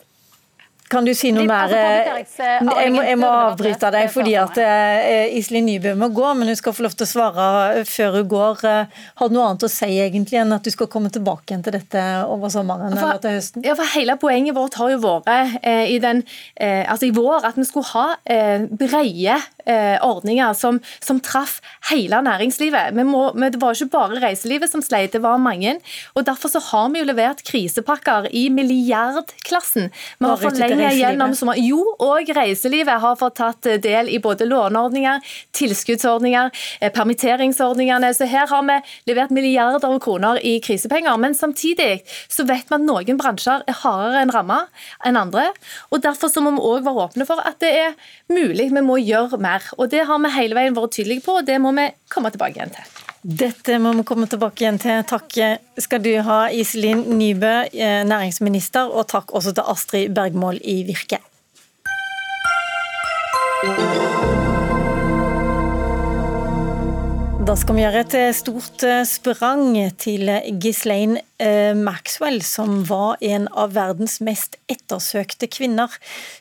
kan 0.90 1.06
du 1.06 1.12
si 1.16 1.32
noe 1.34 1.46
mer? 1.48 1.72
Altså, 1.72 2.42
eh, 2.44 2.54
jeg 2.58 2.92
må, 2.94 3.02
jeg 3.04 3.20
må 3.20 3.28
avbryte 3.28 3.92
deg 3.94 4.10
fordi 4.12 4.34
at 4.40 4.58
uh, 4.60 5.38
Iselin 5.38 5.68
Nybø 5.68 5.94
må 5.98 6.10
gå, 6.14 6.26
men 6.38 6.50
hun 6.50 6.58
skal 6.58 6.76
få 6.76 6.86
lov 6.86 6.96
til 6.98 7.06
å 7.06 7.10
svare 7.10 7.84
før 7.88 8.20
hun 8.20 8.30
går. 8.30 8.64
Har 9.20 9.30
du 9.30 9.36
noe 9.36 9.50
annet 9.50 9.66
å 9.66 9.72
si 9.72 9.90
egentlig 10.00 10.40
enn 10.40 10.54
at 10.56 10.64
du 10.64 10.72
skal 10.74 10.90
komme 10.90 11.12
tilbake 11.14 11.52
igjen 11.52 11.64
til 11.66 11.76
dette 11.76 12.04
over 12.28 12.52
sommeren 12.52 12.96
for, 12.96 13.04
eller 13.04 13.22
til 13.24 13.38
høsten? 13.38 13.66
Ja, 13.66 13.76
for 13.78 13.96
Hele 13.98 14.14
poenget 14.20 14.54
vårt 14.54 14.76
har 14.78 14.92
jo 14.92 14.98
vært 15.02 15.28
eh, 15.66 15.84
i, 15.94 15.98
den, 16.02 16.22
eh, 16.60 16.84
altså 16.90 17.08
i 17.08 17.14
vår 17.14 17.46
at 17.48 17.58
vi 17.58 17.66
skulle 17.66 17.90
ha 17.94 18.08
eh, 18.24 18.66
breie 18.68 19.38
ordninger 19.68 20.54
som, 20.56 20.78
som, 21.04 21.18
traff 21.20 21.58
hele 21.90 22.22
næringslivet. 22.24 22.96
Må, 23.04 23.26
det 23.36 23.58
var 23.60 23.76
ikke 23.76 23.90
bare 23.92 24.20
reiselivet 24.22 24.70
som 24.72 24.80
sleit, 24.80 25.12
det 25.12 25.20
var 25.20 25.36
mange. 25.42 25.74
og 26.16 26.24
Derfor 26.24 26.48
så 26.48 26.62
har 26.70 26.86
vi 26.94 27.02
jo 27.02 27.08
levert 27.10 27.42
krisepakker 27.44 28.30
i 28.32 28.46
milliardklassen. 28.48 29.90
Vi 29.92 30.24
har 30.24 30.40
forlenget 30.40 30.77
gjennom 30.78 31.34
sommer. 31.36 31.58
Jo, 31.60 31.80
og 32.02 32.30
reiselivet 32.36 33.02
har 33.02 33.18
fått 33.20 33.38
tatt 33.40 33.68
del 33.82 34.10
i 34.12 34.20
både 34.22 34.46
låneordninger, 34.48 35.20
tilskuddsordninger, 35.56 36.50
eh, 36.80 36.92
permitteringsordningene. 36.92 38.12
Så 38.14 38.28
her 38.30 38.46
har 38.46 38.62
vi 38.68 38.78
levert 39.10 39.34
milliarder 39.34 39.84
av 39.84 39.98
kroner 40.00 40.40
i 40.44 40.58
krisepenger. 40.60 41.18
Men 41.18 41.34
samtidig 41.34 42.02
så 42.28 42.46
vet 42.46 42.68
vi 42.68 42.78
at 42.78 42.86
noen 42.86 43.20
bransjer 43.20 43.64
er 43.66 43.80
hardere 43.82 44.22
enn 44.22 44.34
ramma 44.34 44.60
enn 45.04 45.16
andre. 45.16 45.50
og 45.90 46.02
Derfor 46.02 46.28
så 46.28 46.42
må 46.44 46.54
vi 46.56 46.64
òg 46.64 46.86
være 46.86 47.08
åpne 47.08 47.26
for 47.26 47.42
at 47.44 47.58
det 47.60 47.74
er 47.74 47.94
mulig, 48.28 48.70
vi 48.72 48.80
må 48.84 48.98
gjøre 49.02 49.38
mer. 49.38 49.62
Og 49.78 49.90
Det 49.90 50.06
har 50.06 50.18
vi 50.18 50.30
hele 50.30 50.54
veien 50.54 50.74
vært 50.74 50.92
tydelige 50.92 51.24
på, 51.24 51.38
og 51.38 51.46
det 51.46 51.60
må 51.60 51.72
vi 51.74 51.90
komme 52.08 52.30
tilbake 52.30 52.56
igjen 52.58 52.74
til. 52.74 53.07
Dette 53.22 53.80
må 53.82 53.90
vi 53.98 54.04
komme 54.06 54.28
tilbake 54.30 54.62
igjen 54.62 54.78
til. 54.78 55.00
Takk 55.08 55.34
skal 55.82 56.02
du 56.04 56.12
ha, 56.22 56.38
Iselin 56.54 57.02
Nybø, 57.18 57.54
eh, 57.72 58.04
næringsminister, 58.06 58.86
og 58.94 59.08
takk 59.10 59.34
også 59.34 59.56
til 59.56 59.66
Astrid 59.66 60.14
Bergmål 60.14 60.60
i 60.62 60.84
Virke. 60.86 61.18
Da 67.48 67.56
skal 67.56 67.74
vi 67.74 67.82
gjøre 67.82 68.04
et 68.04 68.36
stort 68.36 68.84
eh, 68.86 69.02
sprang 69.08 69.74
til 69.98 70.30
Ghislaine 70.62 71.18
eh, 71.42 71.74
Maxwell, 71.74 72.38
som 72.46 72.84
var 72.86 73.18
en 73.18 73.48
av 73.50 73.74
verdens 73.74 74.20
mest 74.22 74.60
ettersøkte 74.70 75.50
kvinner. 75.50 75.90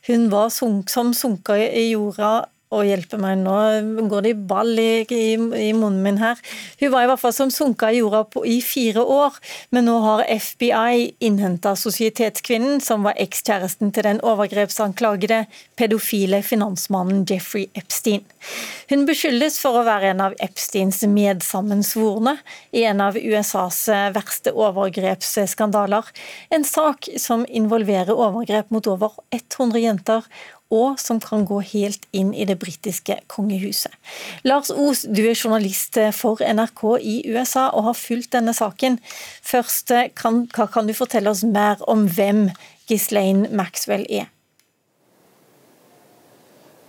Hun 0.05 0.29
var 0.29 0.53
som 0.53 0.83
sunket 1.15 1.73
i 1.73 1.89
jorda 1.95 2.51
å 2.67 2.81
hjelpe 2.83 3.15
meg, 3.21 3.39
nå 3.39 4.07
går 4.11 4.25
det 4.25 4.31
i 4.33 4.39
ball 4.49 4.73
i, 4.75 5.05
i, 5.07 5.35
i, 5.35 5.69
munnen 5.71 6.01
min 6.03 6.17
her. 6.19 6.39
Hun 6.81 6.91
var 6.91 7.05
i 7.05 7.09
hvert 7.11 7.21
fall 7.21 7.35
som 7.35 7.51
sunka 7.53 7.93
i 7.93 8.01
jorda 8.01 8.25
på, 8.27 8.43
i 8.43 8.57
fire 8.65 9.03
år, 9.03 9.37
men 9.71 9.87
nå 9.87 9.95
har 10.03 10.25
FBI 10.27 11.13
innhenta 11.23 11.77
sosietetskvinnen, 11.79 12.81
som 12.83 13.07
var 13.07 13.15
ekskjæresten 13.23 13.93
til 13.95 14.07
den 14.09 14.19
overgrepsanklagede 14.19 15.45
pedofile 15.79 16.41
finansmannen 16.43 17.23
Jeffrey 17.29 17.69
Epstein. 17.79 18.25
Hun 18.91 19.07
beskyldes 19.07 19.61
for 19.63 19.79
å 19.79 19.85
være 19.87 20.11
en 20.11 20.25
av 20.27 20.35
Epsteins 20.43 20.99
medsammensvorne 21.07 22.35
i 22.75 22.83
en 22.87 23.03
av 23.03 23.15
USAs 23.15 23.79
verste 24.15 24.51
overgrepsskandaler. 24.51 26.11
En 26.51 26.67
sak 26.67 27.07
som 27.19 27.47
involverer 27.47 28.11
overgrep 28.11 28.71
mot 28.75 28.91
over 28.91 29.15
100 29.31 29.83
jenter 29.83 30.27
og 30.73 30.99
som 30.99 31.19
kan 31.23 31.45
gå 31.47 31.59
helt 31.73 32.03
inn 32.15 32.33
i 32.35 32.45
det 32.47 32.57
britiske 32.59 33.19
kongehuset. 33.31 33.93
Lars 34.43 34.71
Os, 34.71 35.05
du 35.07 35.23
er 35.25 35.37
journalist 35.37 35.99
for 36.15 36.43
NRK 36.43 36.83
i 36.99 37.17
USA 37.31 37.69
og 37.69 37.89
har 37.89 37.99
fulgt 37.99 38.33
denne 38.35 38.55
saken. 38.55 38.99
Først, 39.43 39.93
kan, 40.19 40.45
hva 40.55 40.67
kan 40.71 40.87
du 40.87 40.95
fortelle 40.97 41.31
oss 41.31 41.45
mer 41.47 41.81
om 41.87 42.07
hvem 42.07 42.47
Ghislaine 42.87 43.49
Maxwell 43.55 44.05
er? 44.09 44.29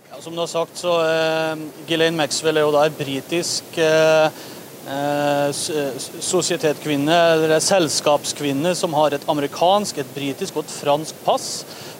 Ja, 0.09 0.21
som 0.21 0.35
du 0.35 0.41
har 0.43 0.51
sagt, 0.51 0.79
så 0.79 0.99
eh, 1.05 1.67
Ghislaine 1.87 2.17
Maxwell 2.17 2.59
er 2.59 2.67
jo 2.67 2.75
da 2.75 2.85
en 2.87 2.95
britisk 2.97 3.77
eh, 3.79 4.39
uh, 4.89 5.49
sosietetskvinne, 5.53 7.17
eller 7.35 7.59
selskapskvinne, 7.63 8.73
som 8.75 8.95
har 8.97 9.15
et 9.15 9.27
amerikansk, 9.31 10.01
et 10.01 10.15
britisk 10.15 10.57
og 10.57 10.65
et 10.65 10.73
fransk 10.73 11.23
pass. 11.25 11.49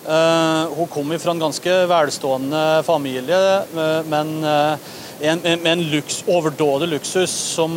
Eh, 0.10 0.70
hun 0.78 0.88
kom 0.88 1.20
fra 1.20 1.32
en 1.32 1.40
ganske 1.40 1.74
velstående 1.86 2.84
familie, 2.86 3.58
eh, 3.58 4.00
men 4.10 4.44
eh, 4.44 4.88
med 5.22 5.68
en 5.68 5.84
luks, 5.92 6.24
overdådig 6.28 6.88
luksus 6.90 7.30
som 7.30 7.74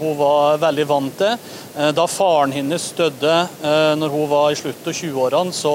hun 0.00 0.14
var 0.16 0.56
veldig 0.58 0.86
vant 0.88 1.18
til. 1.20 1.34
Da 1.92 2.06
faren 2.08 2.54
hennes 2.56 2.86
døde 2.96 3.34
når 4.00 4.14
hun 4.14 4.24
var 4.30 4.46
i 4.48 4.56
slutten 4.56 4.88
av 4.88 4.96
20-årene, 4.96 5.52
så 5.52 5.74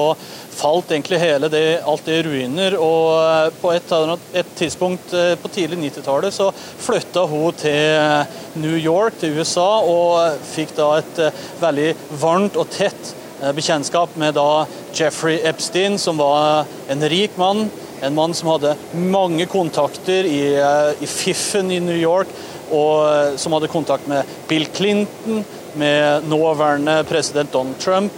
falt 0.58 0.90
egentlig 0.90 1.22
hele 1.22 1.52
det, 1.54 1.62
alt 1.86 2.02
det 2.10 2.18
i 2.18 2.26
ruiner. 2.26 2.74
Og 2.82 3.54
på 3.62 3.70
et, 3.76 3.94
et 4.42 4.52
tidspunkt 4.58 5.14
på 5.14 5.54
tidlig 5.54 5.84
90-tallet 5.84 6.34
så 6.34 6.50
flytta 6.58 7.28
hun 7.30 7.62
til 7.62 8.58
New 8.58 8.74
York, 8.74 9.22
til 9.22 9.38
USA, 9.38 9.70
og 9.86 10.42
fikk 10.50 10.74
da 10.82 10.96
et 10.98 11.28
veldig 11.62 11.92
varmt 12.26 12.58
og 12.58 12.74
tett 12.74 13.14
Eh, 13.14 13.23
bekjentskap 13.52 14.16
med 14.16 14.34
da 14.38 14.64
Jeffrey 14.94 15.40
Epstein, 15.44 15.98
som 15.98 16.16
var 16.16 16.64
en 16.88 17.04
rik 17.08 17.36
mann. 17.36 17.68
En 18.00 18.14
mann 18.14 18.34
som 18.34 18.48
hadde 18.52 18.74
mange 18.94 19.46
kontakter 19.46 20.24
i, 20.24 20.54
eh, 20.56 20.90
i 21.00 21.06
fiffen 21.06 21.70
i 21.70 21.80
New 21.80 21.96
York, 21.96 22.30
og 22.70 23.04
eh, 23.08 23.36
som 23.36 23.52
hadde 23.52 23.72
kontakt 23.72 24.08
med 24.08 24.24
Bill 24.48 24.66
Clinton, 24.74 25.44
med 25.74 26.28
nåværende 26.30 27.04
president 27.08 27.52
Donald 27.52 27.78
Trump. 27.82 28.12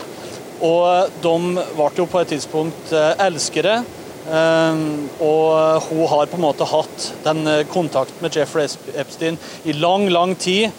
Og 0.61 1.09
de 1.23 1.37
ble 1.77 1.91
jo 1.97 2.07
på 2.09 2.21
et 2.21 2.35
tidspunkt 2.35 2.93
elskere. 2.93 3.79
Og 5.21 5.87
hun 5.87 6.03
har 6.11 6.29
på 6.29 6.37
en 6.37 6.45
måte 6.45 6.69
hatt 6.69 7.07
den 7.25 7.49
kontakten 7.73 8.25
med 8.25 8.37
Jeffrey 8.37 8.69
Epstein 8.97 9.39
i 9.65 9.73
lang, 9.73 10.09
lang 10.13 10.35
tid. 10.37 10.73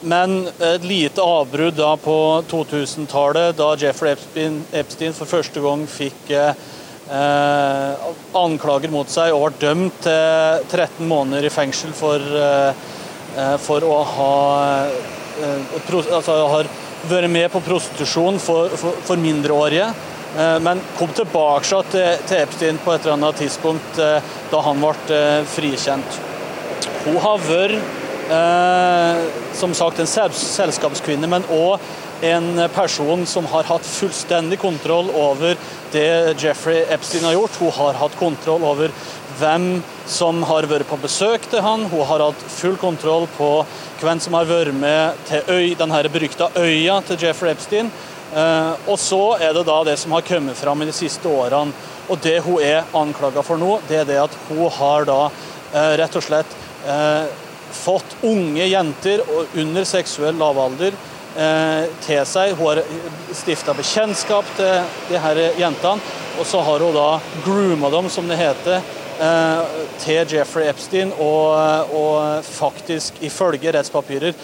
Men 0.00 0.48
et 0.60 0.84
lite 0.84 1.22
avbrudd 1.22 1.80
på 2.02 2.16
2000-tallet, 2.50 3.56
da 3.56 3.70
Jeffrey 3.80 4.12
Epstein, 4.12 4.58
Epstein, 4.76 5.14
for 5.16 5.30
første 5.30 5.62
gang 5.64 5.86
fikk 5.88 6.32
eh, 6.36 8.02
anklager 8.36 8.92
mot 8.92 9.08
seg 9.08 9.32
og 9.32 9.46
var 9.46 9.56
dømt 9.62 10.02
til 10.04 10.66
13 10.68 11.08
måneder 11.08 11.48
i 11.48 11.52
fengsel 11.54 11.96
for, 11.96 12.20
eh, 12.20 13.56
for 13.64 13.86
å 13.88 14.02
ha 14.12 14.36
eh, 15.40 15.80
altså, 15.80 16.38
har 16.52 16.70
vært 17.08 17.32
med 17.32 17.48
på 17.54 17.64
prostitusjon 17.64 18.40
for, 18.42 18.76
for, 18.76 19.00
for 19.06 19.20
mindreårige. 19.20 19.88
men 20.60 20.80
kom 20.98 21.08
tilbake 21.16 21.78
til 21.88 22.36
Epstein 22.36 22.76
på 22.84 22.92
et 22.92 23.06
eller 23.06 23.14
annet 23.14 23.38
tidspunkt 23.40 23.96
da 23.96 24.58
han 24.66 24.82
ble 24.82 25.20
frikjent. 25.48 26.18
Hun 27.06 27.16
har 27.22 27.40
vært 27.46 27.95
som 29.56 29.74
sagt 29.76 30.00
en 30.02 30.08
selskapskvinne, 30.08 31.28
men 31.30 31.46
òg 31.52 31.78
en 32.26 32.68
person 32.74 33.26
som 33.26 33.46
har 33.52 33.68
hatt 33.68 33.86
fullstendig 33.86 34.58
kontroll 34.58 35.10
over 35.14 35.56
det 35.92 36.40
Jeffrey 36.40 36.84
Epstein 36.88 37.24
har 37.24 37.36
gjort. 37.36 37.58
Hun 37.60 37.70
har 37.76 37.98
hatt 38.00 38.16
kontroll 38.18 38.64
over 38.64 38.92
hvem 39.36 39.82
som 40.08 40.42
har 40.48 40.68
vært 40.70 40.88
på 40.88 40.98
besøk 41.02 41.48
til 41.50 41.64
han. 41.64 41.86
Hun 41.90 42.06
har 42.08 42.24
hatt 42.28 42.44
full 42.56 42.76
kontroll 42.80 43.28
på 43.36 43.50
hvem 44.00 44.20
som 44.22 44.36
har 44.38 44.48
vært 44.48 44.74
med 44.76 45.26
til 45.28 45.50
øy, 45.52 45.74
denne 45.78 46.02
berykta 46.12 46.50
øya 46.56 47.00
til 47.06 47.26
Jeffrey 47.26 47.52
Epstein. 47.52 47.92
Eh, 48.34 48.72
og 48.88 48.98
så 48.98 49.36
er 49.38 49.54
det 49.54 49.66
da 49.68 49.82
det 49.86 49.98
som 50.00 50.16
har 50.16 50.24
kommet 50.26 50.58
fram 50.58 50.82
i 50.82 50.88
de 50.88 50.96
siste 50.96 51.28
årene. 51.28 51.74
Og 52.08 52.20
det 52.22 52.38
hun 52.44 52.62
er 52.62 52.86
anklaga 52.94 53.42
for 53.44 53.58
nå, 53.60 53.80
det 53.88 54.02
er 54.02 54.08
det 54.08 54.20
at 54.22 54.34
hun 54.48 54.70
har 54.78 55.06
da 55.08 55.20
eh, 55.26 55.92
rett 56.00 56.16
og 56.16 56.24
slett 56.24 56.56
eh, 56.86 57.26
fått 57.72 58.16
unge 58.26 58.66
jenter 58.66 59.22
under 59.54 59.84
seksuell 59.88 60.36
lavalder 60.38 60.96
til 62.00 62.22
seg. 62.24 62.54
Hun 62.56 62.70
har 62.70 62.78
stifta 63.36 63.74
bekjentskap 63.76 64.46
til 64.56 64.86
de 65.10 65.20
her 65.20 65.40
jentene, 65.60 66.00
og 66.40 66.48
så 66.48 66.62
har 66.64 66.80
hun 66.80 66.96
da 66.96 67.08
grooma 67.44 67.90
dem, 67.92 68.08
som 68.08 68.30
det 68.30 68.38
heter, 68.40 68.80
Eh, 69.20 69.60
til 69.98 70.28
Jeffrey 70.28 70.68
Epstein, 70.68 71.12
og, 71.16 71.88
og 71.96 72.44
faktisk 72.44 73.22
ifølge 73.24 73.72
rettspapirer 73.72 74.34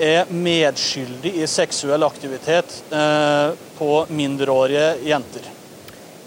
er 0.00 0.30
medskyldig 0.32 1.34
i 1.42 1.48
seksuell 1.50 2.06
aktivitet 2.06 2.78
eh, 2.96 3.52
på 3.76 3.90
mindreårige 4.08 4.86
jenter. 5.04 5.50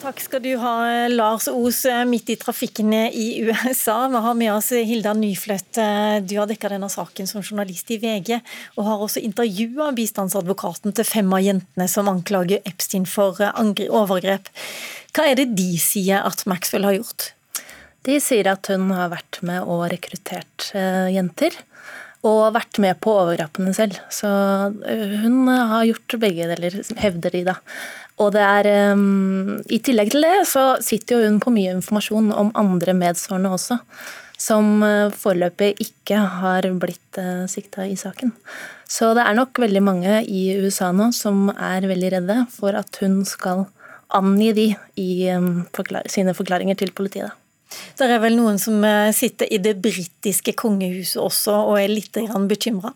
Takk 0.06 0.20
skal 0.22 0.42
du 0.44 0.52
ha, 0.62 0.74
Lars 1.10 1.48
Os, 1.50 1.80
midt 2.06 2.28
i 2.30 2.36
trafikken 2.38 2.92
i 2.94 3.40
USA. 3.42 3.96
Vi 4.14 4.20
har 4.22 4.36
med 4.38 4.52
oss 4.54 4.68
Hilda 4.70 5.16
Nyfløtt. 5.18 5.80
Du 6.30 6.36
har 6.38 6.46
dekka 6.46 6.70
denne 6.70 6.92
saken 6.94 7.26
som 7.26 7.42
journalist 7.42 7.90
i 7.90 7.98
VG, 8.04 8.36
og 8.78 8.86
har 8.86 9.02
også 9.02 9.24
intervjua 9.26 9.90
bistandsadvokaten 9.98 10.94
til 10.94 11.10
fem 11.10 11.34
av 11.34 11.42
jentene 11.42 11.90
som 11.90 12.12
anklager 12.12 12.62
Epstein 12.70 13.10
for 13.10 13.42
overgrep. 13.42 14.54
Hva 15.18 15.26
er 15.32 15.42
det 15.42 15.56
de 15.58 15.72
sier 15.82 16.22
at 16.22 16.46
Maxwell 16.46 16.86
har 16.86 17.00
gjort? 17.00 17.32
De 18.06 18.22
sier 18.22 18.46
at 18.54 18.70
hun 18.70 18.92
har 18.94 19.10
vært 19.10 19.42
med 19.42 19.66
og 19.66 19.88
rekruttert 19.90 20.70
eh, 20.78 21.16
jenter. 21.18 21.58
Og 22.26 22.56
vært 22.56 22.80
med 22.82 22.98
på 23.06 23.12
overgrepene 23.14 23.74
selv. 23.78 23.98
Så 24.14 24.30
eh, 24.86 25.18
hun 25.26 25.50
har 25.50 25.86
gjort 25.90 26.18
begge 26.22 26.50
deler, 26.54 26.78
hevder 27.02 27.34
de 27.34 27.44
da. 27.50 27.60
Og 28.24 28.32
det 28.32 28.44
er 28.44 28.94
um, 28.96 29.58
I 29.68 29.82
tillegg 29.84 30.14
til 30.14 30.24
det 30.24 30.46
så 30.48 30.76
sitter 30.84 31.18
jo 31.18 31.30
hun 31.30 31.42
på 31.44 31.52
mye 31.56 31.74
informasjon 31.76 32.32
om 32.32 32.54
andre 32.56 32.96
medsvarende 32.96 33.52
også. 33.58 33.80
Som 34.40 34.84
foreløpig 35.16 35.74
ikke 35.80 36.20
har 36.42 36.68
blitt 36.80 37.20
uh, 37.20 37.46
sikta 37.52 37.86
i 37.88 37.96
saken. 38.00 38.34
Så 38.88 39.14
det 39.18 39.24
er 39.24 39.38
nok 39.38 39.60
veldig 39.60 39.84
mange 39.84 40.20
i 40.28 40.50
USA 40.60 40.92
nå 40.96 41.10
som 41.16 41.50
er 41.56 41.88
veldig 41.88 42.12
redde 42.18 42.42
for 42.54 42.76
at 42.78 43.00
hun 43.02 43.24
skal 43.28 43.66
angi 44.16 44.52
de 44.56 44.68
i 45.02 45.10
um, 45.34 45.66
forklar 45.76 46.08
sine 46.12 46.36
forklaringer 46.38 46.78
til 46.80 46.94
politiet. 46.96 47.34
Det 47.98 48.08
er 48.08 48.22
vel 48.22 48.38
noen 48.38 48.60
som 48.62 48.84
eh, 48.86 49.12
sitter 49.16 49.50
i 49.52 49.60
det 49.64 49.78
britiske 49.84 50.54
kongehuset 50.60 51.20
også 51.22 51.56
og 51.72 51.80
er 51.80 51.92
litt 51.92 52.18
bekymra? 52.50 52.94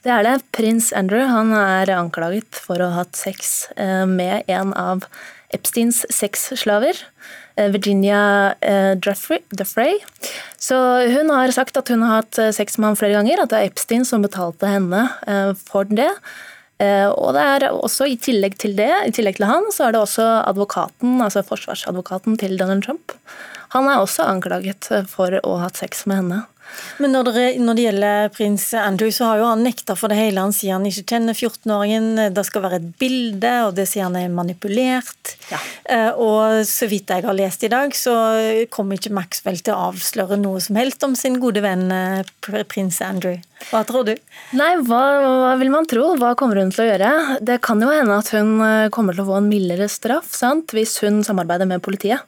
Det 0.00 0.12
er 0.14 0.24
det. 0.24 0.38
Prins 0.56 0.92
Andrew 0.96 1.26
han 1.28 1.52
er 1.56 1.92
anklaget 1.92 2.56
for 2.56 2.80
å 2.80 2.88
ha 2.92 3.02
hatt 3.02 3.18
sex 3.18 3.68
eh, 3.76 4.06
med 4.08 4.48
en 4.48 4.72
av 4.78 5.04
Epsteins 5.52 6.04
sexslaver. 6.14 6.96
Eh, 7.56 7.68
Virginia 7.74 8.54
Duffrey. 8.96 9.98
Så 10.56 10.78
hun 11.12 11.32
har 11.34 11.52
sagt 11.52 11.76
at 11.76 11.92
hun 11.92 12.06
har 12.06 12.22
hatt 12.22 12.40
sex 12.56 12.78
med 12.78 12.92
ham 12.92 12.96
flere 13.00 13.18
ganger, 13.18 13.42
at 13.42 13.52
det 13.52 13.60
er 13.60 13.68
Epstein 13.68 14.06
som 14.08 14.24
betalte 14.24 14.70
henne 14.70 15.04
for 15.60 15.88
det. 15.88 16.10
Og 16.80 17.34
det 17.36 17.42
er 17.44 17.66
også 17.68 18.06
i 18.08 18.16
tillegg 18.16 18.54
til 18.60 18.72
det, 18.78 18.88
i 19.04 19.12
tillegg 19.12 19.36
til 19.36 19.50
han, 19.50 19.66
så 19.68 19.86
er 19.86 19.92
det 19.92 20.00
også 20.00 20.24
advokaten, 20.48 21.18
altså 21.20 21.42
forsvarsadvokaten 21.44 22.38
til 22.40 22.56
Donald 22.56 22.86
Trump. 22.86 23.12
Han 23.74 23.88
er 23.90 24.00
også 24.00 24.24
anklaget 24.24 24.88
for 25.12 25.36
å 25.44 25.58
ha 25.58 25.66
hatt 25.68 25.82
sex 25.82 26.06
med 26.08 26.22
henne. 26.22 26.40
Men 27.00 27.14
når 27.14 27.30
det, 27.30 27.44
når 27.62 27.76
det, 27.76 27.84
gjelder 27.86 28.32
prins 28.34 28.66
Andrew, 28.76 29.10
så 29.14 29.30
har 29.30 29.40
jo 29.40 29.48
han 29.48 29.62
nekta 29.64 29.96
for 29.96 30.12
det 30.12 30.18
hele. 30.18 30.42
Han 30.44 30.54
sier 30.54 30.76
han 30.76 30.86
ikke 30.88 31.14
kjenner 31.14 31.36
14-åringen, 31.36 32.08
det 32.34 32.44
skal 32.46 32.64
være 32.66 32.80
et 32.80 32.88
bilde, 33.00 33.52
og 33.66 33.76
det 33.78 33.86
sier 33.88 34.08
han 34.08 34.18
er 34.20 34.32
manipulert. 34.32 35.34
Ja. 35.50 35.60
Eh, 35.84 36.10
og 36.20 36.60
så 36.68 36.88
vidt 36.90 37.12
jeg 37.12 37.24
har 37.24 37.36
lest 37.36 37.64
i 37.64 37.70
dag, 37.72 37.94
så 37.96 38.14
kommer 38.72 39.00
ikke 39.00 39.14
Maxwell 39.16 39.60
til 39.64 39.74
å 39.74 39.90
avsløre 39.90 40.38
noe 40.40 40.60
som 40.62 40.78
helst 40.80 41.06
om 41.06 41.16
sin 41.18 41.40
gode 41.42 41.62
venn 41.64 41.88
eh, 41.94 42.64
prins 42.68 43.00
Andrew. 43.04 43.40
Hva 43.70 43.82
tror 43.88 44.06
du? 44.08 44.14
Nei, 44.56 44.70
hva, 44.88 45.00
hva, 45.20 45.54
vil 45.60 45.72
man 45.72 45.88
tro? 45.88 46.12
Hva 46.20 46.34
kommer 46.38 46.60
hun 46.60 46.72
til 46.74 46.84
å 46.84 46.90
gjøre? 46.90 47.40
Det 47.44 47.60
kan 47.64 47.80
jo 47.80 47.90
hende 47.92 48.20
at 48.20 48.32
hun 48.36 48.60
eh, 48.66 48.90
kommer 48.92 49.16
til 49.16 49.24
å 49.24 49.30
få 49.32 49.40
en 49.40 49.50
mildere 49.50 49.88
straff 49.92 50.32
sant? 50.36 50.76
hvis 50.76 50.98
hun 51.02 51.24
samarbeider 51.26 51.66
med 51.66 51.82
politiet 51.82 52.22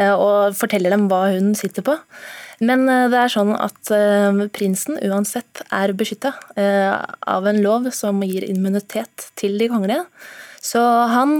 og 0.00 0.54
forteller 0.56 0.92
dem 0.94 1.08
hva 1.10 1.24
hun 1.34 1.50
sitter 1.58 1.82
på. 1.84 1.96
Men 2.60 2.84
eh, 2.92 3.06
det 3.12 3.20
er 3.22 3.32
sånn 3.32 3.54
at 3.56 3.90
eh, 3.94 4.42
prinsen 4.52 5.00
uansett 5.08 5.62
er 5.72 5.94
beskytta 5.96 6.34
eh, 6.60 6.92
av 7.32 7.48
en 7.48 7.60
lov 7.64 7.88
som 7.96 8.20
gir 8.26 8.44
immunitet 8.48 9.30
til 9.40 9.56
de 9.60 9.70
kongelige. 9.72 10.04
Så 10.60 10.80
han, 11.08 11.38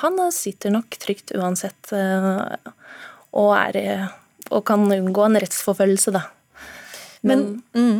han 0.00 0.14
sitter 0.32 0.72
nok 0.72 0.96
trygt 0.96 1.34
uansett 1.36 1.90
og, 1.92 3.50
er, 3.52 4.06
og 4.48 4.62
kan 4.64 4.86
unngå 4.88 5.26
en 5.26 5.36
rettsforfølgelse, 5.44 6.14
da. 6.16 6.22
Men 7.26 7.42
mm, 7.76 7.98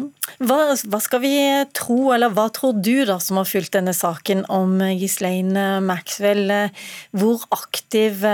hva, 0.48 0.56
hva, 0.72 1.00
skal 1.04 1.20
vi 1.20 1.34
tro, 1.76 1.98
eller 2.14 2.32
hva 2.32 2.46
tror 2.56 2.80
du 2.80 3.04
da 3.04 3.18
som 3.20 3.36
har 3.36 3.50
fulgt 3.50 3.76
denne 3.76 3.92
saken 3.92 4.46
om 4.48 4.80
Ghislaine 4.96 5.82
Maxwell? 5.84 6.48
Hvor 7.12 7.44
aktiv 7.52 8.24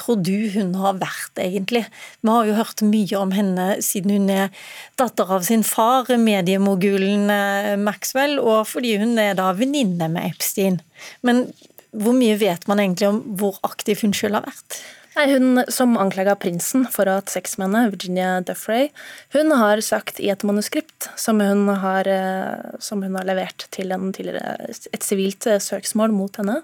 tror 0.00 0.20
du 0.24 0.48
hun 0.54 0.74
har 0.78 0.98
vært, 1.00 1.38
egentlig? 1.42 1.84
Vi 2.22 2.32
har 2.32 2.48
jo 2.48 2.58
hørt 2.58 2.84
mye 2.86 3.20
om 3.20 3.32
henne 3.34 3.68
siden 3.84 4.14
hun 4.14 4.30
er 4.32 4.52
datter 5.00 5.30
av 5.38 5.46
sin 5.48 5.64
far, 5.66 6.10
mediemogulen 6.18 7.32
eh, 7.34 7.72
Maxwell, 7.80 8.38
og 8.42 8.66
fordi 8.72 8.96
hun 9.02 9.18
er 9.22 9.34
da 9.38 9.50
venninne 9.58 10.10
med 10.12 10.30
Epstein. 10.32 10.80
Men 11.26 11.48
hvor 11.92 12.16
mye 12.16 12.36
vet 12.40 12.66
man 12.68 12.82
egentlig 12.82 13.08
om 13.08 13.20
hvor 13.40 13.58
aktiv 13.66 14.00
hun 14.04 14.14
selv 14.16 14.40
har 14.40 14.48
vært? 14.48 14.80
Nei, 15.18 15.26
Hun 15.32 15.64
som 15.66 15.96
anklaga 15.98 16.36
prinsen 16.38 16.84
for 16.86 17.08
å 17.08 17.16
ha 17.16 17.18
hatt 17.18 17.32
sex 17.32 17.56
med 17.58 17.72
henne, 17.72 17.90
Virginia 17.90 18.36
Duffrey, 18.46 18.92
hun 19.34 19.50
har 19.50 19.82
sagt 19.82 20.20
i 20.22 20.28
et 20.30 20.44
manuskript 20.46 21.08
som 21.18 21.42
hun 21.42 21.66
har, 21.82 22.06
eh, 22.06 22.78
som 22.78 23.02
hun 23.02 23.18
har 23.18 23.26
levert 23.26 23.66
til 23.74 23.90
et 23.90 25.02
sivilt 25.02 25.48
eh, 25.50 25.58
søksmål 25.58 26.14
mot 26.14 26.38
henne, 26.38 26.62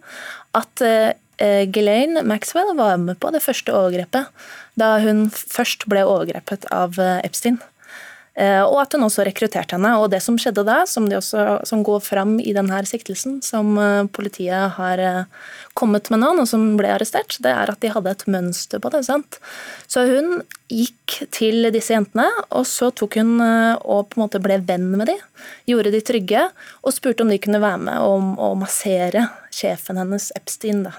at 0.55 0.87
Eh, 1.37 1.67
Ghislaine 1.67 2.23
Maxwell 2.23 2.77
var 2.77 2.97
med 2.97 3.19
på 3.19 3.31
det 3.35 3.43
første 3.43 3.75
overgrepet 3.75 4.29
da 4.79 4.99
hun 5.03 5.27
først 5.35 5.89
ble 5.91 6.05
overgrepet 6.07 6.69
av 6.71 6.95
Epstein. 7.27 7.59
Eh, 8.35 8.63
og 8.63 8.81
at 8.83 8.97
hun 8.97 9.07
også 9.07 9.25
rekrutterte 9.27 9.77
henne. 9.77 9.93
Og 10.03 10.09
det 10.13 10.21
som 10.25 10.39
skjedde 10.41 10.65
da, 10.67 10.81
som, 10.91 11.07
også, 11.07 11.61
som 11.69 11.85
går 11.87 12.03
fram 12.03 12.37
i 12.43 12.55
denne 12.57 12.81
siktelsen, 12.89 13.39
som 13.47 13.77
politiet 14.15 14.75
har 14.79 15.03
kommet 15.79 16.11
med 16.11 16.23
nå, 16.23 16.33
og 16.43 16.49
som 16.51 16.67
ble 16.79 16.91
arrestert, 16.95 17.39
det 17.45 17.53
er 17.53 17.71
at 17.71 17.81
de 17.83 17.93
hadde 17.95 18.11
et 18.11 18.27
mønster 18.31 18.83
på 18.83 18.91
det. 18.95 19.05
sant? 19.07 19.39
Så 19.87 20.07
hun 20.09 20.43
gikk 20.73 21.21
til 21.35 21.71
disse 21.75 21.95
jentene, 21.95 22.27
og 22.51 22.67
så 22.67 22.91
tok 22.91 23.21
hun 23.21 23.39
og 23.39 24.11
på 24.11 24.19
en 24.19 24.25
måte 24.25 24.43
ble 24.43 24.59
venn 24.67 24.91
med 24.95 25.13
dem. 25.13 25.23
Gjorde 25.71 25.95
de 25.95 26.03
trygge, 26.03 26.49
og 26.83 26.97
spurte 26.97 27.23
om 27.23 27.31
de 27.31 27.41
kunne 27.43 27.63
være 27.63 27.83
med 27.87 28.03
og, 28.03 28.35
og 28.43 28.59
massere 28.65 29.29
sjefen 29.55 30.01
hennes, 30.03 30.33
Epstein. 30.39 30.87
da. 30.89 30.99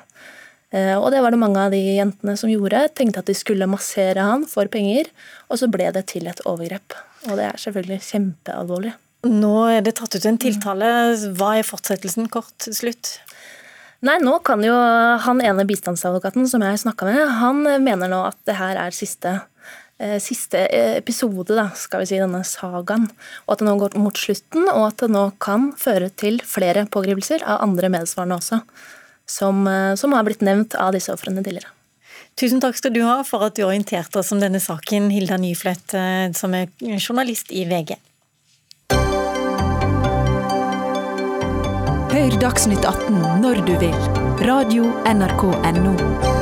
Eh, 0.76 0.96
og 0.98 1.12
det 1.14 1.22
var 1.24 1.32
det 1.32 1.40
mange 1.40 1.62
av 1.62 1.74
de 1.74 1.80
jentene 1.80 2.36
som 2.40 2.52
gjorde. 2.52 2.88
Tenkte 2.98 3.22
at 3.22 3.30
de 3.30 3.38
skulle 3.38 3.70
massere 3.70 4.26
han 4.26 4.46
for 4.50 4.70
penger, 4.72 5.12
og 5.50 5.62
så 5.62 5.70
ble 5.72 5.92
det 5.96 6.08
til 6.12 6.28
et 6.32 6.42
overgrep. 6.48 6.98
Og 7.30 7.40
det 7.40 7.50
er 7.50 7.62
selvfølgelig 7.62 8.02
kjempealvorlig. 8.10 8.94
Nå 9.26 9.54
er 9.74 9.82
det 9.86 9.96
tatt 9.98 10.16
ut 10.18 10.28
en 10.30 10.38
tiltale. 10.42 10.90
Hva 11.38 11.56
er 11.58 11.66
fortsettelsen, 11.66 12.30
kort 12.34 12.68
slutt? 12.70 13.16
Nei, 14.06 14.20
nå 14.22 14.38
kan 14.46 14.62
jo 14.62 14.76
han 15.24 15.42
ene 15.42 15.66
bistandsadvokaten 15.66 16.46
som 16.52 16.62
jeg 16.62 16.82
snakka 16.84 17.08
med, 17.10 17.22
han 17.40 17.64
mener 17.82 18.12
nå 18.12 18.20
at 18.28 18.38
det 18.46 18.58
her 18.60 18.78
er 18.78 18.94
siste, 18.94 19.32
eh, 19.98 20.20
siste 20.22 20.62
episode, 21.00 21.56
da, 21.58 21.72
skal 21.80 22.04
vi 22.04 22.12
si, 22.12 22.20
denne 22.22 22.44
sagaen. 22.46 23.08
Og 23.48 23.56
at 23.56 23.64
det 23.64 23.70
nå 23.70 23.78
går 23.82 23.98
mot 23.98 24.20
slutten, 24.20 24.68
og 24.76 24.92
at 24.92 25.02
det 25.02 25.10
nå 25.16 25.32
kan 25.42 25.72
føre 25.80 26.12
til 26.14 26.38
flere 26.46 26.86
pågripelser 26.92 27.48
av 27.48 27.64
andre 27.66 27.90
medsvarende 27.96 28.38
også 28.38 28.62
som, 29.26 29.68
eh, 29.68 29.96
som 29.96 30.14
har 30.14 30.24
blitt 30.24 30.42
nevnt 30.46 30.76
av 30.76 30.94
disse 30.94 31.14
ofrene 31.14 31.44
tidligere. 31.44 31.72
Tusen 32.36 32.60
takk 32.60 32.76
skal 32.76 32.92
du 32.92 33.00
ha 33.08 33.22
for 33.24 33.46
at 33.48 33.56
du 33.56 33.64
orienterte 33.64 34.20
oss 34.20 34.34
om 34.36 34.42
denne 34.44 34.60
saken, 34.60 35.08
Hilda 35.14 35.38
Nyflett, 35.40 35.94
eh, 35.96 36.28
som 36.36 36.54
er 36.58 36.68
journalist 37.00 37.52
i 37.56 37.64
VG. 37.70 37.96
Hør 42.16 42.40
Dagsnytt 42.40 42.84
18 42.84 43.24
når 43.44 43.64
du 43.68 43.76
vil. 43.80 44.00
Radio 44.44 44.92
NRK 45.08 45.48
Radio.nrk.no. 45.64 46.35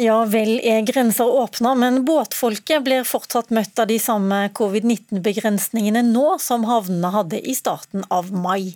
Ja, 0.00 0.22
vel 0.24 0.54
er 0.64 0.80
grenser 0.88 1.28
åpna, 1.28 1.74
men 1.76 1.98
båtfolket 2.08 2.80
blir 2.86 3.04
fortsatt 3.04 3.50
møtt 3.52 3.76
av 3.76 3.90
de 3.90 3.98
samme 4.00 4.38
covid-19-begrensningene 4.56 6.00
nå 6.06 6.38
som 6.40 6.64
havnene 6.64 7.10
hadde 7.12 7.36
i 7.36 7.52
starten 7.52 8.06
av 8.08 8.30
mai. 8.32 8.72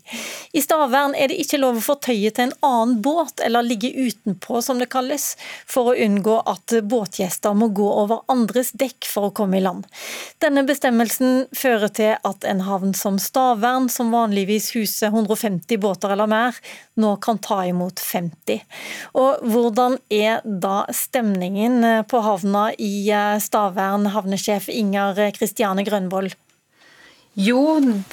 I 0.53 0.61
Stavern 0.61 1.17
er 1.17 1.33
det 1.33 1.39
ikke 1.41 1.63
lov 1.63 1.81
å 1.81 1.85
få 1.87 1.97
tøyet 2.05 2.37
til 2.37 2.51
en 2.51 2.55
annen 2.69 3.01
båt, 3.01 3.41
eller 3.41 3.65
ligge 3.65 3.89
utenpå 3.97 4.61
som 4.61 4.77
det 4.77 4.91
kalles, 4.93 5.31
for 5.65 5.89
å 5.89 5.97
unngå 6.05 6.37
at 6.53 6.77
båtgjester 6.85 7.57
må 7.57 7.71
gå 7.73 7.89
over 8.05 8.21
andres 8.29 8.75
dekk 8.77 9.09
for 9.09 9.31
å 9.31 9.35
komme 9.41 9.57
i 9.57 9.65
land. 9.65 9.89
Denne 10.45 10.67
bestemmelsen 10.69 11.47
fører 11.57 11.97
til 11.97 12.13
at 12.29 12.45
en 12.45 12.61
havn 12.69 12.93
som 12.93 13.17
Stavern, 13.17 13.89
som 13.89 14.13
vanligvis 14.13 14.75
huser 14.77 15.09
150 15.17 15.81
båter 15.81 16.13
eller 16.13 16.29
mer, 16.29 16.61
nå 17.01 17.13
kan 17.21 17.39
ta 17.43 17.61
imot 17.69 18.01
50. 18.01 18.65
Og 19.21 19.45
hvordan 19.45 19.99
er 20.13 20.41
da 20.45 20.85
stemningen 20.95 21.85
eh, 21.85 22.03
på 22.09 22.23
havna 22.25 22.71
i 22.79 23.09
eh, 23.13 23.37
Stavern, 23.43 24.09
havnesjef 24.15 24.71
Inger 24.73 25.21
Kristiane 25.37 25.85
Grønvoll? 25.87 26.33
Jo, 27.37 27.61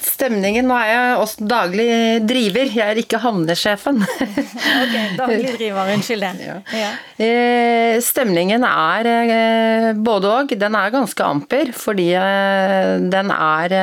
stemningen 0.04 0.66
Nå 0.68 0.74
er 0.76 0.88
jeg 0.90 1.12
også 1.16 1.46
daglig 1.48 1.86
driver, 2.28 2.68
jeg 2.68 2.92
er 2.92 2.98
ikke 3.00 3.22
havnesjefen. 3.22 4.02
ok, 4.82 4.96
daglig 5.16 5.54
driver, 5.54 5.94
unnskyld 5.94 6.26
det. 6.26 6.32
Ja. 6.44 6.56
Ja. 6.76 6.90
Eh, 7.24 7.96
stemningen 8.04 8.66
er 8.68 9.96
både 9.96 10.28
og. 10.28 10.52
Den 10.60 10.76
er 10.76 10.92
ganske 10.92 11.24
amper, 11.24 11.72
fordi 11.72 12.10
den 13.16 13.32
er 13.32 13.78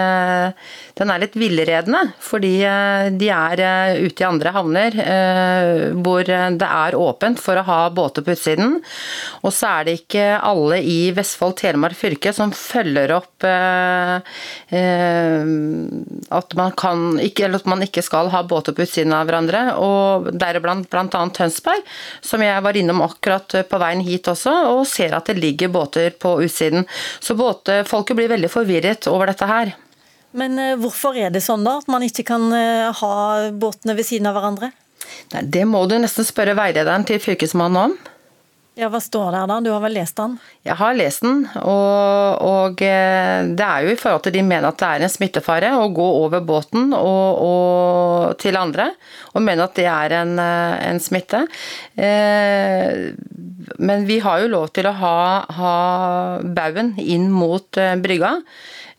den 1.02 1.10
er 1.10 1.24
litt 1.24 1.36
villredende. 1.40 2.02
Fordi 2.22 2.54
eh, 2.68 3.08
de 3.18 3.30
er 3.34 3.64
eh, 3.66 4.02
ute 4.06 4.24
i 4.24 4.28
andre 4.28 4.54
havner 4.54 4.98
eh, 5.02 5.84
hvor 5.98 6.24
det 6.28 6.68
er 6.68 6.98
åpent 6.98 7.42
for 7.42 7.58
å 7.58 7.66
ha 7.68 7.80
båter 7.94 8.26
på 8.26 8.36
utsiden. 8.36 8.78
Og 9.42 9.52
så 9.56 9.72
er 9.72 9.88
det 9.88 9.98
ikke 10.02 10.26
alle 10.38 10.82
i 10.86 11.00
Vestfold 11.16 11.58
Telemark 11.62 11.98
fylke 11.98 12.34
som 12.36 12.54
følger 12.56 13.16
opp 13.16 13.30
at 16.32 16.54
man, 16.58 16.72
kan, 16.78 17.20
ikke, 17.24 17.50
at 17.58 17.66
man 17.70 17.82
ikke 17.84 18.04
skal 18.06 18.30
ha 18.34 18.44
båter 18.48 18.76
på 18.78 18.86
utsiden 18.86 19.14
av 19.18 19.26
hverandre. 19.28 19.64
Og 19.82 20.30
deriblant 20.38 20.90
bl.a. 20.92 21.24
Tønsberg, 21.36 21.82
som 22.26 22.44
jeg 22.46 22.64
var 22.64 22.78
innom 22.78 23.04
akkurat 23.06 23.56
på 23.68 23.82
veien 23.82 24.04
hit 24.06 24.30
også, 24.32 24.54
og 24.76 24.88
ser 24.90 25.18
at 25.18 25.32
det 25.32 25.42
ligger 25.42 25.74
båter 25.74 26.14
på 26.22 26.38
utsiden. 26.46 26.86
Så 27.20 27.38
båtfolket 27.40 28.18
blir 28.20 28.32
veldig 28.32 28.52
forvirret 28.52 29.10
over 29.12 29.32
dette 29.34 29.50
her. 29.50 29.74
Men 30.38 30.60
eh, 30.60 30.78
hvorfor 30.80 31.18
er 31.20 31.34
det 31.34 31.44
sånn 31.44 31.66
da, 31.68 31.80
at 31.82 31.92
man 31.92 32.06
ikke 32.06 32.26
kan 32.32 32.48
eh, 32.56 32.88
ha 33.02 33.16
båtene 33.52 33.98
ved 33.98 34.08
siden 34.08 34.30
av 34.32 34.40
hverandre? 34.40 34.72
Nei, 35.34 35.44
det 35.58 35.68
må 35.68 35.84
du 35.90 35.98
nesten 36.00 36.28
spørre 36.28 36.56
veilederen 36.58 37.06
til 37.08 37.22
Fylkesmannen 37.22 37.92
om. 37.92 38.00
Ja, 38.80 38.88
Hva 38.88 39.02
står 39.04 39.34
der 39.36 39.50
da? 39.52 39.58
Du 39.60 39.68
har 39.74 39.82
vel 39.84 39.98
lest 39.98 40.16
den? 40.16 40.38
Jeg 40.64 40.78
har 40.80 40.96
lest 40.96 41.26
den, 41.26 41.42
og, 41.60 42.40
og, 42.48 42.84
eh, 42.88 43.44
det 43.52 43.66
er 43.68 43.84
jo 43.84 43.92
i 43.92 44.00
forhold 44.00 44.24
til 44.24 44.38
de 44.38 44.46
mener 44.48 44.70
at 44.70 44.80
det 44.80 44.88
er 44.88 45.04
en 45.04 45.12
smittefare 45.12 45.74
å 45.76 45.90
gå 45.92 46.08
over 46.22 46.46
båten 46.48 46.96
og, 46.96 47.42
og 47.44 48.40
til 48.40 48.56
andre, 48.56 48.88
og 49.36 49.44
mener 49.44 49.68
at 49.68 49.76
det 49.76 49.90
er 49.92 50.16
en, 50.22 50.34
en 50.40 51.04
smitte. 51.04 51.44
Eh, 52.00 53.12
men 53.84 54.08
vi 54.08 54.22
har 54.24 54.40
jo 54.40 54.54
lov 54.56 54.72
til 54.72 54.88
å 54.88 54.96
ha, 55.04 55.18
ha 55.52 55.76
baugen 56.42 56.96
inn 57.04 57.28
mot 57.34 57.76
brygga. 57.76 58.38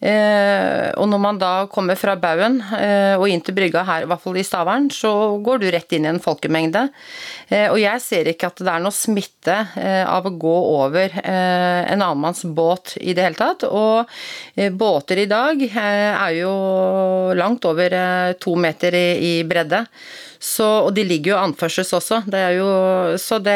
Eh, 0.02 0.88
og 0.98 1.06
når 1.06 1.20
man 1.22 1.38
da 1.38 1.50
kommer 1.70 1.94
fra 1.98 2.16
baugen 2.18 2.58
eh, 2.74 3.14
og 3.14 3.28
inn 3.30 3.42
til 3.44 3.54
brygga 3.54 3.84
her, 3.86 4.02
i 4.02 4.08
hvert 4.10 4.22
fall 4.24 4.38
i 4.40 4.42
Stavern, 4.46 4.88
så 4.90 5.12
går 5.44 5.62
du 5.62 5.68
rett 5.70 5.94
inn 5.94 6.08
i 6.08 6.10
en 6.10 6.18
folkemengde. 6.22 6.88
Eh, 7.46 7.68
og 7.68 7.78
jeg 7.78 8.02
ser 8.02 8.32
ikke 8.32 8.50
at 8.50 8.64
det 8.64 8.72
er 8.72 8.82
noe 8.82 8.96
smitte 8.96 9.58
av 9.82 10.26
å 10.26 10.34
gå 10.42 10.56
over 10.72 11.14
en 11.22 12.02
annen 12.02 12.20
manns 12.22 12.42
båt 12.44 12.96
i 13.00 13.14
det 13.14 13.24
hele 13.24 13.38
tatt. 13.38 13.64
Og 13.68 14.10
båter 14.78 15.22
i 15.22 15.28
dag 15.30 15.62
er 15.68 16.34
jo 16.36 16.52
langt 17.38 17.66
over 17.68 17.96
to 18.42 18.56
meter 18.58 18.96
i 18.96 19.34
bredde. 19.48 19.84
Så, 20.42 20.66
og 20.66 20.90
de 20.96 21.04
ligger 21.06 21.36
jo 21.36 21.38
anførsels 21.38 21.92
også. 21.94 22.16
Det 22.26 22.38
er 22.42 22.56
jo, 22.56 22.66
så 23.22 23.38
det, 23.38 23.54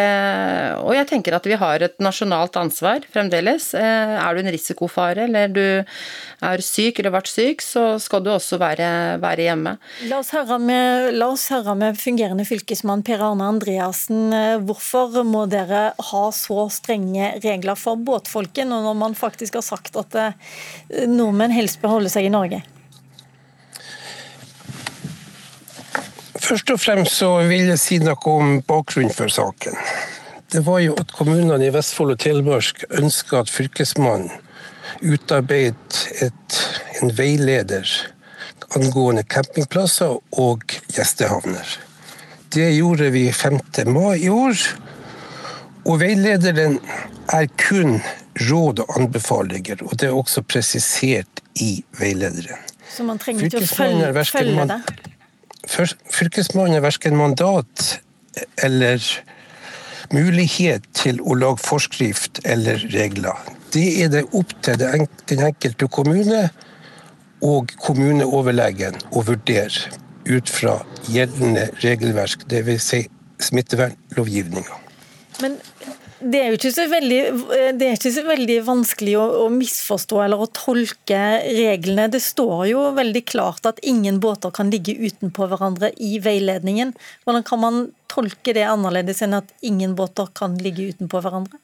og 0.79 0.93
jeg 0.95 1.09
tenker 1.11 1.35
at 1.35 1.49
vi 1.51 1.59
har 1.59 1.83
et 1.83 1.97
nasjonalt 1.99 2.55
ansvar 2.61 3.03
fremdeles. 3.11 3.73
Eh, 3.75 4.13
er 4.15 4.37
du 4.37 4.43
en 4.45 4.53
risikofare 4.55 5.25
eller 5.27 5.51
du 5.51 5.65
er 5.67 6.63
syk 6.63 7.01
eller 7.01 7.11
har 7.11 7.17
vært 7.17 7.33
syk, 7.33 7.65
så 7.65 7.85
skal 8.03 8.23
du 8.23 8.31
også 8.31 8.61
være, 8.63 8.91
være 9.19 9.49
hjemme. 9.49 9.75
La 10.13 10.21
oss, 10.23 10.31
høre 10.37 10.61
med, 10.63 11.11
la 11.19 11.33
oss 11.35 11.49
høre 11.51 11.75
med 11.79 11.99
fungerende 11.99 12.47
fylkesmann 12.47 13.03
Per 13.07 13.25
Arne 13.33 13.51
Andreassen. 13.51 14.31
Hvorfor 14.69 15.25
må 15.27 15.49
dere 15.51 15.89
ha 16.13 16.25
så 16.31 16.69
strenge 16.71 17.35
regler 17.43 17.75
for 17.75 17.99
båtfolket, 17.99 18.63
når 18.71 18.95
man 18.95 19.19
faktisk 19.19 19.59
har 19.59 19.67
sagt 19.67 19.99
at 19.99 20.21
eh, 20.23 21.05
nordmenn 21.11 21.57
helst 21.57 21.83
bør 21.83 21.99
holde 21.99 22.15
seg 22.15 22.31
i 22.31 22.35
Norge? 22.39 22.63
Først 26.47 26.71
og 26.71 26.79
fremst 26.79 27.19
så 27.19 27.31
vil 27.49 27.73
jeg 27.73 27.83
si 27.83 27.97
noe 27.99 28.33
om 28.33 28.59
bakgrunnen 28.67 29.15
for 29.15 29.33
saken. 29.33 29.75
Det 30.53 30.63
var 30.67 30.79
jo 30.85 30.95
at 31.01 31.11
kommunene 31.17 31.67
i 31.67 31.73
Vestfold 31.75 32.15
og 32.15 32.21
Telemark 32.23 32.85
ønska 32.95 33.41
at 33.43 33.51
Fylkesmannen 33.51 34.31
utarbeidet 35.03 36.05
et, 36.23 36.59
en 37.03 37.11
veileder 37.19 37.91
angående 38.75 39.23
campingplasser 39.23 40.17
og 40.41 40.77
gjestehavner. 40.95 41.67
Det 42.55 42.71
gjorde 42.77 43.11
vi 43.11 43.33
5. 43.33 43.59
mai 43.91 44.25
i 44.25 44.31
år. 44.31 44.57
Og 45.87 46.01
veilederen 46.03 46.79
er 47.35 47.47
kun 47.61 48.01
råd 48.51 48.83
og 48.83 48.97
anbefalinger, 49.01 49.83
og 49.87 49.99
det 50.01 50.09
er 50.09 50.17
også 50.17 50.43
presisert 50.43 51.43
i 51.63 51.85
veilederen. 52.01 52.59
Så 52.91 53.05
man 53.07 53.21
trenger 53.23 53.47
ikke 53.47 53.63
å 53.63 53.69
følge, 53.71 54.25
følge 54.31 54.67
det? 54.71 54.81
Fylkesmannen 55.67 56.79
har 56.79 56.85
verken 56.85 57.17
mandat 57.19 58.01
eller 58.63 59.03
mulighet 60.15 60.87
til 60.97 61.21
å 61.21 61.35
lage 61.39 61.65
forskrift 61.67 62.41
eller 62.45 62.81
regler. 62.93 63.37
Det 63.75 63.87
er 64.05 64.13
det 64.13 64.25
opp 64.37 64.55
til 64.65 64.79
den 64.81 65.45
enkelte 65.49 65.89
kommune 65.93 66.47
og 67.45 67.75
kommuneoverlegen 67.83 68.97
å 69.13 69.25
vurdere 69.27 69.91
ut 70.27 70.51
fra 70.51 70.79
gjeldende 71.11 71.69
regelverk, 71.83 72.47
dvs. 72.51 72.87
Si 72.87 73.03
smittevernlovgivninga. 73.47 74.79
Men 75.43 75.59
det 76.21 76.39
er 76.41 76.49
jo 76.49 76.57
ikke 76.57 76.73
så 76.73 76.87
veldig, 76.89 77.19
ikke 77.93 78.13
så 78.15 78.23
veldig 78.25 78.57
vanskelig 78.65 79.17
å, 79.21 79.25
å, 79.43 79.49
misforstå 79.53 80.23
eller 80.25 80.41
å 80.41 80.49
tolke 80.57 81.21
reglene. 81.45 82.09
Det 82.13 82.23
står 82.25 82.63
jo 82.71 82.87
veldig 82.97 83.23
klart 83.29 83.69
at 83.69 83.83
ingen 83.85 84.21
båter 84.23 84.55
kan 84.57 84.73
ligge 84.73 84.97
utenpå 84.97 85.49
hverandre 85.51 85.93
i 86.01 86.17
veiledningen. 86.25 86.95
Hvordan 87.27 87.47
kan 87.47 87.63
man 87.63 87.79
tolke 88.13 88.57
det 88.57 88.65
annerledes 88.65 89.21
enn 89.27 89.37
at 89.37 89.53
ingen 89.61 89.97
båter 89.99 90.31
kan 90.37 90.57
ligge 90.63 90.89
utenpå 90.95 91.21
hverandre? 91.25 91.61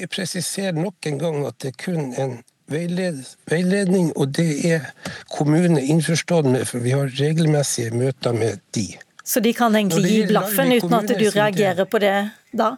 Jeg 0.00 0.10
presiserer 0.10 0.74
nok 0.74 1.06
en 1.06 1.20
gang 1.20 1.38
at 1.46 1.60
det 1.62 1.74
er 1.74 1.78
kun 1.84 2.14
en 2.18 2.38
veiled, 2.72 3.20
veiledning, 3.50 4.08
og 4.16 4.32
det 4.38 4.48
er 4.64 4.88
kommunene 5.36 5.82
innforstått 5.92 6.48
med, 6.48 6.64
for 6.70 6.82
vi 6.82 6.96
har 6.96 7.12
regelmessige 7.20 7.92
møter 7.94 8.34
med 8.34 8.64
de. 8.74 8.88
Så 9.24 9.40
de 9.44 9.52
kan 9.56 9.76
egentlig 9.76 10.10
gi 10.10 10.24
blaffen 10.32 10.72
uten 10.72 10.96
at 10.96 11.12
du 11.12 11.28
reagerer 11.28 11.88
på 11.88 12.00
det 12.02 12.16
da? 12.52 12.74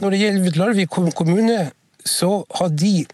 Når 0.00 0.14
det 0.14 0.18
gjelder 0.18 0.58
Larvik 0.58 0.90
kommune, 1.14 1.70
så 2.06 2.44
har 2.54 2.68
de 2.68 3.06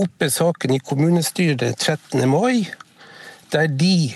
oppe 0.00 0.30
saken 0.30 0.74
i 0.74 0.78
kommunestyret 0.80 1.60
den 1.60 1.74
13. 1.74 2.28
mai, 2.28 2.66
der 3.52 3.66
de 3.66 4.14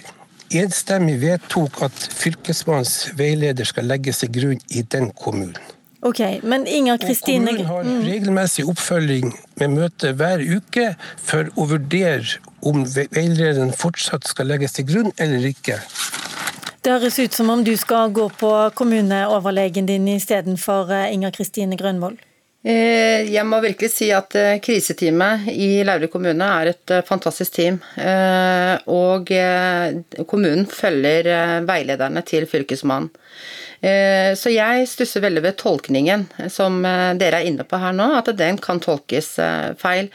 enstemmig 0.55 1.21
vedtok 1.21 1.83
at 1.83 2.09
fylkesmannens 2.13 3.11
veileder 3.19 3.69
skal 3.69 3.85
legges 3.91 4.23
til 4.23 4.33
grunn 4.33 4.63
i 4.71 4.83
den 4.83 5.11
kommunen. 5.13 5.59
Ok, 6.07 6.21
men 6.43 6.67
Inger 6.67 6.97
Kristine... 7.03 7.51
Og 7.51 7.57
Kommunen 7.57 7.67
har 7.67 7.83
mm. 7.83 8.03
regelmessig 8.07 8.65
oppfølging 8.69 9.33
med 9.59 9.73
møte 9.75 10.13
hver 10.17 10.45
uke 10.45 10.93
for 11.19 11.49
å 11.57 11.67
vurdere 11.73 12.39
om 12.67 12.85
veilederen 12.87 13.73
fortsatt 13.75 14.29
skal 14.29 14.49
legges 14.53 14.77
til 14.77 14.87
grunn 14.89 15.13
eller 15.19 15.49
ikke. 15.51 15.81
Det 16.87 16.93
høres 16.95 17.17
ut 17.19 17.35
som 17.35 17.49
om 17.51 17.65
du 17.67 17.73
skal 17.75 18.13
gå 18.15 18.29
på 18.39 18.49
kommuneoverlegen 18.79 19.89
din 19.89 20.05
istedenfor 20.13 20.93
eh, 20.95 21.09
Inger 21.17 21.33
Kristine 21.35 21.75
Grønvoll. 21.75 22.15
Eh, 22.63 23.27
jeg 23.27 23.43
må 23.43 23.59
virkelig 23.65 23.91
si 23.91 24.13
at 24.15 24.37
eh, 24.39 24.61
kriseteamet 24.63 25.49
i 25.51 25.83
Laure 25.83 26.07
kommune 26.13 26.47
er 26.61 26.71
et 26.71 26.95
fantastisk 27.09 27.59
team. 27.59 27.81
Og 28.87 29.35
kommunen 30.31 30.71
følger 30.71 31.33
veilederne 31.67 32.23
til 32.23 32.47
Fylkesmannen. 32.47 33.11
Så 34.39 34.55
jeg 34.55 34.87
stusser 34.89 35.27
veldig 35.27 35.43
ved 35.43 35.59
tolkningen 35.59 36.29
som 36.51 36.79
dere 37.19 37.43
er 37.43 37.51
inne 37.51 37.67
på 37.67 37.83
her 37.83 37.93
nå, 37.99 38.13
at 38.23 38.31
den 38.39 38.63
kan 38.63 38.79
tolkes 38.81 39.35
feil. 39.83 40.09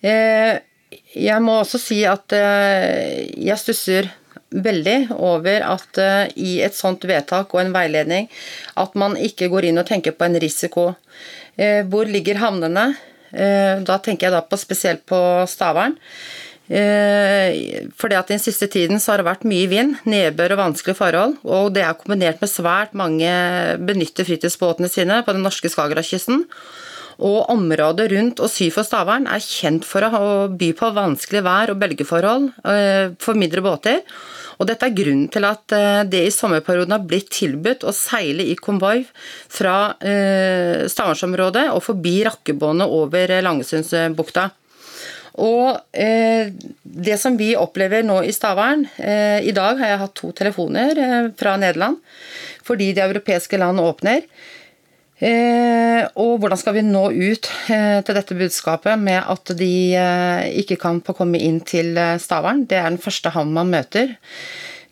jeg 0.00 1.42
må 1.44 1.58
også 1.60 1.82
si 1.82 2.00
at 2.08 2.32
jeg 2.32 3.60
stusser 3.60 4.14
veldig 4.54 4.98
over 5.16 5.64
at 5.66 5.98
i 6.38 6.60
et 6.62 6.76
sånt 6.76 7.02
vedtak 7.08 7.54
og 7.54 7.62
en 7.62 7.74
veiledning 7.74 8.28
at 8.78 8.94
man 8.98 9.16
ikke 9.18 9.50
går 9.50 9.70
inn 9.70 9.80
og 9.82 9.88
tenker 9.88 10.14
på 10.14 10.28
en 10.28 10.38
risiko. 10.42 10.86
Hvor 11.90 12.10
ligger 12.10 12.38
havnene? 12.42 12.86
Da 13.30 13.98
tenker 13.98 14.28
jeg 14.28 14.34
da 14.34 14.44
på, 14.46 14.58
spesielt 14.58 15.02
på 15.10 15.18
Stavern. 15.50 15.98
Eh, 16.64 17.84
fordi 17.92 18.16
at 18.16 18.28
Den 18.28 18.38
siste 18.40 18.66
tiden 18.66 19.00
så 19.00 19.12
har 19.12 19.20
det 19.20 19.28
vært 19.28 19.44
mye 19.44 19.68
vind, 19.68 19.96
nedbør 20.08 20.56
og 20.56 20.62
vanskelige 20.62 20.96
forhold. 20.96 21.36
og 21.44 21.74
Det 21.74 21.82
er 21.82 21.92
kombinert 21.92 22.40
med 22.40 22.48
svært 22.48 22.94
mange 22.94 23.28
benytter 23.78 24.24
fritidsbåtene 24.24 24.88
sine 24.88 25.22
på 25.22 25.32
den 25.32 25.42
norske 25.42 25.68
Skagerrakkysten. 25.68 26.46
Og 27.22 27.50
området 27.52 28.08
rundt 28.10 28.40
og 28.42 28.50
syd 28.50 28.72
for 28.74 28.86
Stavern 28.86 29.28
er 29.30 29.42
kjent 29.42 29.86
for 29.86 30.06
å 30.06 30.48
by 30.50 30.72
på 30.78 30.90
vanskelig 30.96 31.44
vær 31.46 31.74
og 31.74 31.78
bølgeforhold 31.82 32.48
eh, 32.70 33.12
for 33.22 33.38
mindre 33.38 33.62
båter. 33.64 34.02
Og 34.58 34.66
Dette 34.70 34.88
er 34.88 34.96
grunnen 34.96 35.28
til 35.34 35.46
at 35.46 35.74
eh, 35.74 36.02
det 36.10 36.24
i 36.26 36.34
sommerperioden 36.34 36.96
har 36.96 37.06
blitt 37.06 37.30
tilbudt 37.34 37.86
å 37.86 37.94
seile 37.94 38.46
i 38.46 38.58
konvoi 38.58 39.04
fra 39.14 39.94
Stavernsområdet 40.00 41.68
og 41.74 41.82
forbi 41.86 42.18
Rakkebåndet 42.26 42.98
over 42.98 43.38
Langesundsbukta. 43.46 44.50
Og 45.42 45.74
eh, 45.98 46.52
det 46.82 47.16
som 47.18 47.34
vi 47.38 47.54
opplever 47.58 48.04
nå 48.06 48.20
i 48.22 48.32
Stavern 48.34 48.84
eh, 49.02 49.42
I 49.42 49.54
dag 49.54 49.80
har 49.80 49.90
jeg 49.90 50.02
hatt 50.04 50.14
to 50.20 50.30
telefoner 50.36 51.00
eh, 51.00 51.30
fra 51.38 51.56
Nederland 51.58 51.98
fordi 52.64 52.92
de 52.96 53.02
europeiske 53.04 53.58
land 53.60 53.82
åpner. 53.82 54.22
Eh, 55.22 56.02
og 56.18 56.40
hvordan 56.42 56.58
skal 56.58 56.74
vi 56.74 56.82
nå 56.82 57.04
ut 57.12 57.48
eh, 57.70 58.00
til 58.02 58.16
dette 58.16 58.34
budskapet 58.34 58.98
med 58.98 59.20
at 59.22 59.52
de 59.54 59.74
eh, 59.94 60.46
ikke 60.62 60.78
kan 60.82 60.98
få 61.06 61.14
komme 61.14 61.38
inn 61.38 61.60
til 61.62 61.94
Stavern? 62.20 62.64
Det 62.66 62.80
er 62.80 62.88
den 62.90 63.02
første 63.02 63.30
havnen 63.34 63.54
man 63.54 63.70
møter. 63.76 64.16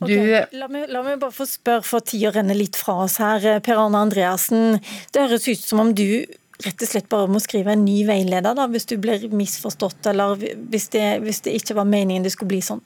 Okay. 0.02 0.44
La, 0.58 0.66
meg, 0.70 0.88
la, 0.90 1.02
meg, 1.06 1.18
bare 1.22 1.34
få 1.34 1.46
spørre, 1.46 1.84
for 1.86 2.02
tida 2.06 2.32
renner 2.34 2.58
litt 2.58 2.78
fra 2.78 3.04
oss 3.04 3.20
her. 3.22 3.44
Per 3.62 3.78
Arne 3.78 4.00
Andreassen, 4.02 4.78
det 5.14 5.26
høres 5.26 5.46
ut 5.50 5.62
som 5.62 5.82
om 5.82 5.92
du 5.94 6.24
rett 6.62 6.82
og 6.82 6.90
slett 6.90 7.10
bare 7.10 7.30
må 7.30 7.40
skrive 7.42 7.74
en 7.74 7.84
ny 7.84 8.02
veileder 8.06 8.54
da, 8.54 8.66
hvis 8.70 8.86
du 8.90 8.96
blir 9.02 9.24
misforstått, 9.34 10.06
eller 10.12 10.38
hvis 10.38 10.88
det, 10.94 11.06
hvis 11.24 11.42
det 11.46 11.56
ikke 11.58 11.76
var 11.78 11.88
meningen 11.90 12.26
det 12.26 12.34
skulle 12.34 12.54
bli 12.54 12.62
sånn? 12.62 12.82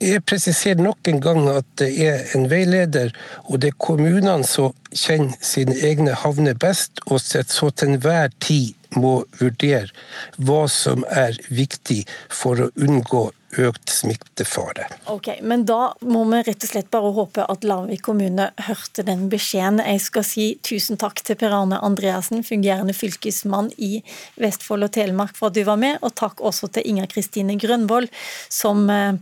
Jeg 0.00 0.22
presiserer 0.28 0.78
nok 0.82 1.08
en 1.10 1.20
gang 1.22 1.48
at 1.50 1.66
det 1.80 1.90
er 2.06 2.26
en 2.38 2.48
veileder, 2.50 3.10
og 3.48 3.62
det 3.62 3.72
er 3.72 3.80
kommunene 3.82 4.46
som 4.46 4.74
kjenner 4.94 5.34
sine 5.44 5.74
egne 5.84 6.14
havner 6.22 6.54
best, 6.58 7.02
og 7.06 7.20
så 7.20 7.70
til 7.70 7.94
enhver 7.94 8.30
tid 8.38 8.74
må 8.96 9.24
vurdere 9.40 9.90
hva 10.38 10.62
som 10.72 11.04
er 11.10 11.36
viktig 11.52 12.04
for 12.32 12.62
å 12.62 12.70
unngå 12.80 13.28
økt 13.58 13.90
smittefare. 13.92 14.86
Ok, 15.08 15.30
men 15.42 15.64
Da 15.68 15.94
må 16.04 16.24
vi 16.28 16.42
rett 16.44 16.64
og 16.64 16.70
slett 16.70 16.90
bare 16.92 17.12
håpe 17.16 17.44
at 17.48 17.64
Larvik 17.64 18.02
kommune 18.04 18.50
hørte 18.68 19.04
den 19.04 19.28
beskjeden. 19.32 19.80
Jeg 19.84 20.02
skal 20.04 20.26
si 20.26 20.46
tusen 20.64 21.00
takk 21.00 21.22
til 21.24 21.38
Per 21.40 21.54
Arne 21.56 21.80
Andreassen, 21.84 22.44
fungerende 22.44 22.96
fylkesmann 22.96 23.70
i 23.76 24.02
Vestfold 24.40 24.88
og 24.88 24.92
Telemark 24.96 25.36
for 25.36 25.48
at 25.48 25.56
du 25.56 25.64
var 25.68 25.80
med, 25.80 25.98
og 26.02 26.14
takk 26.14 26.44
også 26.44 26.68
til 26.76 26.88
Inger 26.92 27.08
Kristine 27.08 27.56
Grønvoll, 27.60 28.08
som 28.52 28.84
eh, 28.92 29.16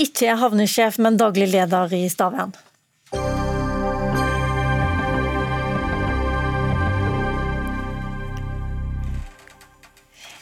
ikke 0.00 0.28
er 0.30 0.40
havnesjef, 0.40 0.98
men 1.00 1.16
daglig 1.20 1.48
leder 1.52 1.92
i 1.96 2.06
Stavern. 2.12 2.54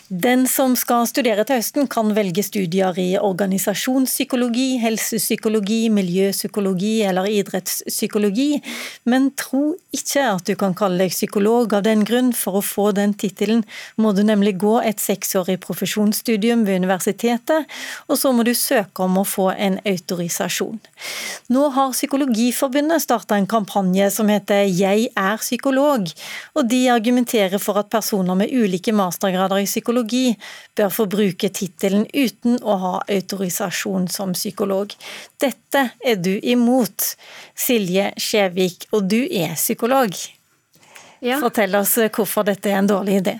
Den 0.08 0.42
som 0.44 0.74
skal 0.76 1.06
studere 1.08 1.46
til 1.48 1.62
høsten, 1.62 1.86
kan 1.88 2.10
velge 2.12 2.42
studier 2.44 2.92
i 3.00 3.14
organisasjonspsykologi, 3.16 4.74
helsepsykologi, 4.82 5.78
miljøpsykologi 5.96 6.98
eller 7.08 7.24
idrettspsykologi, 7.32 8.60
men 9.08 9.30
tro 9.40 9.62
ikke 9.96 10.26
at 10.28 10.44
du 10.44 10.52
kan 10.60 10.76
kalle 10.76 11.00
deg 11.00 11.14
psykolog 11.14 11.72
av 11.78 11.86
den 11.86 12.02
grunn. 12.04 12.34
For 12.36 12.60
å 12.60 12.64
få 12.64 12.90
den 12.92 13.14
tittelen 13.16 13.62
må 13.96 14.12
du 14.12 14.20
nemlig 14.28 14.58
gå 14.60 14.74
et 14.84 15.00
seksårig 15.00 15.56
profesjonsstudium 15.64 16.66
ved 16.68 16.82
universitetet, 16.84 17.64
og 18.04 18.20
så 18.20 18.34
må 18.36 18.44
du 18.44 18.52
søke 18.52 19.06
om 19.08 19.16
å 19.22 19.24
få 19.24 19.54
en 19.56 19.80
autorisasjon. 19.88 20.82
Nå 21.48 21.64
har 21.78 21.96
Psykologiforbundet 21.96 23.06
starta 23.06 23.38
en 23.40 23.48
kampanje 23.48 24.10
som 24.12 24.28
heter 24.28 24.66
Jeg 24.68 25.08
er 25.16 25.40
psykolog, 25.40 26.12
og 26.52 26.68
de 26.68 26.84
argumenterer 26.92 27.56
for 27.62 27.80
at 27.80 27.88
personer 27.88 28.36
med 28.36 28.52
ulike 28.52 28.92
mastergrader 28.92 29.64
i 29.64 29.68
psykologi 29.68 29.93
psykologi 29.94 30.36
bør 30.76 30.90
få 30.90 31.06
bruke 31.06 31.48
tittelen 31.54 32.06
uten 32.12 32.58
å 32.62 32.76
ha 32.82 32.94
autorisasjon 33.08 34.08
som 34.08 34.32
psykolog. 34.34 34.90
Dette 35.38 35.90
er 36.04 36.16
du 36.16 36.40
imot, 36.42 37.16
Silje 37.54 38.12
Skjevik, 38.18 38.88
og 38.92 39.06
du 39.08 39.22
er 39.30 39.54
psykolog. 39.54 40.10
Ja. 41.22 41.38
Fortell 41.40 41.74
oss 41.78 41.96
hvorfor 42.10 42.44
dette 42.44 42.70
er 42.70 42.80
en 42.82 42.90
dårlig 42.90 43.20
idé. 43.22 43.38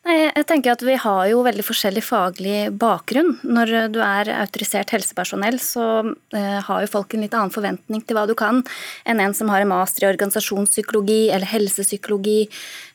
Nei, 0.00 0.14
jeg 0.32 0.46
tenker 0.48 0.72
at 0.72 0.82
Vi 0.84 0.94
har 0.96 1.26
jo 1.28 1.42
veldig 1.44 1.64
forskjellig 1.66 2.00
faglig 2.06 2.60
bakgrunn. 2.80 3.34
Når 3.44 3.72
du 3.92 3.98
er 4.00 4.30
autorisert 4.32 4.94
helsepersonell, 4.94 5.58
så 5.60 5.84
eh, 6.32 6.56
har 6.64 6.84
jo 6.84 6.88
folk 6.88 7.12
en 7.12 7.26
litt 7.26 7.36
annen 7.36 7.52
forventning 7.52 8.00
til 8.06 8.16
hva 8.16 8.24
du 8.28 8.32
kan, 8.38 8.62
enn 9.04 9.20
en 9.20 9.36
som 9.36 9.52
har 9.52 9.60
en 9.60 9.68
master 9.68 10.06
i 10.06 10.08
organisasjonspsykologi 10.08 11.18
eller 11.34 11.52
helsepsykologi 11.52 12.38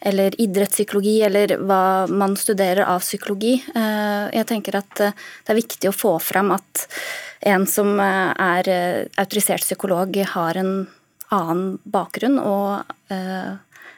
eller 0.10 0.34
idrettspsykologi 0.42 1.20
eller 1.28 1.54
hva 1.62 1.84
man 2.10 2.34
studerer 2.42 2.88
av 2.90 3.06
psykologi. 3.06 3.60
Eh, 3.62 4.26
jeg 4.40 4.50
tenker 4.50 4.82
at 4.82 5.06
eh, 5.06 5.14
det 5.46 5.54
er 5.54 5.62
viktig 5.62 5.92
å 5.92 5.96
få 5.96 6.16
fram 6.18 6.56
at 6.58 6.88
en 7.46 7.68
som 7.70 8.00
er 8.02 8.66
autorisert 9.22 9.62
psykolog, 9.62 10.18
har 10.32 10.58
en 10.58 10.74
annen 11.36 11.76
bakgrunn 11.86 12.40
og 12.42 13.12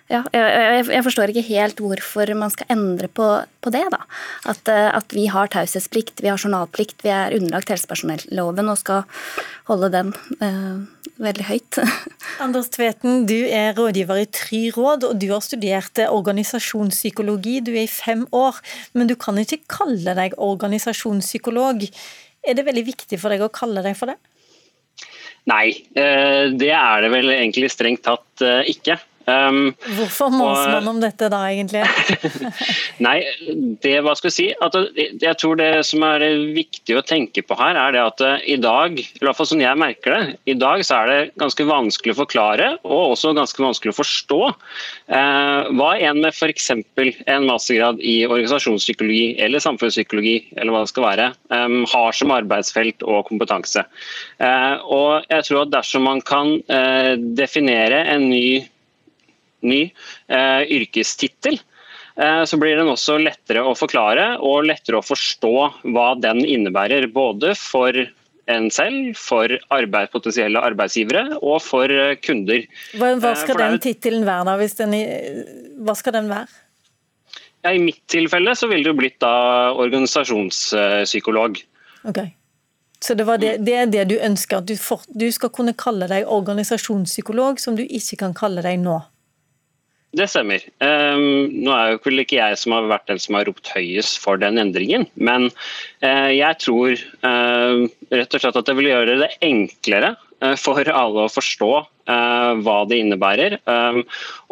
ja, 0.07 0.21
jeg, 0.31 0.85
jeg, 0.87 1.03
forstår 1.03 1.31
ikke 1.33 1.43
helt 1.49 1.81
hvorfor 1.83 2.29
man 2.39 2.51
skal 2.53 2.69
endre 2.71 3.09
på, 3.11 3.25
på 3.59 3.71
det. 3.75 3.83
da. 3.91 4.05
At, 4.47 4.69
eh, 4.71 4.87
at, 4.95 5.11
vi 5.11 5.25
har 5.31 5.49
taushetsplikt, 5.51 6.21
vi 6.23 6.29
har 6.31 6.39
journalplikt, 6.39 7.01
vi 7.03 7.11
er 7.11 7.35
underlagt 7.35 7.73
helsepersonelloven 7.73 8.71
og 8.71 8.79
skal 8.79 9.03
holde 9.67 9.89
den 9.91 10.13
eh, 10.39 11.09
veldig 11.19 11.47
høyt. 11.49 11.79
Anders 12.45 12.71
Tveten, 12.71 13.25
du 13.27 13.35
er 13.35 13.75
rådgiver 13.75 14.21
i 14.21 14.29
Try 14.31 14.61
råd, 14.77 15.09
og 15.09 15.19
du 15.19 15.27
har 15.33 15.43
studert 15.43 15.99
organisasjonspsykologi. 16.05 17.57
Du 17.67 17.73
er 17.75 17.83
i 17.83 17.91
fem 17.91 18.23
år, 18.31 18.63
men 18.95 19.11
du 19.11 19.17
kan 19.19 19.35
ikke 19.43 19.59
kalle 19.67 20.15
deg 20.15 20.39
organisasjonspsykolog. 20.39 21.83
Er 22.47 22.55
det 22.55 22.67
veldig 22.69 22.87
viktig 22.93 23.19
for 23.19 23.35
deg 23.35 23.43
å 23.43 23.51
kalle 23.51 23.83
deg 23.83 23.99
for 23.99 24.13
det? 24.13 24.15
Nei, 25.51 25.67
eh, 25.99 26.47
det 26.55 26.71
er 26.71 27.03
det 27.03 27.11
vel 27.11 27.35
egentlig 27.35 27.75
strengt 27.75 28.07
tatt 28.07 28.47
ikke. 28.71 29.01
Um, 29.27 29.73
Hvorfor 29.97 30.31
maser 30.31 30.77
man 30.77 30.87
om 30.93 30.99
dette 31.03 31.27
da, 31.27 31.41
egentlig? 31.51 31.83
Nei, 33.05 33.17
det 33.83 33.97
hva 34.05 34.13
skal 34.15 34.29
jeg 34.29 34.35
si 34.37 34.45
at 34.63 34.77
Jeg 34.95 35.35
tror 35.41 35.57
det 35.59 35.71
som 35.83 36.05
er 36.07 36.23
viktig 36.55 36.95
å 36.95 37.03
tenke 37.03 37.43
på 37.43 37.57
her, 37.59 37.75
er 37.75 37.95
det 37.95 38.03
at 38.05 38.23
eh, 38.23 38.45
i 38.55 38.57
dag, 38.61 38.95
i 38.95 39.19
hvert 39.19 39.35
fall 39.35 39.49
som 39.49 39.59
jeg 39.61 39.79
merker 39.79 40.15
det, 40.15 40.37
i 40.47 40.55
dag 40.55 40.83
så 40.87 41.01
er 41.01 41.11
det 41.11 41.19
ganske 41.41 41.67
vanskelig 41.67 42.15
å 42.15 42.19
forklare 42.21 42.69
og 42.87 43.17
også 43.17 43.33
ganske 43.35 43.61
vanskelig 43.61 43.91
å 43.91 43.97
forstå 43.97 44.39
eh, 44.47 45.69
hva 45.75 45.89
en 46.07 46.21
med 46.23 46.31
f.eks. 46.31 46.71
en 46.71 47.49
mastergrad 47.49 47.99
i 47.99 48.21
organisasjonspsykologi 48.29 49.35
eller 49.43 49.63
samfunnspsykologi 49.63 50.37
eller 50.55 50.71
hva 50.71 50.85
det 50.85 50.93
skal 50.93 51.07
være, 51.07 51.27
um, 51.51 51.83
har 51.91 52.15
som 52.15 52.33
arbeidsfelt 52.35 53.03
og 53.03 53.27
kompetanse. 53.27 53.83
Eh, 54.39 54.75
og 54.87 55.27
jeg 55.27 55.49
tror 55.49 55.65
at 55.65 55.75
dersom 55.75 56.07
man 56.07 56.23
kan 56.25 56.55
eh, 56.71 57.13
definere 57.37 58.05
en 58.15 58.29
ny 58.31 58.47
ny 59.65 59.81
eh, 60.27 60.61
yrkestittel, 60.77 61.59
eh, 62.15 62.43
så 62.45 62.59
blir 62.61 62.77
den 62.79 62.91
også 62.91 63.17
lettere 63.21 63.63
å 63.65 63.75
forklare 63.77 64.35
og 64.43 64.67
lettere 64.69 64.99
å 64.99 65.05
forstå 65.05 65.55
hva 65.93 66.11
den 66.21 66.43
innebærer. 66.45 67.09
Både 67.13 67.55
for 67.59 67.97
en 68.47 68.69
selv, 68.71 69.17
for 69.19 69.51
arbeid, 69.75 70.11
potensielle 70.13 70.61
arbeidsgivere 70.63 71.39
og 71.41 71.59
for 71.65 71.91
eh, 71.91 72.15
kunder. 72.23 72.63
Hva, 72.95 73.15
hva 73.19 73.33
eh, 73.33 73.41
skal 73.41 73.59
den 73.63 73.81
tittelen 73.83 74.27
være, 74.27 74.53
da? 74.53 74.71
Den, 74.83 74.95
hva 75.83 75.97
skal 75.99 76.19
den 76.19 76.31
være? 76.31 76.63
Ja, 77.65 77.73
I 77.73 77.81
mitt 77.83 78.03
tilfelle 78.11 78.53
så 78.55 78.69
ville 78.71 78.87
det 78.87 78.95
blitt 78.99 79.19
da 79.23 79.73
organisasjonspsykolog. 79.75 81.59
Okay. 82.07 82.31
Så 83.03 83.13
det, 83.13 83.25
det, 83.37 83.57
det, 83.61 83.75
er 83.75 83.91
det 83.91 84.05
du 84.09 84.15
ønsker, 84.17 84.61
at 84.61 84.69
du, 84.69 84.73
for, 84.79 85.03
du 85.09 85.27
skal 85.33 85.51
kunne 85.53 85.75
kalle 85.77 86.07
deg 86.09 86.29
organisasjonspsykolog, 86.33 87.59
som 87.61 87.77
du 87.77 87.83
ikke 87.83 88.17
kan 88.23 88.33
kalle 88.37 88.63
deg 88.65 88.79
nå? 88.81 88.97
Det 90.15 90.27
stemmer. 90.31 90.63
Um, 90.79 91.49
nå 91.65 91.73
er 91.75 91.89
jo 91.91 92.13
ikke 92.21 92.37
jeg 92.37 92.59
som 92.61 92.77
har 92.77 92.87
vært 92.87 93.09
den 93.09 93.19
som 93.19 93.35
har 93.35 93.47
ropt 93.49 93.67
høyest 93.73 94.21
for 94.23 94.39
den 94.39 94.59
endringen, 94.61 95.03
men 95.19 95.49
uh, 95.99 96.31
jeg 96.31 96.61
tror 96.63 96.95
uh, 97.27 97.83
rett 98.15 98.37
og 98.37 98.43
slett 98.43 98.61
at 98.61 98.69
det 98.69 98.77
vil 98.79 98.87
gjøre 98.93 99.17
det 99.19 99.29
enklere 99.43 100.13
uh, 100.15 100.55
for 100.55 100.79
alle 100.87 101.27
å 101.27 101.33
forstå 101.33 101.71
hva 102.07 102.75
det 102.87 103.01
innebærer. 103.01 103.57
Um, 103.67 103.97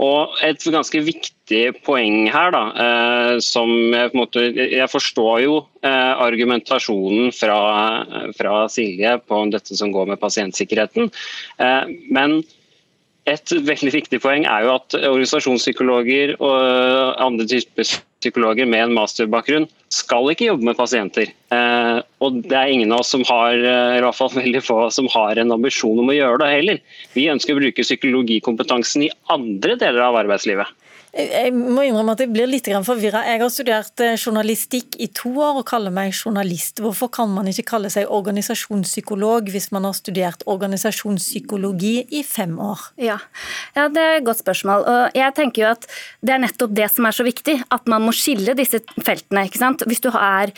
og 0.03 0.33
et 0.43 0.59
ganske 0.59 0.99
viktig 1.05 1.61
poeng 1.85 2.25
her, 2.27 2.49
da, 2.51 2.63
som 3.39 3.71
jeg 3.71 4.11
på 4.11 4.17
en 4.17 4.19
måte 4.19 4.43
Jeg 4.59 4.89
forstår 4.91 5.37
jo 5.45 5.53
argumentasjonen 5.87 7.31
fra, 7.31 7.61
fra, 8.35 8.57
Silje 8.67 9.13
på 9.23 9.39
dette 9.55 9.79
som 9.79 9.95
går 9.95 10.11
med 10.11 10.19
pasientsikkerheten, 10.19 11.07
men 12.11 12.41
et 13.25 13.53
veldig 13.67 13.93
viktig 13.93 14.19
poeng 14.21 14.45
er 14.45 14.65
jo 14.65 14.75
at 14.75 14.95
organisasjonspsykologer 14.99 16.35
og 16.37 17.21
andre 17.25 17.47
typer 17.49 17.87
psykologer 18.25 18.69
med 18.69 18.83
en 18.83 18.93
masterbakgrunn 18.97 19.67
skal 19.93 20.29
ikke 20.31 20.47
jobbe 20.49 20.65
med 20.69 20.77
pasienter. 20.77 21.31
Eh, 21.53 21.97
og 22.25 22.39
det 22.45 22.57
er 22.57 22.73
ingen 22.73 22.93
av 22.93 23.03
oss 23.03 23.13
som 23.13 23.25
har, 23.27 23.53
eh, 23.53 23.97
i 23.97 24.03
hvert 24.03 24.17
fall 24.17 24.31
veldig 24.33 24.61
få 24.65 24.79
som 24.93 25.09
har 25.13 25.41
en 25.41 25.53
ambisjon 25.57 26.01
om 26.01 26.09
å 26.09 26.17
gjøre 26.17 26.41
det 26.41 26.51
heller. 26.53 26.81
Vi 27.13 27.29
ønsker 27.33 27.55
å 27.55 27.61
bruke 27.61 27.85
psykologikompetansen 27.85 29.07
i 29.07 29.13
andre 29.29 29.77
deler 29.81 30.05
av 30.05 30.17
arbeidslivet. 30.21 30.69
Jeg 31.15 31.53
må 31.55 31.85
innrømme 31.87 32.11
at 32.11 32.19
jeg 32.25 32.31
blir 32.33 32.49
litt 32.49 32.67
forvirra. 32.83 33.21
Jeg 33.23 33.39
har 33.39 33.51
studert 33.53 34.01
eh, 34.03 34.17
journalistikk 34.19 34.97
i 34.99 35.07
to 35.15 35.29
år 35.39 35.61
og 35.61 35.67
kaller 35.69 35.93
meg 35.95 36.11
journalist. 36.11 36.81
Hvorfor 36.83 37.07
kan 37.07 37.31
man 37.31 37.47
ikke 37.47 37.63
kalle 37.69 37.91
seg 37.93 38.11
organisasjonspsykolog 38.11 39.47
hvis 39.53 39.69
man 39.71 39.87
har 39.87 39.95
studert 39.95 40.43
organisasjonspsykologi 40.51 41.93
i 42.19 42.23
fem 42.27 42.57
år? 42.59 42.83
Ja, 42.99 43.21
ja 43.77 43.87
det 43.87 44.03
er 44.03 44.17
et 44.17 44.27
godt 44.27 44.43
spørsmål. 44.43 44.83
Og 44.83 45.15
jeg 45.15 45.37
tenker 45.39 45.63
jo 45.63 45.71
at 45.71 45.87
Det 46.25 46.33
er 46.35 46.41
nettopp 46.43 46.75
det 46.75 46.89
som 46.91 47.07
er 47.07 47.15
så 47.15 47.23
viktig, 47.23 47.61
at 47.71 47.87
man 47.87 48.03
må 48.03 48.11
skille 48.11 48.57
disse 48.57 48.81
feltene. 48.99 49.47
ikke 49.47 49.61
sant? 49.61 49.87
Hvis 49.87 50.03
du 50.03 50.09
er 50.11 50.51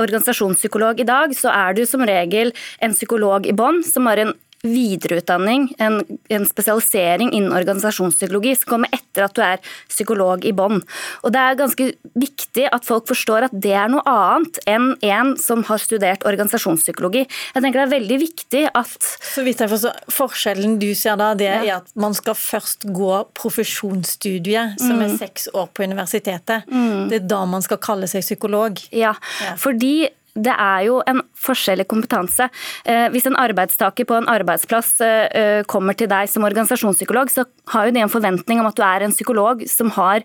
organisasjonspsykolog 0.00 0.98
i 0.98 1.06
dag, 1.06 1.34
så 1.36 1.52
er 1.54 1.78
du 1.78 1.84
som 1.86 2.02
regel 2.02 2.50
en 2.82 2.96
psykolog 2.96 3.46
i 3.46 3.54
bånn 3.54 3.84
som 3.86 4.10
har 4.10 4.18
en 4.18 4.34
videreutdanning, 4.62 5.70
en, 5.78 6.00
en, 6.28 6.44
spesialisering 6.46 7.32
innen 7.32 7.54
organisasjonspsykologi 7.56 8.52
som 8.58 8.74
kommer 8.74 8.92
etter 8.92 9.24
at 9.24 9.36
du 9.36 9.40
er 9.44 9.62
psykolog 9.88 10.44
i 10.44 10.52
bånn. 10.56 10.82
Og 11.24 11.32
Det 11.32 11.40
er 11.40 11.58
ganske 11.58 11.86
viktig 12.20 12.66
at 12.68 12.84
folk 12.84 13.08
forstår 13.08 13.48
at 13.48 13.54
det 13.56 13.72
er 13.72 13.88
noe 13.92 14.04
annet 14.04 14.60
enn 14.68 14.92
en 15.06 15.32
som 15.40 15.64
har 15.70 15.80
studert 15.80 16.26
organisasjonspsykologi. 16.28 17.24
Jeg 17.24 17.62
tenker 17.62 17.80
Det 17.80 17.86
er 17.86 17.94
veldig 17.96 18.20
viktig 18.20 18.64
at 18.74 19.08
Så 19.24 19.44
vidt 19.46 19.60
jeg 19.60 19.72
forstår, 19.72 19.96
Forskjellen 20.12 20.78
du 20.80 20.90
ser 20.94 21.16
da, 21.16 21.32
det 21.34 21.48
er 21.48 21.66
at 21.78 21.88
man 21.94 22.14
skal 22.16 22.36
først 22.36 22.84
gå 22.92 23.12
profesjonsstudiet, 23.38 24.76
som 24.80 25.00
er 25.00 25.12
mm. 25.12 25.18
seks 25.20 25.48
år 25.54 25.70
på 25.72 25.86
universitetet. 25.88 26.68
Mm. 26.68 27.08
Det 27.08 27.22
er 27.22 27.28
da 27.30 27.44
man 27.48 27.64
skal 27.64 27.80
kalle 27.80 28.08
seg 28.10 28.24
psykolog. 28.26 28.80
Ja, 28.92 29.14
ja. 29.40 29.56
fordi 29.60 30.10
det 30.38 30.52
er 30.54 30.84
jo 30.86 31.00
en 31.10 31.22
forskjellig 31.40 31.86
kompetanse. 31.90 32.46
Eh, 32.84 33.08
hvis 33.10 33.26
en 33.26 33.38
arbeidstaker 33.38 34.06
på 34.06 34.16
en 34.18 34.28
arbeidsplass 34.30 34.92
eh, 35.02 35.26
eh, 35.34 35.62
kommer 35.70 35.96
til 35.98 36.10
deg 36.10 36.30
som 36.30 36.46
organisasjonspsykolog, 36.46 37.32
så 37.32 37.46
har 37.74 37.88
jo 37.88 37.94
det 37.96 38.04
en 38.04 38.12
forventning 38.12 38.60
om 38.62 38.68
at 38.68 38.78
du 38.78 38.84
er 38.86 39.06
en 39.06 39.14
psykolog 39.14 39.64
som 39.70 39.90
har 39.94 40.22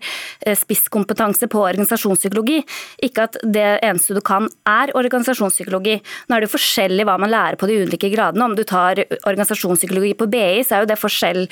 spisskompetanse 0.58 1.48
på 1.50 1.62
organisasjonspsykologi. 1.62 2.60
Ikke 3.06 3.26
at 3.26 3.38
det 3.42 3.66
eneste 3.86 4.16
du 4.16 4.22
kan 4.24 4.48
er 4.68 4.92
organisasjonspsykologi. 4.98 5.98
Nå 6.26 6.36
er 6.36 6.42
det 6.42 6.48
jo 6.48 6.54
forskjellig 6.56 7.06
hva 7.06 7.16
man 7.22 7.32
lærer 7.32 7.58
på 7.60 7.68
de 7.70 7.80
ulike 7.84 8.10
gradene. 8.12 8.46
Om 8.46 8.56
du 8.58 8.64
tar 8.66 9.00
organisasjonspsykologi 9.26 10.14
på 10.18 10.28
BI, 10.30 10.62
så 10.66 10.76
er 10.76 10.84
jo 10.84 10.90
det 10.90 10.98
forskjell 11.00 11.42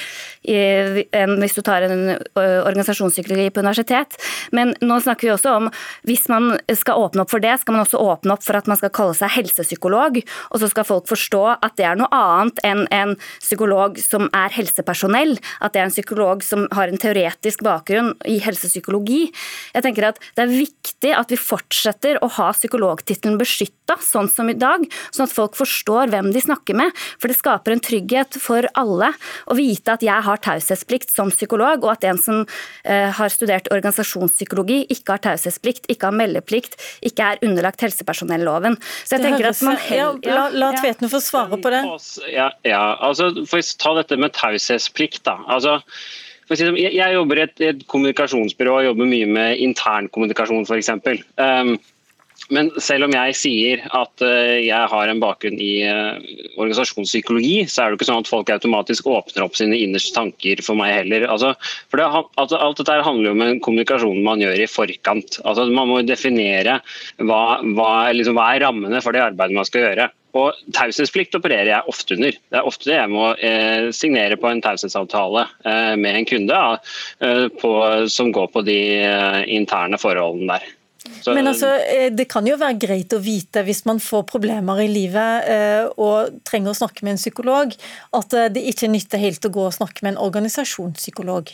enn 0.44 1.36
hvis 1.40 1.56
du 1.58 1.62
tar 1.66 1.86
en 1.86 2.14
organisasjonspsykologi 2.38 3.50
på 3.54 3.64
universitet. 3.64 4.18
Men 4.54 4.74
nå 4.82 4.98
snakker 5.02 5.28
vi 5.28 5.34
også 5.34 5.56
om 5.58 5.70
hvis 6.06 6.26
man 6.32 6.54
skal 6.74 7.06
åpne 7.06 7.24
opp 7.24 7.32
for 7.34 7.42
det, 7.42 7.56
skal 7.62 7.76
man 7.76 7.86
også 7.86 8.02
åpne 8.02 8.34
opp 8.36 8.43
for 8.44 8.58
at 8.58 8.68
man 8.70 8.78
skal 8.80 8.92
kalle 8.94 9.16
seg 9.16 9.32
helsepsykolog, 9.38 10.20
og 10.50 10.60
så 10.60 10.70
skal 10.70 10.86
folk 10.88 11.08
forstå 11.10 11.42
at 11.54 11.76
det 11.78 11.88
er 11.88 11.98
noe 11.98 12.10
annet 12.14 12.60
enn 12.66 12.84
en 12.94 13.14
psykolog 13.40 13.98
som 14.02 14.28
er 14.36 14.52
helsepersonell, 14.54 15.36
at 15.64 15.74
det 15.74 15.82
er 15.82 15.88
en 15.88 15.94
psykolog 15.94 16.44
som 16.44 16.66
har 16.76 16.90
en 16.90 17.00
teoretisk 17.00 17.64
bakgrunn 17.64 18.12
i 18.28 18.38
helsepsykologi. 18.44 19.22
Jeg 19.74 19.86
tenker 19.86 20.10
at 20.10 20.20
Det 20.34 20.44
er 20.44 20.50
viktig 20.50 21.12
at 21.14 21.30
vi 21.30 21.38
fortsetter 21.38 22.18
å 22.24 22.28
ha 22.38 22.50
psykologtittelen 22.54 23.38
beskytta, 23.38 23.96
sånn 24.02 24.28
som 24.30 24.48
i 24.50 24.56
dag, 24.58 24.84
sånn 25.14 25.28
at 25.28 25.34
folk 25.34 25.56
forstår 25.58 26.10
hvem 26.12 26.30
de 26.34 26.42
snakker 26.42 26.76
med. 26.78 26.90
For 27.20 27.30
det 27.30 27.38
skaper 27.38 27.74
en 27.74 27.82
trygghet 27.84 28.38
for 28.40 28.66
alle 28.74 29.12
å 29.46 29.56
vite 29.58 29.94
at 29.94 30.04
jeg 30.04 30.26
har 30.26 30.42
taushetsplikt 30.42 31.12
som 31.12 31.32
psykolog, 31.32 31.84
og 31.84 31.94
at 31.94 32.06
en 32.08 32.20
som 32.20 32.42
uh, 32.44 33.10
har 33.18 33.32
studert 33.32 33.70
organisasjonspsykologi, 33.74 34.84
ikke 34.92 35.16
har 35.16 35.24
taushetsplikt, 35.28 35.88
ikke 35.92 36.10
har 36.10 36.16
meldeplikt, 36.16 36.78
ikke 37.06 37.34
er 37.34 37.44
underlagt 37.46 37.84
helsepersonell 37.84 38.33
personelloven. 38.34 38.76
Så 39.04 39.16
jeg 39.16 39.24
tenker 39.24 39.50
at 39.50 39.62
man 39.64 39.78
ja, 39.90 40.10
La, 40.24 40.48
la 40.52 40.72
Tvetne 40.78 41.10
få 41.12 41.20
svare 41.22 41.58
på 41.60 41.72
det. 41.72 41.84
Ja, 42.32 42.50
ja, 42.66 42.84
altså 43.00 43.30
For 43.48 43.60
å 43.60 43.80
ta 43.80 43.94
dette 44.00 44.18
med 44.20 44.34
taushetsplikt, 44.36 45.24
da. 45.24 45.38
altså 45.46 45.80
jeg 46.52 47.14
jobber 47.14 47.38
i 47.38 47.42
et, 47.46 47.60
et, 47.64 47.86
kommunikasjonsbyrå 47.88 48.72
og 48.76 48.84
jobber 48.84 49.08
mye 49.08 49.26
med 49.32 49.62
internkommunikasjon 49.64 50.66
f.eks. 50.68 50.90
Um, 51.40 51.78
men 52.52 52.68
selv 52.82 53.06
om 53.06 53.14
jeg 53.14 53.36
sier 53.38 53.84
at 53.96 54.24
eh, 54.24 54.64
jeg 54.66 54.90
har 54.92 55.10
en 55.10 55.20
bakgrunn 55.22 55.56
i 55.62 55.72
eh, 55.88 56.18
organisasjonspsykologi, 56.58 57.64
så 57.70 57.84
er 57.84 57.92
det 57.92 57.98
ikke 57.98 58.08
sånn 58.10 58.24
at 58.24 58.30
folk 58.30 58.52
automatisk 58.52 59.08
åpner 59.08 59.46
opp 59.46 59.56
sine 59.56 59.78
innerste 59.80 60.12
tanker 60.16 60.60
for 60.64 60.76
meg 60.78 60.92
heller. 60.98 61.28
Altså, 61.30 61.54
for 61.92 62.00
det, 62.00 62.08
altså, 62.40 62.58
alt 62.58 62.82
dette 62.82 62.98
handler 63.06 63.30
jo 63.30 63.36
om 63.36 63.46
en 63.46 63.62
kommunikasjon 63.64 64.20
man 64.26 64.44
gjør 64.44 64.64
i 64.64 64.68
forkant. 64.70 65.40
Altså, 65.44 65.68
man 65.72 65.88
må 65.88 66.02
definere 66.04 66.80
hva, 67.22 67.62
hva, 67.64 67.94
liksom, 68.12 68.36
hva 68.36 68.50
er 68.52 68.66
rammene 68.66 69.00
for 69.04 69.16
det 69.16 69.24
arbeidet 69.24 69.56
man 69.56 69.70
skal 69.70 69.88
gjøre. 69.88 70.10
Og 70.34 70.62
Taushetsplikt 70.74 71.36
opererer 71.38 71.70
jeg 71.70 71.90
ofte 71.90 72.16
under. 72.16 72.34
Det 72.34 72.58
er 72.58 72.68
ofte 72.68 72.90
jeg 72.90 73.10
må 73.12 73.28
eh, 73.38 73.90
signere 73.94 74.38
på 74.40 74.50
en 74.50 74.62
taushetsavtale 74.64 75.46
eh, 75.62 75.92
med 76.00 76.18
en 76.18 76.26
kunde 76.28 76.62
eh, 77.22 77.46
på, 77.60 77.74
som 78.10 78.32
går 78.34 78.50
på 78.50 78.64
de 78.66 78.80
interne 79.54 80.00
forholdene 80.00 80.56
der. 80.56 80.72
Så, 81.04 81.34
Men 81.34 81.46
altså, 81.46 81.68
eh, 81.68 82.10
Det 82.12 82.26
kan 82.32 82.46
jo 82.48 82.56
være 82.60 82.78
greit 82.80 83.12
å 83.12 83.20
vite 83.22 83.64
hvis 83.66 83.84
man 83.88 84.00
får 84.00 84.24
problemer 84.30 84.80
i 84.84 84.88
livet 84.88 85.50
eh, 85.52 85.82
og 86.00 86.40
trenger 86.48 86.72
å 86.72 86.78
snakke 86.78 87.04
med 87.04 87.16
en 87.16 87.20
psykolog, 87.20 87.74
at 88.18 88.36
eh, 88.36 88.48
det 88.52 88.64
ikke 88.72 88.88
nytter 88.92 89.20
helt 89.20 89.44
å 89.44 89.52
gå 89.52 89.66
og 89.68 89.76
snakke 89.76 90.04
med 90.04 90.14
en 90.14 90.22
organisasjonspsykolog. 90.24 91.52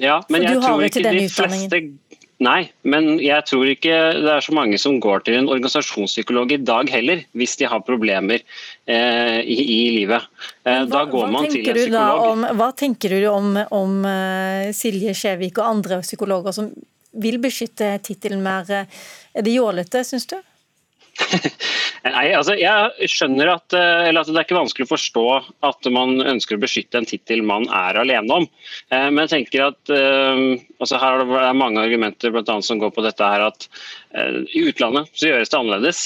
Ja, 0.00 0.22
men 0.32 0.46
jeg 0.48 0.62
tror 0.62 0.86
ikke 0.88 1.04
de 1.04 1.28
fleste 1.28 1.84
Nei, 2.42 2.72
men 2.82 3.20
jeg 3.22 3.44
tror 3.46 3.68
ikke 3.70 3.98
det 4.16 4.30
er 4.32 4.42
så 4.42 4.50
mange 4.56 4.74
som 4.80 4.96
går 4.98 5.20
til 5.28 5.36
en 5.38 5.46
organisasjonspsykolog 5.52 6.50
i 6.56 6.58
dag 6.58 6.88
heller, 6.90 7.20
hvis 7.38 7.54
de 7.60 7.68
har 7.70 7.84
problemer 7.86 8.42
eh, 8.42 9.38
i, 9.46 9.58
i, 9.62 9.76
livet. 9.94 10.26
Eh, 10.64 10.80
hva, 10.80 10.88
da 10.90 11.04
går 11.12 11.30
man 11.30 11.46
til 11.46 11.60
en 11.60 11.78
psykolog. 11.78 12.24
Om, 12.32 12.48
hva 12.58 12.72
tenker 12.74 13.14
du 13.14 13.28
om, 13.30 13.52
om 13.70 13.94
Silje 14.74 15.14
Skjevik 15.14 15.60
og 15.62 15.68
andre 15.68 16.00
psykologer 16.02 16.56
som 16.56 16.72
vil 17.12 17.38
beskytte 17.42 17.94
tittelen 18.04 18.42
mer. 18.44 18.70
Er 19.32 19.44
det 19.44 19.58
jålete, 19.58 20.04
syns 20.06 20.28
du? 20.30 20.38
Nei, 22.06 22.30
altså 22.34 22.54
jeg 22.56 23.08
skjønner 23.10 23.50
at, 23.52 23.74
eh, 23.76 24.08
at, 24.08 24.28
det 24.28 24.34
er 24.34 24.46
ikke 24.46 24.56
vanskelig 24.56 24.86
å 24.86 24.92
forstå 24.94 25.24
at 25.68 25.88
man 25.92 26.16
ønsker 26.24 26.56
å 26.56 26.62
beskytte 26.62 26.98
en 26.98 27.08
tittel 27.08 27.44
man 27.46 27.66
er 27.68 27.98
alene 28.00 28.38
om. 28.40 28.46
Eh, 28.88 29.08
men 29.10 29.20
jeg 29.24 29.32
tenker 29.34 29.66
at 29.68 29.92
altså 29.92 30.98
her 30.98 31.22
er 31.22 31.28
det 31.30 31.52
mange 31.60 31.82
argumenter 31.84 32.32
blant 32.34 32.50
annet 32.50 32.66
som 32.66 32.80
går 32.80 32.94
på 32.96 33.04
dette 33.04 33.28
her 33.28 33.44
at 33.44 33.68
i 34.52 34.64
utlandet 34.68 35.08
så 35.16 35.30
gjøres 35.30 35.52
det 35.52 35.58
annerledes. 35.58 36.00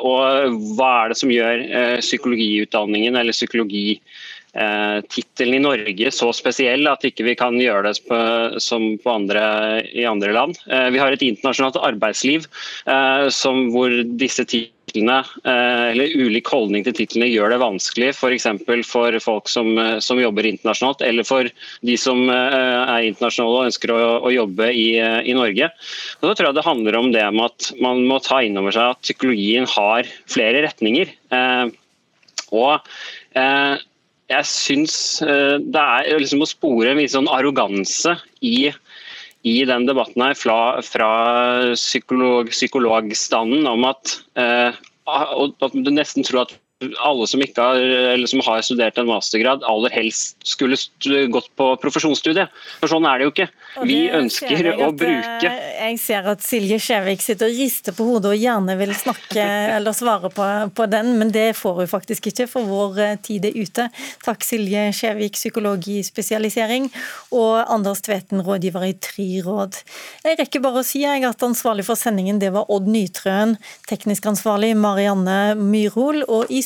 Og 0.00 0.60
hva 0.76 0.90
er 1.02 1.12
det 1.12 1.18
som 1.20 1.32
gjør 1.32 1.64
psykologiutdanningen 2.00 3.18
eller 3.20 3.36
psykologi 3.36 3.98
eh, 3.98 4.19
tittelen 4.50 5.54
i 5.54 5.62
Norge 5.62 6.10
så 6.14 6.30
spesiell 6.34 6.88
at 6.90 7.04
ikke 7.06 7.26
vi 7.28 7.36
kan 7.38 7.58
gjøre 7.60 7.90
det 7.90 8.02
på, 8.08 8.18
som 8.62 8.96
på 9.00 9.12
andre, 9.12 9.44
i 9.94 10.06
andre 10.08 10.34
land. 10.34 10.58
Eh, 10.66 10.88
vi 10.94 11.00
har 11.02 11.14
et 11.14 11.24
internasjonalt 11.24 11.78
arbeidsliv 11.80 12.46
eh, 12.86 13.28
som, 13.34 13.68
hvor 13.74 13.92
disse 14.20 14.44
titlene, 14.48 15.20
eh, 15.44 15.84
eller 15.92 16.14
ulik 16.18 16.50
holdning 16.50 16.84
til 16.86 16.96
titlene 16.98 17.30
gjør 17.30 17.54
det 17.54 17.60
vanskelig 17.62 18.10
f.eks. 18.14 18.48
For, 18.66 18.84
for 18.86 19.18
folk 19.22 19.50
som, 19.52 19.72
som, 20.02 20.22
jobber 20.22 20.48
internasjonalt, 20.48 21.04
eller 21.06 21.26
for 21.28 21.50
de 21.86 21.98
som 22.00 22.24
eh, 22.26 22.80
er 22.96 23.10
internasjonale 23.10 23.60
og 23.60 23.68
ønsker 23.70 23.94
å, 23.94 24.00
å 24.26 24.32
jobbe 24.34 24.72
i, 24.72 24.88
i, 24.98 25.36
Norge. 25.36 25.70
Og 26.20 26.26
så 26.26 26.34
tror 26.34 26.50
jeg 26.50 26.58
det 26.58 26.66
handler 26.66 26.98
om 26.98 27.12
det 27.14 27.28
med 27.36 27.46
at 27.46 27.70
man 27.82 28.02
må 28.08 28.18
ta 28.24 28.42
inn 28.42 28.58
over 28.60 28.74
seg 28.74 28.96
at 28.96 29.04
psykologien 29.06 29.68
har 29.76 30.10
flere 30.30 30.66
retninger. 30.66 31.14
Eh, 31.30 31.70
og 32.50 32.82
jeg 34.30 34.46
syns 34.46 34.94
eh, 35.26 35.56
det 35.58 35.82
er 35.82 36.22
liksom 36.22 36.44
å 36.44 36.48
spore 36.48 36.92
en 36.92 37.00
viss 37.00 37.16
sånn 37.16 37.30
arroganse 37.32 38.14
i, 38.46 38.70
i 39.42 39.56
den 39.68 39.88
debatten 39.88 40.22
her 40.22 40.38
fra, 40.38 40.58
fra 40.86 41.10
psykolog, 41.74 42.52
psykologstanden 42.54 43.66
om 43.70 43.88
at, 43.90 44.18
uh, 44.38 44.70
at 45.10 45.74
du 45.74 45.90
nesten 45.90 46.26
tror 46.26 46.46
at 46.46 46.56
alle 46.80 47.26
som, 47.26 47.42
har, 47.56 47.76
eller 47.76 48.26
som 48.26 48.40
har 48.40 48.62
studert 48.64 48.98
en 48.98 49.08
mastergrad, 49.08 49.64
aller 49.68 49.92
helst 49.92 50.38
skulle 50.48 50.76
gått 51.28 51.50
på 51.56 51.66
profesjonsstudiet. 51.82 52.48
For 52.80 52.88
sånn 52.88 53.04
er 53.08 53.20
det 53.20 53.26
jo 53.26 53.32
ikke. 53.34 53.46
Vi 53.84 53.98
ønsker 54.16 54.70
å 54.72 54.88
bruke 54.96 55.50
eh, 55.50 55.90
Jeg 55.90 55.98
ser 56.02 56.28
at 56.32 56.42
Silje 56.44 56.80
Skjevik 56.82 57.20
sitter 57.22 57.50
og 57.50 57.58
rister 57.60 57.94
på 57.96 58.06
hodet 58.08 58.32
og 58.32 58.40
gjerne 58.40 58.76
vil 58.80 58.94
snakke 58.96 59.44
eller 59.76 59.96
svare 59.96 60.30
på, 60.32 60.46
på, 60.76 60.86
den, 60.90 61.12
men 61.20 61.32
det 61.34 61.50
får 61.58 61.82
hun 61.82 61.90
faktisk 61.90 62.30
ikke, 62.32 62.48
for 62.50 62.68
vår 62.68 63.02
eh, 63.04 63.18
tid 63.28 63.50
er 63.50 63.60
ute. 63.60 63.86
Takk 64.24 64.46
Silje 64.46 64.86
Skjevik, 64.96 65.36
psykolog 65.36 65.84
i 65.90 66.00
spesialisering, 66.06 66.88
og 67.36 67.60
Anders 67.66 68.00
Tveten, 68.06 68.40
rådgiver 68.46 68.88
i 68.88 68.94
Triråd. 68.96 69.82
Jeg 70.24 70.40
rekker 70.40 70.64
bare 70.64 70.80
å 70.80 70.86
si 70.86 71.04
at 71.04 71.44
ansvarlig 71.44 71.84
for 71.84 71.98
sendingen 71.98 72.40
det 72.40 72.54
var 72.54 72.68
Odd 72.72 72.88
Nytrøen, 72.88 73.56
teknisk 73.90 74.26
ansvarlig 74.32 74.72
Marianne 74.78 75.54
Myrhol, 75.60 76.24
og 76.24 76.48
i 76.48 76.62